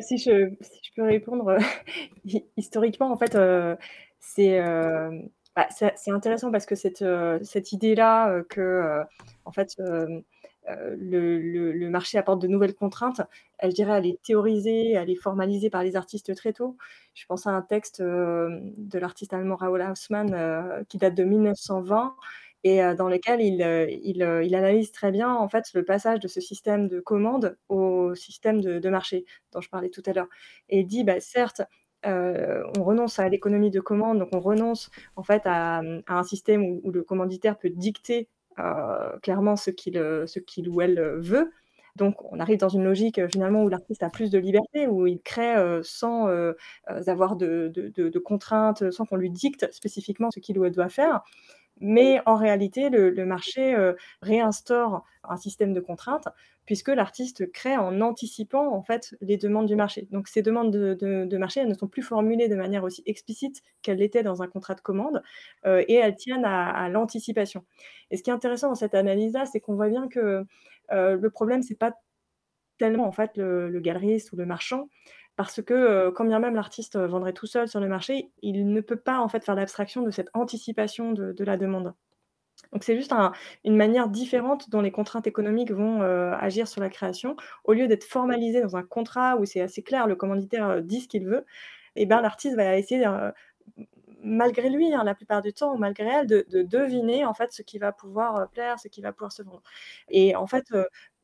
Si, 0.00 0.18
je, 0.18 0.50
si, 0.60 0.80
je, 0.82 0.90
peux 0.96 1.04
répondre, 1.04 1.56
historiquement, 2.56 3.12
en 3.12 3.16
fait, 3.16 3.38
c'est 4.18 4.60
bah, 5.54 5.68
c'est 5.70 6.10
intéressant 6.10 6.50
parce 6.50 6.66
que 6.66 6.74
cette, 6.74 7.04
cette 7.42 7.70
idée-là 7.70 8.42
que, 8.48 9.02
en 9.44 9.52
fait, 9.52 9.76
euh, 10.68 10.96
le, 10.98 11.88
marché 11.90 12.18
apporte 12.18 12.40
de 12.40 12.46
nouvelles 12.46 12.74
contraintes, 12.74 13.22
elle, 13.58 13.72
dirais, 13.72 13.98
elle 13.98 14.06
est 14.06 14.22
théorisée, 14.22 14.92
elle 14.92 15.10
est 15.10 15.16
formalisée 15.16 15.70
par 15.70 15.82
les 15.82 15.96
artistes 15.96 16.34
très 16.34 16.52
tôt. 16.52 16.76
Je 17.14 17.26
pense 17.26 17.46
à 17.46 17.50
un 17.50 17.62
texte 17.62 18.00
euh, 18.00 18.60
de 18.76 18.98
l'artiste 18.98 19.32
allemand 19.32 19.56
Raoul 19.56 19.82
Hausmann 19.82 20.32
euh, 20.34 20.84
qui 20.88 20.98
date 20.98 21.14
de 21.14 21.24
1920 21.24 22.14
et 22.62 22.82
dans 22.94 23.08
lequel 23.08 23.40
il, 23.40 24.54
analyse 24.54 24.92
très 24.92 25.10
bien 25.10 25.34
en 25.34 25.48
fait 25.48 25.72
le 25.72 25.82
passage 25.82 26.20
de 26.20 26.28
ce 26.28 26.42
système 26.42 26.88
de 26.88 27.00
commande 27.00 27.56
au 27.70 28.14
système 28.14 28.60
de, 28.60 28.90
marché 28.90 29.24
dont 29.52 29.62
je 29.62 29.70
parlais 29.70 29.88
tout 29.88 30.02
à 30.04 30.12
l'heure. 30.12 30.28
Et 30.68 30.80
il 30.80 30.86
dit, 30.86 31.02
bah, 31.02 31.20
certes, 31.20 31.62
on 32.04 32.84
renonce 32.84 33.18
à 33.18 33.30
l'économie 33.30 33.70
de 33.70 33.80
commande, 33.80 34.18
donc 34.18 34.28
on 34.32 34.40
renonce 34.40 34.90
en 35.16 35.22
fait 35.22 35.40
à, 35.46 35.80
un 36.06 36.22
système 36.22 36.62
où, 36.84 36.90
le 36.90 37.02
commanditaire 37.02 37.56
peut 37.58 37.70
dicter 37.70 38.28
clairement 39.22 39.56
ce 39.56 39.70
qu'il 39.70 39.94
ce 39.94 40.38
qu'il 40.38 40.68
ou 40.68 40.80
elle 40.80 41.00
veut. 41.18 41.50
Donc, 41.96 42.32
on 42.32 42.38
arrive 42.40 42.58
dans 42.58 42.68
une 42.68 42.84
logique 42.84 43.18
euh, 43.18 43.28
finalement 43.28 43.62
où 43.64 43.68
l'artiste 43.68 44.02
a 44.02 44.10
plus 44.10 44.30
de 44.30 44.38
liberté, 44.38 44.86
où 44.86 45.06
il 45.06 45.20
crée 45.20 45.56
euh, 45.56 45.82
sans 45.82 46.28
avoir 47.06 47.36
de, 47.36 47.72
de, 47.74 48.18
contraintes, 48.18 48.90
sans 48.90 49.04
qu'on 49.04 49.16
lui 49.16 49.30
dicte 49.30 49.72
spécifiquement 49.72 50.30
ce 50.30 50.40
qu'il 50.40 50.58
ou 50.58 50.64
elle 50.64 50.72
doit 50.72 50.88
faire. 50.88 51.22
Mais 51.80 52.20
en 52.26 52.36
réalité, 52.36 52.90
le, 52.90 53.24
marché 53.24 53.76
réinstaure 54.22 55.04
un 55.24 55.36
système 55.36 55.72
de 55.72 55.80
contraintes 55.80 56.28
puisque 56.66 56.88
l'artiste 56.88 57.50
crée 57.50 57.76
en 57.76 58.00
anticipant 58.00 58.72
en 58.72 58.82
fait 58.82 59.16
les 59.20 59.36
demandes 59.36 59.66
du 59.66 59.76
marché. 59.76 60.06
Donc 60.10 60.28
ces 60.28 60.42
demandes 60.42 60.70
de, 60.70 61.36
marché, 61.36 61.60
elles 61.60 61.68
ne 61.68 61.74
sont 61.74 61.88
plus 61.88 62.02
formulées 62.02 62.48
de 62.48 62.54
manière 62.54 62.84
aussi 62.84 63.02
explicite 63.06 63.62
qu'elles 63.82 63.98
l'étaient 63.98 64.22
dans 64.22 64.42
un 64.42 64.46
contrat 64.46 64.74
de 64.74 64.80
commande, 64.80 65.22
et 65.64 65.94
elles 65.94 66.16
tiennent 66.16 66.44
à, 66.44 66.88
l'anticipation. 66.88 67.64
Et 68.10 68.16
ce 68.16 68.22
qui 68.22 68.30
est 68.30 68.32
intéressant 68.32 68.68
dans 68.68 68.74
cette 68.74 68.94
analyse-là, 68.94 69.46
c'est 69.46 69.60
qu'on 69.60 69.74
voit 69.74 69.88
bien 69.88 70.06
que 70.08 70.44
le 70.90 71.28
problème, 71.28 71.62
c'est 71.62 71.78
pas 71.78 71.92
tellement 72.80 73.06
en 73.06 73.12
fait 73.12 73.36
le, 73.36 73.78
galeriste 73.78 74.32
ou 74.32 74.36
le 74.36 74.46
marchand, 74.46 74.88
parce 75.40 75.62
que 75.62 76.10
quand 76.10 76.24
bien 76.26 76.38
même 76.38 76.54
l'artiste 76.54 76.98
vendrait 76.98 77.32
tout 77.32 77.46
seul 77.46 77.66
sur 77.66 77.80
le 77.80 77.88
marché, 77.88 78.30
il 78.42 78.72
ne 78.72 78.80
peut 78.80 78.96
pas 78.96 79.20
en 79.20 79.28
fait 79.28 79.44
faire 79.44 79.54
l'abstraction 79.54 80.02
de 80.02 80.10
cette 80.10 80.28
anticipation 80.34 81.12
de 81.12 81.44
la 81.44 81.56
demande. 81.56 81.94
Donc 82.72 82.84
c'est 82.84 82.96
juste 82.96 83.12
une 83.64 83.76
manière 83.76 84.08
différente 84.08 84.70
dont 84.70 84.80
les 84.80 84.90
contraintes 84.92 85.26
économiques 85.26 85.72
vont 85.72 86.02
euh, 86.02 86.32
agir 86.38 86.68
sur 86.68 86.80
la 86.80 86.88
création. 86.88 87.36
Au 87.64 87.72
lieu 87.72 87.88
d'être 87.88 88.04
formalisé 88.04 88.60
dans 88.60 88.76
un 88.76 88.82
contrat 88.82 89.36
où 89.36 89.44
c'est 89.44 89.60
assez 89.60 89.82
clair, 89.82 90.06
le 90.06 90.14
commanditaire 90.14 90.68
euh, 90.68 90.80
dit 90.80 91.00
ce 91.00 91.08
qu'il 91.08 91.26
veut, 91.26 91.44
et 91.96 92.02
eh 92.02 92.06
ben, 92.06 92.20
l'artiste 92.20 92.56
va 92.56 92.76
essayer, 92.76 93.04
euh, 93.06 93.32
malgré 94.22 94.70
lui, 94.70 94.94
hein, 94.94 95.02
la 95.02 95.14
plupart 95.14 95.42
du 95.42 95.52
temps, 95.52 95.74
ou 95.74 95.78
malgré 95.78 96.06
elle, 96.06 96.26
de, 96.26 96.44
deviner 96.62 97.24
en 97.24 97.34
fait 97.34 97.52
ce 97.52 97.62
qui 97.62 97.78
va 97.78 97.90
pouvoir 97.90 98.48
plaire, 98.50 98.78
ce 98.78 98.88
qui 98.88 99.00
va 99.00 99.12
pouvoir 99.12 99.32
se 99.32 99.42
vendre. 99.42 99.62
Et 100.08 100.36
en 100.36 100.46
fait, 100.46 100.72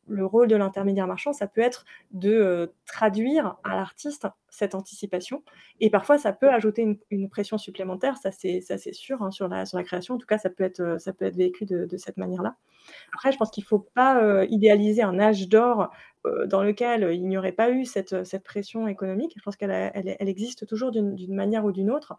le 0.09 0.25
rôle 0.27 0.49
de 0.49 0.57
l'intermédiaire 0.57 1.07
marchand, 1.07 1.33
ça 1.33 1.47
peut 1.47 1.61
être 1.61 1.85
de 2.13 2.73
traduire 2.87 3.57
à 3.65 3.77
l'artiste 3.77 4.27
cette 4.57 4.75
anticipation. 4.75 5.43
Et 5.81 5.91
parfois, 5.91 6.17
ça 6.17 6.33
peut 6.33 6.49
ajouter 6.49 6.99
une, 7.11 7.29
pression 7.29 7.59
supplémentaire, 7.59 8.17
ça 8.17 8.31
c'est, 8.31 8.63
sûr, 8.93 9.23
hein, 9.23 9.31
sur, 9.31 9.49
la, 9.49 9.67
sur 9.67 9.77
la 9.77 9.85
création. 9.85 10.15
En 10.15 10.19
tout 10.19 10.27
cas, 10.27 10.39
ça 10.39 10.49
peut 10.49 10.65
être, 10.65 10.97
ça 10.99 11.13
peut 11.13 11.27
être 11.27 11.37
vécu 11.37 11.67
de, 11.67 11.97
cette 11.97 12.17
manière-là. 12.17 12.57
Après, 13.13 13.33
je 13.33 13.37
pense 13.37 13.51
qu'il 13.51 13.65
ne 13.65 13.67
faut 13.67 13.87
pas 13.95 14.45
idéaliser 14.47 15.03
un 15.03 15.19
âge 15.19 15.49
d'or 15.49 15.91
dans 16.47 16.63
lequel 16.63 17.15
il 17.15 17.27
n'y 17.27 17.37
aurait 17.37 17.53
pas 17.53 17.71
eu 17.71 17.85
cette, 17.85 18.25
cette 18.25 18.43
pression 18.43 18.89
économique. 18.89 19.33
Je 19.37 19.43
pense 19.43 19.57
qu'elle 19.57 19.71
elle, 19.71 20.29
existe 20.29 20.67
toujours 20.67 20.91
d'une 20.91 21.35
manière 21.35 21.65
ou 21.65 21.73
d'une 21.73 21.91
autre. 21.91 22.15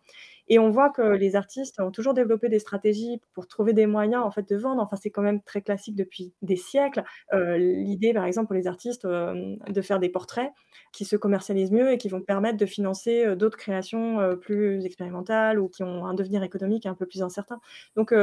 Et 0.47 0.59
on 0.59 0.69
voit 0.69 0.89
que 0.89 1.01
les 1.01 1.35
artistes 1.35 1.79
ont 1.79 1.91
toujours 1.91 2.13
développé 2.13 2.49
des 2.49 2.59
stratégies 2.59 3.21
pour 3.33 3.47
trouver 3.47 3.73
des 3.73 3.85
moyens 3.85 4.23
en 4.23 4.31
fait, 4.31 4.47
de 4.47 4.55
vendre. 4.55 4.81
Enfin, 4.81 4.95
c'est 4.95 5.09
quand 5.09 5.21
même 5.21 5.41
très 5.41 5.61
classique 5.61 5.95
depuis 5.95 6.33
des 6.41 6.55
siècles. 6.55 7.03
L'idée, 7.33 8.13
par 8.13 8.25
exemple, 8.25 8.47
pour 8.47 8.55
les 8.55 8.67
artistes, 8.67 9.05
de 9.05 9.81
faire 9.81 9.99
des 9.99 10.09
portraits 10.09 10.51
qui 10.91 11.05
se 11.05 11.15
commercialisent 11.15 11.71
mieux 11.71 11.91
et 11.91 11.97
qui 11.97 12.09
vont 12.09 12.21
permettre 12.27 12.57
de 12.57 12.65
financer 12.65 13.35
d'autres 13.35 13.57
créations 13.57 14.37
plus 14.39 14.85
expérimentales 14.85 15.59
ou 15.59 15.69
qui 15.69 15.81
ont 15.81 16.05
un 16.05 16.13
devenir 16.13 16.43
économique 16.43 16.85
un 16.85 16.93
peu 16.93 17.05
plus 17.05 17.23
incertain. 17.23 17.59
Donc 17.95 18.13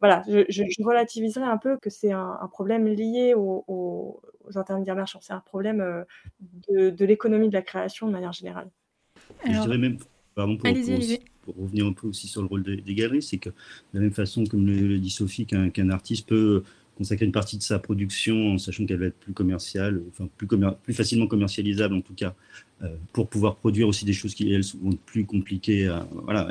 voilà, 0.00 0.22
je, 0.28 0.44
je, 0.48 0.84
relativiserai 0.84 1.44
un 1.44 1.56
peu 1.56 1.76
que 1.78 1.90
c'est 1.90 2.12
un, 2.12 2.48
problème 2.52 2.86
lié 2.86 3.34
aux, 3.34 4.20
intermédiaires 4.54 4.94
marchands. 4.94 5.20
C'est 5.22 5.32
un 5.32 5.40
problème 5.40 6.04
de, 6.68 7.04
l'économie 7.04 7.48
de 7.48 7.54
la 7.54 7.62
création 7.62 8.06
de 8.06 8.12
manière 8.12 8.32
générale. 8.32 8.68
je 9.44 9.50
dirais 9.50 9.78
même, 9.78 9.98
pardon, 10.34 10.56
pour, 10.56 11.56
revenir 11.56 11.86
un 11.86 11.92
peu 11.92 12.08
aussi 12.08 12.28
sur 12.28 12.42
le 12.42 12.48
rôle 12.48 12.62
des, 12.62 12.94
galeries, 12.94 13.22
c'est 13.22 13.38
que 13.38 13.50
de 13.50 13.54
la 13.94 14.00
même 14.00 14.12
façon, 14.12 14.44
comme 14.44 14.66
le, 14.66 14.98
dit 14.98 15.10
Sophie, 15.10 15.46
qu'un 15.46 15.90
artiste 15.90 16.28
peut 16.28 16.62
consacrer 16.96 17.26
une 17.26 17.32
partie 17.32 17.58
de 17.58 17.62
sa 17.62 17.78
production 17.78 18.54
en 18.54 18.58
sachant 18.58 18.86
qu'elle 18.86 18.98
va 18.98 19.06
être 19.06 19.18
plus 19.18 19.32
commerciale, 19.32 20.02
enfin 20.08 20.28
plus, 20.36 20.94
facilement 20.94 21.26
commercialisable 21.26 21.94
en 21.94 22.00
tout 22.00 22.14
cas, 22.14 22.34
euh, 22.82 22.88
pour 23.12 23.28
pouvoir 23.28 23.56
produire 23.56 23.88
aussi 23.88 24.04
des 24.04 24.12
choses 24.12 24.34
qui 24.34 24.52
elles 24.52 24.64
sont 24.64 24.78
plus 25.04 25.24
compliquées, 25.24 25.90
voilà, 26.24 26.48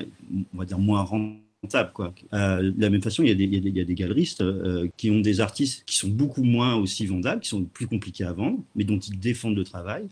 on 0.54 0.58
va 0.58 0.66
dire 0.66 0.80
moins 0.80 1.02
rentables. 1.02 1.92
Quoi. 1.94 2.14
Euh, 2.34 2.72
de 2.72 2.82
la 2.82 2.90
même 2.90 3.02
façon, 3.02 3.24
il 3.24 3.30
y 3.30 3.32
a 3.32 3.36
des, 3.36 3.46
il 3.46 3.76
y 3.76 3.82
a 3.82 3.84
des, 3.86 3.96
galeristes 3.96 4.42
euh, 4.42 4.88
qui 4.98 5.10
ont 5.10 5.20
des 5.20 5.42
artistes 5.42 5.84
qui 5.86 5.98
sont 5.98 6.10
beaucoup 6.10 6.44
moins 6.44 6.76
aussi 6.76 7.06
vendables, 7.06 7.42
qui 7.42 7.50
sont 7.50 7.64
plus 7.64 7.88
compliqués 7.88 8.24
à 8.24 8.34
vendre, 8.34 8.60
mais 8.76 8.84
dont 8.84 9.00
ils 9.00 9.20
défendent 9.20 9.58
le 9.58 9.64
travail 9.64 10.06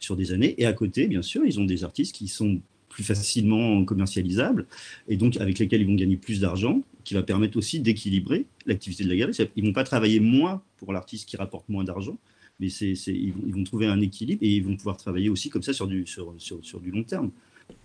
sur 0.00 0.16
des 0.16 0.32
années. 0.32 0.54
Et 0.58 0.66
à 0.66 0.72
côté, 0.72 1.06
bien 1.06 1.22
sûr, 1.22 1.44
ils 1.44 1.60
ont 1.60 1.64
des 1.64 1.84
artistes 1.84 2.14
qui 2.14 2.28
sont 2.28 2.60
plus 2.88 3.04
facilement 3.04 3.84
commercialisables 3.84 4.66
et 5.06 5.16
donc 5.16 5.36
avec 5.36 5.58
lesquels 5.58 5.82
ils 5.82 5.86
vont 5.86 5.94
gagner 5.94 6.16
plus 6.16 6.40
d'argent, 6.40 6.82
qui 7.06 7.14
va 7.14 7.22
permettre 7.22 7.56
aussi 7.56 7.78
d'équilibrer 7.78 8.46
l'activité 8.66 9.04
de 9.04 9.08
la 9.08 9.16
galerie. 9.16 9.36
Ils 9.54 9.62
ne 9.62 9.68
vont 9.68 9.72
pas 9.72 9.84
travailler 9.84 10.18
moins 10.18 10.60
pour 10.76 10.92
l'artiste 10.92 11.28
qui 11.28 11.36
rapporte 11.36 11.68
moins 11.68 11.84
d'argent, 11.84 12.18
mais 12.58 12.68
c'est, 12.68 12.94
ils, 13.06 13.32
vont, 13.32 13.62
trouver 13.62 13.86
un 13.86 14.00
équilibre 14.00 14.42
et 14.42 14.56
ils 14.56 14.64
vont 14.64 14.76
pouvoir 14.76 14.96
travailler 14.96 15.28
aussi 15.28 15.48
comme 15.48 15.62
ça 15.62 15.72
sur 15.72 15.86
du, 15.86 16.04
sur, 16.04 16.34
sur, 16.38 16.58
sur 16.64 16.80
du 16.80 16.90
long 16.90 17.04
terme. 17.04 17.30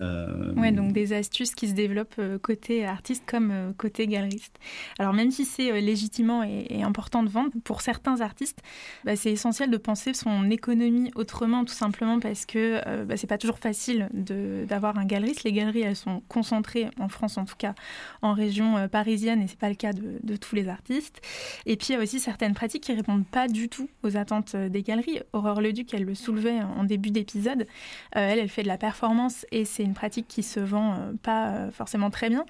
Euh... 0.02 0.54
Ouais, 0.56 0.72
donc 0.72 0.94
des 0.94 1.13
astuces 1.13 1.54
qui 1.54 1.67
se 1.67 1.74
développent 1.74 2.15
euh, 2.20 2.39
côté 2.39 2.86
artiste 2.86 3.24
comme 3.26 3.52
euh, 3.52 3.72
côté 3.78 4.08
galeriste. 4.08 4.58
Alors 4.98 5.13
même 5.13 5.32
si 5.32 5.46
c'est 5.46 5.72
euh, 5.72 5.80
légitimement 5.80 6.44
et, 6.44 6.82
important 6.82 7.24
de 7.24 7.30
vendre, 7.30 7.52
pour 7.63 7.82
certains 7.82 8.22
artistes, 8.22 8.60
bah, 9.04 9.15
c'est 9.15 9.32
essentiel 9.32 9.70
de 9.70 9.78
penser 9.78 10.13
son 10.13 10.50
économie 10.50 11.12
autrement, 11.15 11.65
tout 11.65 11.74
simplement 11.74 12.20
parce 12.20 12.46
que 12.46 13.04
bah, 13.04 13.17
c'est 13.17 13.28
pas 13.28 13.38
toujours 13.38 13.60
facile 13.60 14.10
d'avoir 14.13 14.98
un 14.98 15.06
galeriste. 15.06 15.44
Les 15.44 15.52
galeries, 15.52 15.82
elles 15.82 15.96
sont 15.96 16.22
concentrées 16.28 16.89
en 17.00 17.08
France, 17.08 17.38
en 17.38 17.46
tout 17.46 17.56
cas 17.58 17.76
en 18.22 18.34
région 18.34 18.88
parisienne, 18.89 19.41
et 19.41 19.48
c'est 19.48 19.60
pas 19.60 19.70
le 19.70 19.76
cas 19.76 19.94
de, 19.94 20.20
de, 20.24 20.36
tous 20.36 20.56
les 20.56 20.67
artistes. 20.67 21.22
Et 21.65 21.76
puis 21.76 21.88
il 21.89 21.94
y 21.94 21.96
a 21.96 22.00
aussi 22.02 22.20
certaines 22.20 22.54
pratiques 22.54 22.84
qui 22.84 22.94
répondent 22.94 23.26
pas 23.26 23.48
du 23.48 23.70
tout 23.70 23.89
aux 24.04 24.17
attentes 24.17 24.56
des 24.56 24.82
galeries. 24.82 25.20
Aurore 25.34 25.62
Leduc, 25.62 25.94
elle 25.94 26.06
le 26.06 26.15
soulevait 26.15 26.62
en 26.62 26.84
début 26.84 27.12
d'épisode. 27.12 27.67
elle, 28.12 28.39
elle 28.39 28.50
fait 28.50 28.63
de 28.63 28.67
la 28.67 28.78
performance 28.78 29.46
et 29.52 29.65
c'est 29.72 29.84
une 29.84 29.94
pratique 29.94 30.28
qui 30.28 30.44
se 30.44 30.60
vend 30.60 30.94
euh, 30.94 31.14
pas 31.22 31.50
euh, 31.50 31.72
forcément 31.72 32.10
très 32.10 32.30
bien. 32.30 32.46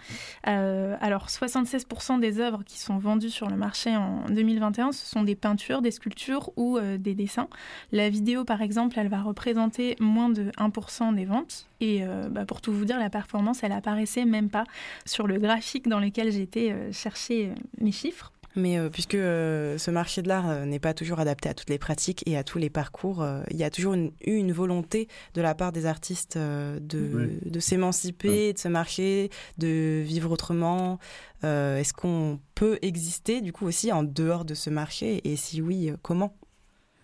Euh, 0.47 0.95
alors 0.99 1.27
76% 1.27 2.19
des 2.19 2.39
œuvres 2.39 2.63
qui 2.65 2.79
sont 2.79 2.97
vendues 2.97 3.29
sur 3.29 3.49
le 3.49 3.55
marché 3.55 3.95
en 3.95 4.25
2021, 4.29 4.91
ce 4.91 5.05
sont 5.05 5.23
des 5.23 5.35
peintures, 5.35 5.81
des 5.81 5.91
sculptures 5.91 6.51
ou 6.57 6.79
des 6.79 7.13
dessins. 7.13 7.47
La 7.91 8.09
vidéo, 8.09 8.43
par 8.43 8.61
exemple, 8.61 8.97
elle 8.97 9.07
va 9.07 9.21
représenter 9.21 9.95
moins 9.99 10.29
de 10.29 10.51
1% 10.57 11.15
des 11.15 11.25
ventes. 11.25 11.67
Et 11.79 12.03
bah, 12.29 12.45
pour 12.45 12.61
tout 12.61 12.71
vous 12.71 12.85
dire, 12.85 12.99
la 12.99 13.09
performance, 13.09 13.63
elle 13.63 13.71
apparaissait 13.71 14.25
même 14.25 14.49
pas 14.49 14.63
sur 15.05 15.27
le 15.27 15.37
graphique 15.37 15.87
dans 15.87 15.99
lequel 15.99 16.31
j'étais 16.31 16.91
chercher 16.91 17.53
mes 17.79 17.91
chiffres. 17.91 18.31
Mais 18.55 18.77
euh, 18.77 18.89
puisque 18.89 19.15
euh, 19.15 19.77
ce 19.77 19.91
marché 19.91 20.21
de 20.21 20.27
l'art 20.27 20.49
euh, 20.49 20.65
n'est 20.65 20.79
pas 20.79 20.93
toujours 20.93 21.19
adapté 21.19 21.49
à 21.49 21.53
toutes 21.53 21.69
les 21.69 21.77
pratiques 21.77 22.23
et 22.25 22.37
à 22.37 22.43
tous 22.43 22.57
les 22.57 22.69
parcours, 22.69 23.25
il 23.49 23.57
y 23.57 23.63
a 23.63 23.69
toujours 23.69 23.95
eu 23.95 24.11
une 24.25 24.51
volonté 24.51 25.07
de 25.33 25.41
la 25.41 25.55
part 25.55 25.71
des 25.71 25.85
artistes 25.85 26.37
de, 26.37 27.29
de 27.45 27.59
s'émanciper 27.59 28.53
de 28.53 28.57
ce 28.57 28.67
marché, 28.67 29.29
de 29.57 30.01
vivre 30.01 30.31
autrement. 30.31 30.99
Est-ce 31.43 31.93
qu'on 31.93 32.39
peut 32.55 32.77
exister 32.81 33.41
du 33.41 33.51
coup 33.53 33.65
aussi 33.65 33.91
en 33.91 34.03
dehors 34.03 34.45
de 34.45 34.53
ce 34.53 34.69
marché? 34.69 35.21
Et 35.29 35.35
si 35.35 35.61
oui, 35.61 35.91
comment? 36.01 36.35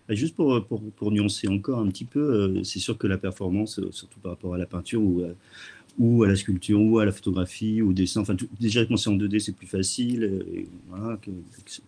Juste 0.08 0.36
pour, 0.36 0.64
pour, 0.66 0.82
pour, 0.92 1.10
nuancer 1.10 1.48
encore 1.48 1.80
un 1.80 1.88
petit 1.88 2.06
peu, 2.06 2.62
c'est 2.64 2.78
sûr 2.78 2.96
que 2.96 3.06
la 3.06 3.18
performance, 3.18 3.80
surtout 3.90 4.20
par 4.20 4.32
rapport 4.32 4.54
à 4.54 4.58
la 4.58 4.66
peinture 4.66 5.02
ou 5.02 5.22
ou 5.98 6.22
à 6.22 6.28
la 6.28 6.36
sculpture, 6.36 6.80
ou 6.80 6.98
à 6.98 7.04
la 7.04 7.12
photographie, 7.12 7.82
au 7.82 7.92
dessin. 7.92 8.20
Enfin, 8.20 8.36
déjà, 8.60 8.84
quand 8.84 8.96
c'est 8.96 9.10
en 9.10 9.16
2D, 9.16 9.40
c'est 9.40 9.54
plus 9.54 9.66
facile 9.66 10.24
euh, 10.24 10.64
voilà, 10.88 11.16
que, 11.16 11.30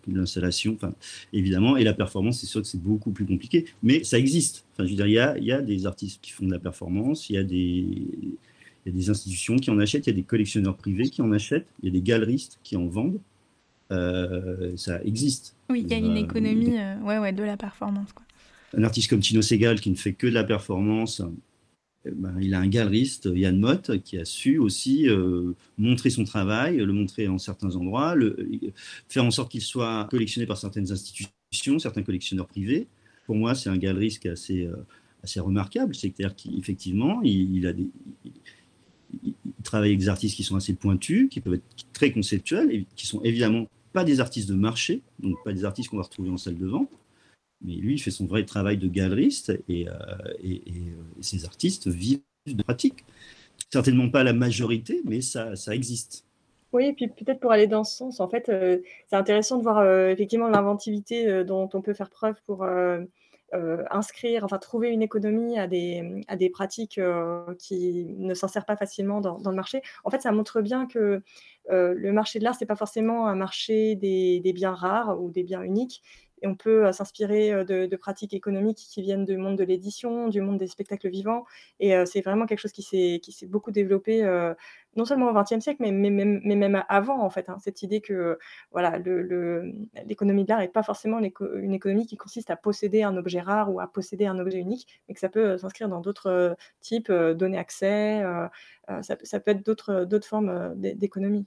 l'installation, 0.07 0.73
enfin, 0.75 0.93
évidemment. 1.31 1.77
Et 1.77 1.83
la 1.83 1.93
performance, 1.93 2.41
c'est 2.41 2.45
sûr 2.45 2.61
que 2.61 2.67
c'est 2.67 2.81
beaucoup 2.81 3.11
plus 3.11 3.25
compliqué, 3.25 3.65
mais 3.81 4.03
ça 4.03 4.19
existe. 4.19 4.65
Enfin, 4.73 4.85
je 4.85 4.89
veux 4.89 4.97
dire, 4.97 5.07
il 5.07 5.13
y 5.13 5.19
a, 5.19 5.37
il 5.37 5.45
y 5.45 5.51
a 5.51 5.61
des 5.61 5.85
artistes 5.85 6.19
qui 6.21 6.31
font 6.31 6.45
de 6.45 6.51
la 6.51 6.59
performance, 6.59 7.29
il 7.29 7.33
y 7.33 7.37
a 7.37 7.43
des, 7.43 7.57
il 7.57 8.37
y 8.85 8.89
a 8.89 8.91
des 8.91 9.09
institutions 9.09 9.55
qui 9.55 9.71
en 9.71 9.79
achètent, 9.79 10.07
il 10.07 10.09
y 10.09 10.13
a 10.13 10.15
des 10.15 10.23
collectionneurs 10.23 10.75
privés 10.75 11.09
qui 11.09 11.21
en 11.21 11.31
achètent, 11.31 11.67
il 11.81 11.85
y 11.85 11.89
a 11.89 11.93
des 11.93 12.01
galeristes 12.01 12.59
qui 12.63 12.75
en 12.75 12.87
vendent. 12.87 13.19
Euh, 13.91 14.75
ça 14.77 15.01
existe. 15.03 15.55
Oui, 15.69 15.83
il 15.85 15.91
y 15.91 15.93
a 15.93 15.97
une 15.97 16.17
euh, 16.17 16.21
économie 16.21 16.75
ouais, 17.03 17.17
ouais, 17.17 17.33
de 17.33 17.43
la 17.43 17.57
performance. 17.57 18.11
Quoi. 18.13 18.25
Un 18.77 18.83
artiste 18.83 19.09
comme 19.09 19.19
Tino 19.19 19.41
Segal 19.41 19.79
qui 19.79 19.89
ne 19.89 19.95
fait 19.95 20.13
que 20.13 20.27
de 20.27 20.33
la 20.33 20.45
performance, 20.45 21.21
ben, 22.05 22.35
il 22.41 22.53
a 22.53 22.59
un 22.59 22.67
galeriste, 22.67 23.29
Yann 23.33 23.59
Mott, 23.59 24.01
qui 24.03 24.17
a 24.17 24.25
su 24.25 24.57
aussi 24.57 25.07
euh, 25.07 25.53
montrer 25.77 26.09
son 26.09 26.23
travail, 26.23 26.77
le 26.77 26.93
montrer 26.93 27.27
en 27.27 27.37
certains 27.37 27.75
endroits, 27.75 28.15
faire 29.07 29.23
en 29.23 29.31
sorte 29.31 29.51
qu'il 29.51 29.61
soit 29.61 30.07
collectionné 30.09 30.47
par 30.47 30.57
certaines 30.57 30.91
institutions, 30.91 31.77
certains 31.77 32.01
collectionneurs 32.01 32.47
privés. 32.47 32.87
Pour 33.27 33.35
moi, 33.35 33.53
c'est 33.53 33.69
un 33.69 33.77
galeriste 33.77 34.19
qui 34.21 34.29
est 34.29 34.31
assez, 34.31 34.65
euh, 34.65 34.75
assez 35.23 35.39
remarquable. 35.39 35.93
C'est-à-dire 35.93 36.35
qu'effectivement, 36.35 37.21
il, 37.21 37.71
travaille 39.63 39.89
avec 39.89 39.99
des 39.99 40.09
artistes 40.09 40.35
qui 40.35 40.43
sont 40.43 40.55
assez 40.55 40.73
pointus, 40.73 41.29
qui 41.29 41.39
peuvent 41.39 41.53
être 41.53 41.85
très 41.93 42.11
conceptuels, 42.11 42.71
et 42.71 42.85
qui 42.95 43.05
sont 43.05 43.21
évidemment 43.21 43.67
pas 43.93 44.03
des 44.03 44.19
artistes 44.19 44.49
de 44.49 44.55
marché, 44.55 45.01
donc 45.19 45.35
pas 45.43 45.53
des 45.53 45.65
artistes 45.65 45.89
qu'on 45.89 45.97
va 45.97 46.03
retrouver 46.03 46.29
en 46.29 46.37
salle 46.37 46.57
de 46.57 46.65
vente, 46.65 46.89
mais 47.63 47.73
lui, 47.73 47.95
il 47.95 47.99
fait 47.99 48.11
son 48.11 48.25
vrai 48.25 48.45
travail 48.45 48.77
de 48.77 48.87
galeriste 48.87 49.53
et, 49.69 49.87
euh, 49.87 49.93
ces 51.21 51.45
artistes 51.45 51.87
vivent 51.87 52.21
de 52.47 52.63
pratique. 52.63 53.05
Certainement 53.69 54.09
pas 54.09 54.23
la 54.23 54.33
majorité, 54.33 55.01
mais 55.05 55.21
ça, 55.21 55.55
ça 55.55 55.75
existe. 55.75 56.25
Oui, 56.73 56.85
et 56.85 56.93
puis 56.93 57.07
peut-être 57.07 57.39
pour 57.39 57.51
aller 57.51 57.67
dans 57.67 57.83
ce 57.83 57.97
sens, 57.97 58.19
en 58.19 58.29
fait, 58.29 58.49
euh, 58.49 58.79
c'est 59.09 59.15
intéressant 59.15 59.57
de 59.57 59.63
voir 59.63 59.79
euh, 59.79 60.09
effectivement 60.09 60.47
l'inventivité 60.47 61.43
dont 61.43 61.69
on 61.73 61.81
peut 61.81 61.93
faire 61.93 62.09
preuve 62.09 62.35
pour 62.45 62.65
inscrire, 63.91 64.45
enfin 64.45 64.57
trouver 64.59 64.91
une 64.91 65.01
économie 65.01 65.59
à 65.59 65.67
des, 65.67 66.23
à 66.29 66.37
des 66.37 66.49
pratiques 66.49 67.01
qui 67.59 68.05
ne 68.17 68.33
s'en 68.33 68.47
servent 68.47 68.65
pas 68.65 68.77
facilement 68.77 69.19
dans, 69.19 69.37
le 69.37 69.55
marché. 69.55 69.81
En 70.05 70.09
fait, 70.09 70.21
ça 70.21 70.31
montre 70.31 70.61
bien 70.61 70.87
que 70.87 71.21
le 71.69 72.11
marché 72.13 72.39
de 72.39 72.45
l'art, 72.45 72.55
ce 72.55 72.61
n'est 72.61 72.67
pas 72.67 72.77
forcément 72.77 73.27
un 73.27 73.35
marché 73.35 73.95
des, 73.95 74.39
des, 74.39 74.53
biens 74.53 74.73
rares 74.73 75.21
ou 75.21 75.31
des 75.31 75.43
biens 75.43 75.63
uniques, 75.63 76.01
et 76.41 76.47
on 76.47 76.55
peut 76.55 76.87
euh, 76.87 76.91
s'inspirer 76.91 77.51
euh, 77.51 77.63
de, 77.63 77.95
pratiques 77.95 78.33
économiques 78.33 78.77
qui 78.77 79.01
viennent 79.01 79.25
du 79.25 79.37
monde 79.37 79.57
de 79.57 79.63
l'édition, 79.63 80.27
du 80.27 80.41
monde 80.41 80.57
des 80.57 80.67
spectacles 80.67 81.09
vivants. 81.09 81.45
Et 81.79 81.95
euh, 81.95 82.05
c'est 82.05 82.21
vraiment 82.21 82.45
quelque 82.45 82.59
chose 82.59 82.71
qui 82.71 82.81
s'est 82.81 83.21
beaucoup 83.47 83.71
développé, 83.71 84.23
non 84.95 85.05
seulement 85.05 85.29
au 85.29 85.33
XXe 85.33 85.59
siècle, 85.59 85.81
mais, 85.81 85.91
même 85.91 86.83
avant, 86.89 87.21
en 87.21 87.29
fait. 87.29 87.49
Hein. 87.49 87.57
cette 87.63 87.81
idée 87.83 88.01
que 88.01 88.37
voilà, 88.71 88.97
l'économie 88.97 90.43
de 90.43 90.49
l'art 90.49 90.59
n'est 90.59 90.67
pas 90.67 90.83
forcément 90.83 91.19
une 91.19 91.73
économie 91.73 92.07
qui 92.07 92.17
consiste 92.17 92.49
à 92.49 92.55
posséder 92.55 93.03
un 93.03 93.15
objet 93.17 93.39
rare 93.41 93.73
ou 93.73 93.79
à 93.79 93.87
posséder 93.87 94.25
un 94.25 94.39
objet 94.39 94.57
unique, 94.59 95.01
mais 95.07 95.13
que 95.13 95.19
ça 95.19 95.29
peut 95.29 95.57
s'inscrire 95.57 95.89
dans 95.89 96.01
d'autres 96.01 96.55
types, 96.81 97.11
donner 97.11 97.57
accès, 97.57 98.23
ça, 99.01 99.39
peut 99.39 99.51
être 99.51 99.65
d'autres 99.65 100.27
formes 100.27 100.73
d'économie. 100.75 101.45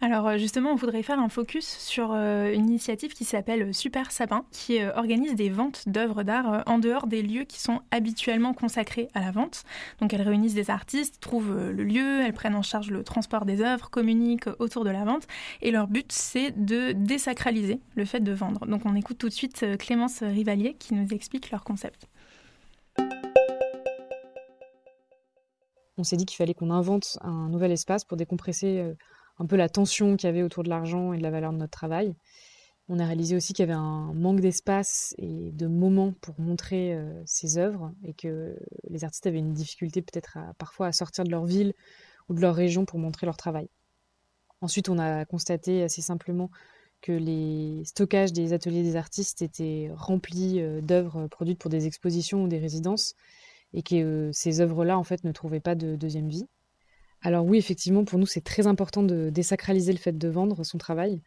Alors 0.00 0.26
euh, 0.26 0.38
justement, 0.38 0.70
on 0.72 0.74
voudrait 0.74 1.02
faire 1.02 1.18
un 1.18 1.28
focus 1.28 1.66
sur 1.66 2.12
euh, 2.12 2.52
une 2.52 2.68
initiative 2.68 3.14
qui 3.14 3.24
s'appelle 3.24 3.72
Super 3.72 4.10
Sapin, 4.10 4.44
qui 4.50 4.80
euh, 4.80 4.92
organise 4.96 5.34
des 5.34 5.48
ventes 5.48 5.88
d'œuvres 5.88 6.22
d'art 6.22 6.62
en 6.66 6.78
dehors 6.78 7.06
des 7.06 7.22
lieux 7.22 7.44
qui 7.44 7.60
sont 7.60 7.80
habituellement 7.90 8.52
consacrés 8.52 9.08
à 9.14 9.20
la 9.20 9.30
vente. 9.30 9.62
Donc 10.00 10.12
elles 10.12 10.22
réunissent 10.22 10.54
des 10.54 10.70
artistes, 10.70 11.20
trouvent 11.20 11.70
le 11.70 11.84
lieu, 11.84 12.20
elles 12.20 12.32
prennent 12.32 12.54
en 12.54 12.62
charge 12.62 12.90
le 12.90 13.02
transport 13.02 13.44
des 13.44 13.62
œuvres, 13.62 13.88
communiquent 13.88 14.48
autour 14.58 14.84
de 14.84 14.90
la 14.90 15.04
vente, 15.04 15.26
et 15.62 15.70
leur 15.70 15.86
but 15.86 16.12
c'est 16.12 16.50
de 16.50 16.92
désacraliser 16.92 17.80
le 17.94 18.04
fait 18.04 18.20
de 18.20 18.32
vendre. 18.32 18.66
Donc 18.66 18.82
on 18.84 18.94
écoute 18.94 19.18
tout 19.18 19.28
de 19.28 19.34
suite 19.34 19.64
Clémence 19.78 20.22
Rivalier 20.22 20.74
qui 20.78 20.94
nous 20.94 21.08
explique 21.14 21.50
leur 21.50 21.64
concept. 21.64 22.06
On 25.96 26.02
s'est 26.02 26.16
dit 26.16 26.26
qu'il 26.26 26.36
fallait 26.36 26.54
qu'on 26.54 26.70
invente 26.70 27.18
un 27.22 27.48
nouvel 27.48 27.70
espace 27.70 28.04
pour 28.04 28.16
décompresser 28.16 28.94
un 29.38 29.46
peu 29.46 29.56
la 29.56 29.68
tension 29.68 30.16
qu'il 30.16 30.26
y 30.26 30.30
avait 30.30 30.42
autour 30.42 30.62
de 30.62 30.68
l'argent 30.68 31.12
et 31.12 31.18
de 31.18 31.22
la 31.22 31.30
valeur 31.30 31.52
de 31.52 31.58
notre 31.58 31.72
travail. 31.72 32.14
On 32.88 32.98
a 32.98 33.06
réalisé 33.06 33.34
aussi 33.34 33.54
qu'il 33.54 33.62
y 33.62 33.68
avait 33.68 33.78
un 33.78 34.12
manque 34.12 34.40
d'espace 34.40 35.14
et 35.16 35.52
de 35.52 35.66
moments 35.66 36.12
pour 36.20 36.38
montrer 36.38 36.94
euh, 36.94 37.22
ces 37.24 37.56
œuvres 37.56 37.92
et 38.04 38.12
que 38.12 38.56
les 38.90 39.04
artistes 39.04 39.26
avaient 39.26 39.38
une 39.38 39.54
difficulté 39.54 40.02
peut-être 40.02 40.38
parfois 40.58 40.88
à 40.88 40.92
sortir 40.92 41.24
de 41.24 41.30
leur 41.30 41.46
ville 41.46 41.72
ou 42.28 42.34
de 42.34 42.40
leur 42.40 42.54
région 42.54 42.84
pour 42.84 42.98
montrer 42.98 43.26
leur 43.26 43.36
travail. 43.36 43.68
Ensuite, 44.60 44.88
on 44.88 44.98
a 44.98 45.24
constaté 45.24 45.82
assez 45.82 46.02
simplement 46.02 46.50
que 47.04 47.12
les 47.12 47.84
stockages 47.84 48.32
des 48.32 48.54
ateliers 48.54 48.82
des 48.82 48.96
artistes 48.96 49.42
étaient 49.42 49.90
remplis 49.94 50.60
euh, 50.60 50.80
d'œuvres 50.80 51.26
produites 51.26 51.58
pour 51.58 51.70
des 51.70 51.86
expositions 51.86 52.44
ou 52.44 52.48
des 52.48 52.58
résidences 52.58 53.14
et 53.74 53.82
que 53.82 53.94
euh, 53.94 54.32
ces 54.32 54.62
œuvres-là 54.62 54.98
en 54.98 55.04
fait 55.04 55.22
ne 55.22 55.32
trouvaient 55.32 55.60
pas 55.60 55.74
de 55.74 55.96
deuxième 55.96 56.28
vie. 56.28 56.46
Alors 57.24 57.46
oui, 57.46 57.56
effectivement, 57.56 58.04
pour 58.04 58.18
nous, 58.18 58.26
c'est 58.26 58.42
très 58.42 58.66
important 58.66 59.02
de 59.02 59.30
désacraliser 59.30 59.92
le 59.92 59.98
fait 59.98 60.16
de 60.16 60.28
vendre 60.28 60.62
son 60.62 60.76
travail. 60.76 61.22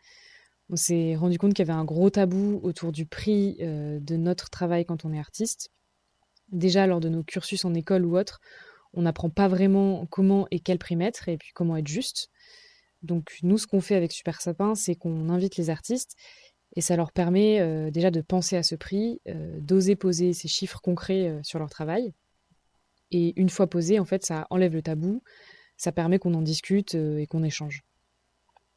On 0.70 0.76
s'est 0.76 1.16
rendu 1.16 1.40
compte 1.40 1.56
qu'il 1.56 1.66
y 1.66 1.70
avait 1.70 1.78
un 1.78 1.86
gros 1.86 2.12
tabou 2.12 2.60
autour 2.62 2.92
du 2.92 3.08
prix 3.08 3.58
euh, 3.62 4.00
de 4.00 4.16
notre 4.16 4.52
travail 4.52 4.86
quand 4.86 5.06
on 5.06 5.12
est 5.12 5.20
artiste. 5.20 5.72
Déjà, 6.52 6.86
lors 6.86 7.00
de 7.00 7.10
nos 7.10 7.24
cursus 7.24 7.66
en 7.66 7.74
école 7.74 8.06
ou 8.06 8.16
autre, 8.16 8.40
on 8.94 9.02
n'apprend 9.02 9.32
pas 9.32 9.48
vraiment 9.48 10.06
comment 10.06 10.46
et 10.52 10.60
quel 10.60 10.78
prix 10.78 10.96
mettre 10.96 11.30
et 11.30 11.38
puis 11.38 11.50
comment 11.56 11.76
être 11.78 11.88
juste. 11.88 12.30
Donc 13.02 13.36
nous, 13.42 13.58
ce 13.58 13.66
qu'on 13.66 13.82
fait 13.82 13.96
avec 13.96 14.12
Super 14.12 14.40
Sapin, 14.40 14.76
c'est 14.76 14.94
qu'on 14.94 15.30
invite 15.30 15.58
les 15.58 15.72
artistes 15.72 16.16
et 16.76 16.82
ça 16.82 16.96
leur 16.96 17.12
permet 17.12 17.60
euh, 17.60 17.90
déjà 17.90 18.12
de 18.12 18.22
penser 18.22 18.56
à 18.56 18.62
ce 18.62 18.76
prix, 18.76 19.20
euh, 19.28 19.58
d'oser 19.62 19.96
poser 19.96 20.34
ces 20.34 20.48
chiffres 20.48 20.80
concrets 20.80 21.40
sur 21.42 21.58
leur 21.58 21.72
travail. 21.72 22.14
Et 23.10 23.34
une 23.40 23.50
fois 23.50 23.68
posé, 23.68 24.00
en 24.00 24.06
fait, 24.06 24.24
ça 24.24 24.46
enlève 24.52 24.74
le 24.74 24.84
tabou, 24.84 25.24
ça 25.78 25.92
permet 25.92 26.20
qu'on 26.20 26.34
en 26.34 26.42
discute 26.42 26.96
euh, 26.96 27.20
et 27.20 27.28
qu'on 27.28 27.44
échange. 27.44 27.84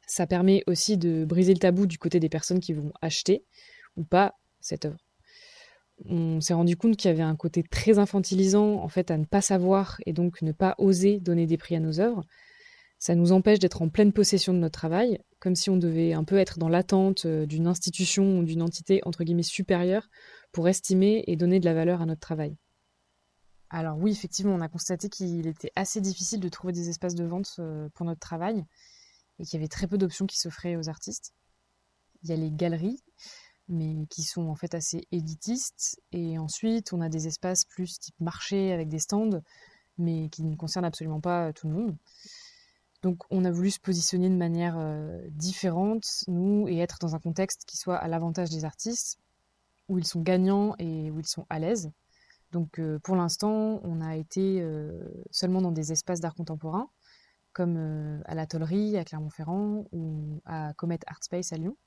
Ça 0.07 0.27
permet 0.27 0.63
aussi 0.67 0.97
de 0.97 1.25
briser 1.25 1.53
le 1.53 1.59
tabou 1.59 1.87
du 1.87 1.97
côté 1.97 2.19
des 2.19 2.29
personnes 2.29 2.59
qui 2.59 2.73
vont 2.73 2.91
acheter 3.01 3.45
ou 3.97 4.03
pas 4.03 4.35
cette 4.59 4.85
œuvre. 4.85 4.99
On 6.05 6.41
s'est 6.41 6.53
rendu 6.53 6.77
compte 6.77 6.97
qu'il 6.97 7.09
y 7.09 7.13
avait 7.13 7.21
un 7.21 7.35
côté 7.35 7.63
très 7.63 7.99
infantilisant 7.99 8.81
en 8.81 8.87
fait 8.87 9.11
à 9.11 9.17
ne 9.17 9.25
pas 9.25 9.41
savoir 9.41 9.97
et 10.05 10.13
donc 10.13 10.41
ne 10.41 10.51
pas 10.51 10.75
oser 10.79 11.19
donner 11.19 11.45
des 11.45 11.57
prix 11.57 11.75
à 11.75 11.79
nos 11.79 11.99
œuvres. 11.99 12.23
Ça 12.97 13.15
nous 13.15 13.31
empêche 13.31 13.59
d'être 13.59 13.81
en 13.81 13.89
pleine 13.89 14.13
possession 14.13 14.53
de 14.53 14.59
notre 14.59 14.77
travail, 14.77 15.19
comme 15.39 15.55
si 15.55 15.69
on 15.69 15.77
devait 15.77 16.13
un 16.13 16.23
peu 16.23 16.37
être 16.37 16.59
dans 16.59 16.69
l'attente 16.69 17.25
euh, 17.25 17.45
d'une 17.47 17.67
institution 17.67 18.39
ou 18.39 18.43
d'une 18.43 18.61
entité 18.61 19.01
entre 19.05 19.23
guillemets 19.23 19.41
supérieure 19.43 20.07
pour 20.51 20.67
estimer 20.67 21.23
et 21.27 21.35
donner 21.35 21.59
de 21.59 21.65
la 21.65 21.73
valeur 21.73 22.01
à 22.01 22.05
notre 22.05 22.21
travail. 22.21 22.57
Alors 23.73 23.97
oui, 23.97 24.11
effectivement, 24.11 24.53
on 24.53 24.59
a 24.59 24.67
constaté 24.67 25.07
qu'il 25.07 25.47
était 25.47 25.71
assez 25.77 26.01
difficile 26.01 26.41
de 26.41 26.49
trouver 26.49 26.73
des 26.73 26.89
espaces 26.89 27.15
de 27.15 27.23
vente 27.23 27.55
euh, 27.59 27.87
pour 27.93 28.05
notre 28.05 28.19
travail 28.19 28.65
et 29.39 29.45
qu'il 29.45 29.53
y 29.53 29.61
avait 29.61 29.69
très 29.69 29.87
peu 29.87 29.97
d'options 29.97 30.27
qui 30.27 30.37
s'offraient 30.37 30.75
aux 30.75 30.89
artistes. 30.89 31.33
Il 32.21 32.29
y 32.29 32.33
a 32.33 32.35
les 32.35 32.51
galeries, 32.51 33.01
mais 33.69 34.05
qui 34.09 34.23
sont 34.23 34.49
en 34.49 34.55
fait 34.55 34.75
assez 34.75 35.07
élitistes. 35.13 36.01
Et 36.11 36.37
ensuite, 36.37 36.91
on 36.91 36.99
a 36.99 37.07
des 37.07 37.27
espaces 37.27 37.63
plus 37.63 37.97
type 37.97 38.19
marché 38.19 38.73
avec 38.73 38.89
des 38.89 38.99
stands, 38.99 39.41
mais 39.97 40.27
qui 40.29 40.43
ne 40.43 40.57
concernent 40.57 40.85
absolument 40.85 41.21
pas 41.21 41.53
tout 41.53 41.69
le 41.69 41.73
monde. 41.73 41.97
Donc 43.03 43.23
on 43.31 43.45
a 43.45 43.51
voulu 43.51 43.71
se 43.71 43.79
positionner 43.79 44.29
de 44.29 44.35
manière 44.35 44.75
euh, 44.77 45.17
différente, 45.29 46.25
nous, 46.27 46.67
et 46.67 46.79
être 46.79 46.99
dans 46.99 47.15
un 47.15 47.19
contexte 47.19 47.63
qui 47.65 47.77
soit 47.77 47.95
à 47.95 48.09
l'avantage 48.09 48.49
des 48.49 48.65
artistes, 48.65 49.17
où 49.87 49.97
ils 49.97 50.05
sont 50.05 50.21
gagnants 50.21 50.75
et 50.77 51.09
où 51.09 51.21
ils 51.21 51.27
sont 51.27 51.45
à 51.49 51.57
l'aise. 51.57 51.89
Donc 52.51 52.79
euh, 52.79 52.99
pour 52.99 53.15
l'instant, 53.15 53.79
on 53.83 54.01
a 54.01 54.15
été 54.15 54.61
euh, 54.61 54.91
seulement 55.31 55.61
dans 55.61 55.71
des 55.71 55.91
espaces 55.91 56.19
d'art 56.19 56.35
contemporain, 56.35 56.89
comme 57.53 57.75
euh, 57.77 58.21
à 58.25 58.35
la 58.35 58.45
Tollerie 58.45 58.97
à 58.97 59.05
Clermont-Ferrand 59.05 59.85
ou 59.91 60.41
à 60.45 60.73
Comet 60.73 60.99
Art 61.07 61.23
Space 61.23 61.53
à 61.53 61.57
Lyon. 61.57 61.77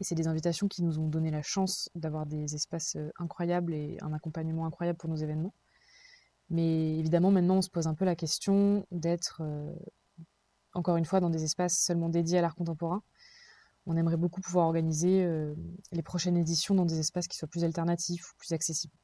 Et 0.00 0.04
c'est 0.04 0.14
des 0.14 0.28
invitations 0.28 0.68
qui 0.68 0.84
nous 0.84 1.00
ont 1.00 1.08
donné 1.08 1.32
la 1.32 1.42
chance 1.42 1.90
d'avoir 1.96 2.26
des 2.26 2.54
espaces 2.54 2.96
incroyables 3.18 3.74
et 3.74 3.98
un 4.00 4.12
accompagnement 4.12 4.64
incroyable 4.64 4.96
pour 4.96 5.10
nos 5.10 5.16
événements. 5.16 5.54
Mais 6.50 6.96
évidemment, 6.98 7.32
maintenant, 7.32 7.56
on 7.56 7.62
se 7.62 7.68
pose 7.68 7.88
un 7.88 7.94
peu 7.94 8.04
la 8.04 8.14
question 8.14 8.86
d'être, 8.92 9.42
encore 10.72 10.98
une 10.98 11.04
fois, 11.04 11.18
dans 11.18 11.30
des 11.30 11.42
espaces 11.42 11.76
seulement 11.80 12.08
dédiés 12.08 12.38
à 12.38 12.42
l'art 12.42 12.54
contemporain. 12.54 13.02
On 13.86 13.96
aimerait 13.96 14.16
beaucoup 14.16 14.40
pouvoir 14.40 14.66
organiser 14.66 15.28
les 15.90 16.02
prochaines 16.02 16.36
éditions 16.36 16.76
dans 16.76 16.86
des 16.86 17.00
espaces 17.00 17.26
qui 17.26 17.36
soient 17.36 17.48
plus 17.48 17.64
alternatifs 17.64 18.30
ou 18.30 18.36
plus 18.38 18.52
accessibles. 18.52 18.94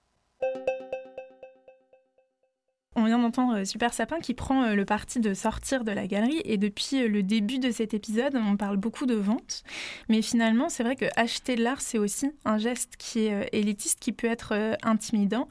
On 3.04 3.06
vient 3.06 3.18
d'entendre 3.18 3.58
euh, 3.58 3.64
Super 3.66 3.92
Sapin 3.92 4.18
qui 4.18 4.32
prend 4.32 4.64
euh, 4.64 4.74
le 4.74 4.86
parti 4.86 5.20
de 5.20 5.34
sortir 5.34 5.84
de 5.84 5.92
la 5.92 6.06
galerie 6.06 6.40
et 6.46 6.56
depuis 6.56 7.02
euh, 7.02 7.08
le 7.08 7.22
début 7.22 7.58
de 7.58 7.70
cet 7.70 7.92
épisode, 7.92 8.34
on 8.34 8.56
parle 8.56 8.78
beaucoup 8.78 9.04
de 9.04 9.14
vente. 9.14 9.62
Mais 10.08 10.22
finalement, 10.22 10.70
c'est 10.70 10.84
vrai 10.84 10.96
que 10.96 11.04
acheter 11.14 11.54
de 11.54 11.62
l'art, 11.62 11.82
c'est 11.82 11.98
aussi 11.98 12.30
un 12.46 12.56
geste 12.56 12.94
qui 12.96 13.26
est 13.26 13.50
élitiste, 13.52 14.00
qui 14.00 14.12
peut 14.12 14.26
être 14.26 14.54
intimidant. 14.82 15.50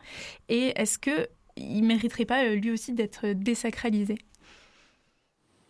Et 0.49 0.73
est-ce 0.75 0.97
que 0.97 1.27
il 1.55 1.83
mériterait 1.83 2.25
pas 2.25 2.49
lui 2.55 2.71
aussi 2.71 2.91
d'être 2.91 3.33
désacralisé? 3.33 4.17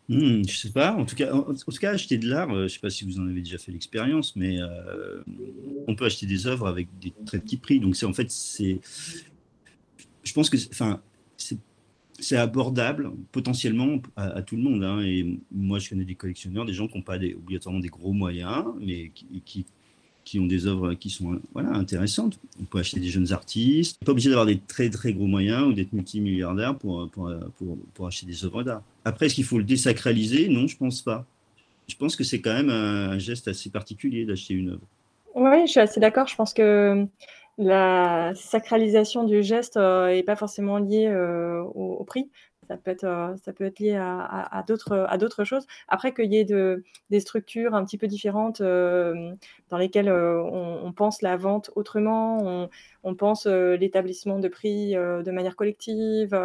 Hmm, 0.08 0.44
je 0.48 0.56
sais 0.56 0.72
pas. 0.72 0.94
En 0.94 1.04
tout 1.04 1.18
cas, 1.18 1.34
en, 1.34 1.54
tout 1.54 1.80
cas, 1.82 1.92
acheter 1.92 2.18
de 2.18 2.30
l'art, 2.30 2.50
je 2.50 2.70
sais 2.70 2.80
pas 2.80 2.90
si 2.90 3.04
vous 3.04 3.20
en 3.20 3.28
avez 3.28 3.42
déjà 3.42 3.58
fait 3.58 3.74
l'expérience, 3.74 4.38
mais 4.38 4.60
on 5.88 5.96
peut 5.96 6.06
acheter 6.06 6.28
des 6.28 6.48
œuvres 6.48 6.66
avec 6.68 6.88
des 7.02 7.12
très 7.26 7.40
petits 7.40 7.58
prix. 7.58 7.82
Donc 7.82 7.98
c'est 7.98 8.06
en 8.06 8.14
fait 8.14 8.32
c'est, 8.32 8.80
je 10.24 10.32
pense 10.32 10.50
que, 10.50 10.56
enfin, 10.72 11.02
c'est 11.36 11.58
abordable 12.32 13.12
potentiellement 13.32 14.02
à, 14.16 14.42
tout 14.42 14.56
le 14.56 14.64
monde. 14.64 14.84
Hein. 14.84 15.02
Et 15.02 15.40
moi, 15.52 15.80
je 15.80 15.90
connais 15.90 16.06
des 16.06 16.16
collectionneurs, 16.16 16.66
des 16.66 16.74
gens 16.74 16.88
qui 16.88 16.98
n'ont 16.98 17.04
pas 17.04 17.18
obligatoirement 17.18 17.80
des 17.80 17.90
gros 17.90 18.14
moyens, 18.14 18.66
mais 18.80 19.12
qui, 19.46 19.66
qui, 20.24 20.40
ont 20.40 20.46
des 20.46 20.66
œuvres 20.66 20.94
qui 20.94 21.10
sont 21.10 21.40
voilà, 21.54 21.72
intéressantes. 21.72 22.40
On 22.62 22.66
peut 22.66 22.80
acheter 22.80 23.00
des 23.00 23.10
jeunes 23.10 23.32
artistes. 23.32 24.04
pas 24.04 24.12
obligé 24.12 24.30
d'avoir 24.30 24.46
des 24.46 24.60
très 24.60 24.90
très 24.90 25.14
gros 25.14 25.28
moyens 25.28 25.68
ou 25.68 25.74
d'être 25.74 25.94
multimilliardaire 25.94 26.78
pour, 26.78 27.10
pour, 27.12 27.32
pour, 27.94 28.08
acheter 28.08 28.26
des 28.26 28.46
œuvres 28.46 28.64
d'art. 28.64 28.84
Après, 29.06 29.26
est-ce 29.26 29.36
qu'il 29.36 29.44
faut 29.44 29.58
le 29.58 29.66
désacraliser? 29.66 30.48
Non, 30.48 30.68
je 30.68 30.78
pense 30.78 31.02
pas. 31.02 31.26
Je 31.88 31.96
pense 31.96 32.16
que 32.16 32.24
c'est 32.24 32.40
quand 32.40 32.54
même 32.54 32.70
un 32.70 33.18
geste 33.20 33.48
assez 33.48 33.70
particulier 33.70 34.26
d'acheter 34.26 34.54
une 34.54 34.70
œuvre. 34.70 34.88
Oui, 35.36 35.66
je 35.66 35.72
suis 35.72 35.80
assez 35.80 36.00
d'accord. 36.00 36.28
Je 36.28 36.36
pense 36.36 36.54
que 36.54 37.06
la 37.58 38.34
sacralisation 38.36 39.24
du 39.24 39.44
geste 39.44 39.76
n'est 39.76 39.82
euh, 39.84 40.24
pas 40.26 40.36
forcément 40.36 40.78
liée 40.80 41.08
euh, 41.08 41.62
au, 41.62 42.04
prix. 42.04 42.32
Ça 42.68 42.78
peut 42.78 42.92
être, 42.92 43.04
euh, 43.04 43.36
ça 43.44 43.54
peut 43.54 43.66
être 43.66 43.80
lié 43.80 43.96
à, 43.96 44.20
à, 44.22 44.60
à 44.60 45.18
d'autres 45.18 45.44
choses. 45.44 45.68
Après, 45.88 46.14
qu'il 46.14 46.34
y 46.34 46.38
ait 46.38 46.46
de, 46.46 46.84
des 47.12 47.20
structures 47.20 47.76
un 47.76 47.86
petit 47.86 47.98
peu 47.98 48.08
différentes 48.08 48.62
dans 48.62 49.78
lesquelles 49.78 50.10
on, 50.10 50.94
pense 50.94 51.22
la 51.22 51.38
vente 51.38 51.72
autrement, 51.76 52.70
on, 53.04 53.16
pense 53.16 53.46
l'établissement 53.46 54.40
de 54.40 54.48
prix 54.48 54.94
de 54.94 55.32
manière 55.32 55.56
collective, 55.56 56.40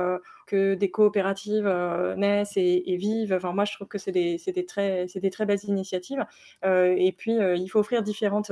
que 0.47 0.75
des 0.75 0.91
coopératives 0.91 1.69
naissent 2.17 2.57
et, 2.57 2.97
vivent. 2.97 3.33
Enfin, 3.33 3.53
moi, 3.53 3.65
je 3.65 3.75
trouve 3.75 3.89
que 3.89 3.99
c'est 3.99 4.13
des, 4.13 4.39
des, 4.47 4.67
des 5.21 5.31
très 5.31 5.47
belles 5.47 5.65
initiatives. 5.65 6.27
et 6.65 7.15
puis, 7.17 7.37
il 7.37 7.69
faut 7.69 7.79
offrir 7.79 8.03
différentes 8.03 8.51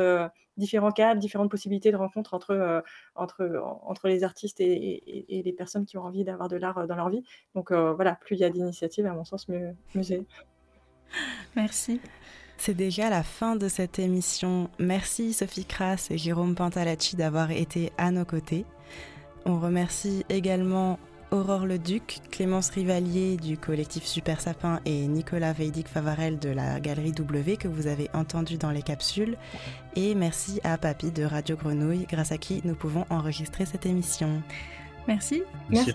différents 0.57 0.91
cadres, 0.91 1.21
différentes 1.21 1.51
possibilités 1.51 1.91
de 1.91 1.97
rencontre 1.97 2.35
entre, 2.35 2.53
euh, 2.53 2.81
entre, 3.15 3.63
entre 3.85 4.09
les 4.09 4.25
artistes 4.25 4.61
et, 4.61 5.25
les 5.29 5.53
personnes 5.53 5.87
qui 5.87 5.99
ont 5.99 6.05
envie 6.05 6.25
d'avoir 6.25 6.49
de 6.49 6.57
l'art 6.57 6.79
euh, 6.79 6.87
dans 6.87 6.97
leur 6.97 7.11
vie. 7.11 7.23
Donc 7.55 7.71
euh, 7.71 7.93
voilà, 7.93 8.15
plus 8.17 8.37
il 8.37 8.41
y 8.41 8.45
a 8.45 8.51
d'initiatives, 8.51 9.07
à 9.07 9.13
mon 9.13 9.25
sens, 9.25 9.49
mieux, 9.49 9.75
mieux 9.95 10.03
c'est. 10.03 10.23
Merci. 11.57 12.01
C'est 12.59 12.75
déjà 12.75 13.11
la 13.11 13.23
fin 13.23 13.55
de 13.55 13.69
cette 13.69 13.99
émission. 13.99 14.71
Merci 14.79 15.35
Sophie 15.35 15.67
Kras 15.67 16.09
et 16.11 16.17
Jérôme 16.17 16.55
Pantalacci 16.55 17.17
d'avoir 17.17 17.51
été 17.51 17.93
à 17.99 18.11
nos 18.11 18.25
côtés. 18.25 18.65
On 19.45 19.61
remercie 19.61 20.25
également 20.31 20.99
Aurore 21.31 21.67
Leduc, 21.67 22.21
Clémence 22.31 22.71
Rivalier 22.71 23.37
du 23.37 23.59
collectif 23.59 24.05
Super 24.05 24.41
Sapin 24.41 24.81
et 24.85 25.07
Nicolas 25.07 25.53
Veidic 25.53 25.89
Favarel 25.89 26.39
de 26.39 26.51
la 26.51 26.79
Galerie 26.79 27.13
W 27.13 27.57
que 27.57 27.69
vous 27.69 27.89
avez 27.89 28.09
entendu 28.15 28.59
dans 28.59 28.71
les 28.71 28.83
capsules. 28.83 29.37
Et 29.97 30.15
merci 30.15 30.61
à 30.63 30.79
Papy 30.79 31.11
de 31.11 31.25
Radio 31.25 31.57
Grenouille, 31.57 32.07
grâce 32.09 32.33
à 32.33 32.39
qui 32.39 32.63
nous 32.65 32.75
pouvons 32.75 33.05
enregistrer 33.11 33.67
cette 33.67 33.87
émission. 33.87 34.43
Merci. 35.09 35.43
Merci. 35.69 35.93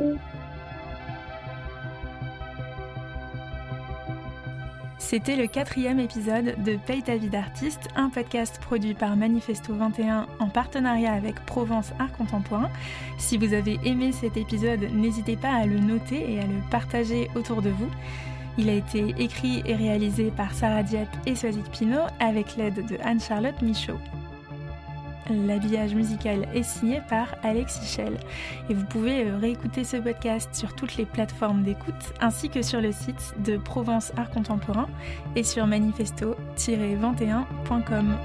C'était 5.02 5.36
le 5.36 5.48
quatrième 5.48 6.00
épisode 6.00 6.64
de 6.64 6.78
Paye 6.78 7.02
ta 7.02 7.18
vie 7.18 7.28
d'artiste, 7.28 7.90
un 7.96 8.10
podcast 8.10 8.60
produit 8.62 8.94
par 8.94 9.18
Manifesto 9.18 9.74
21 9.74 10.28
en 10.40 10.48
partenariat 10.48 11.12
avec 11.12 11.44
Provence 11.48 11.92
Art 12.00 12.12
Contemporain. 12.14 12.70
Si 13.18 13.36
vous 13.38 13.54
avez 13.54 13.80
aimé 13.84 14.12
cet 14.12 14.38
épisode, 14.38 14.88
n'hésitez 14.94 15.36
pas 15.36 15.54
à 15.54 15.66
le 15.66 15.80
noter 15.80 16.32
et 16.32 16.40
à 16.40 16.46
le 16.46 16.62
partager 16.70 17.30
autour 17.36 17.64
de 17.64 17.72
vous. 17.72 17.90
Il 18.60 18.70
a 18.70 18.74
été 18.74 19.16
écrit 19.18 19.64
et 19.66 19.76
réalisé 19.76 20.32
par 20.38 20.54
Sarah 20.54 20.84
Diep 20.84 21.10
et 21.26 21.36
Swazik 21.36 21.70
Pinault 21.72 22.08
avec 22.20 22.56
l'aide 22.56 22.86
de 22.86 22.98
Anne-Charlotte 23.04 23.60
Michaud. 23.64 23.98
L'habillage 25.30 25.94
musical 25.94 26.48
est 26.54 26.64
signé 26.64 27.02
par 27.10 27.36
Alex 27.44 27.82
Hichel. 27.84 28.18
Et 28.70 28.74
vous 28.74 28.86
pouvez 28.86 29.26
euh, 29.26 29.38
réécouter 29.38 29.84
ce 29.84 29.98
podcast 29.98 30.50
sur 30.54 30.74
toutes 30.74 30.96
les 30.98 31.06
plateformes 31.06 31.64
d'écoute 31.64 32.14
ainsi 32.20 32.50
que 32.50 32.62
sur 32.62 32.82
le 32.82 32.92
site 32.92 33.34
de 33.40 33.58
Provence 33.58 34.12
Art 34.18 34.30
Contemporain 34.32 34.88
et 35.36 35.44
sur 35.44 35.68
manifesto-21.com. 35.68 38.18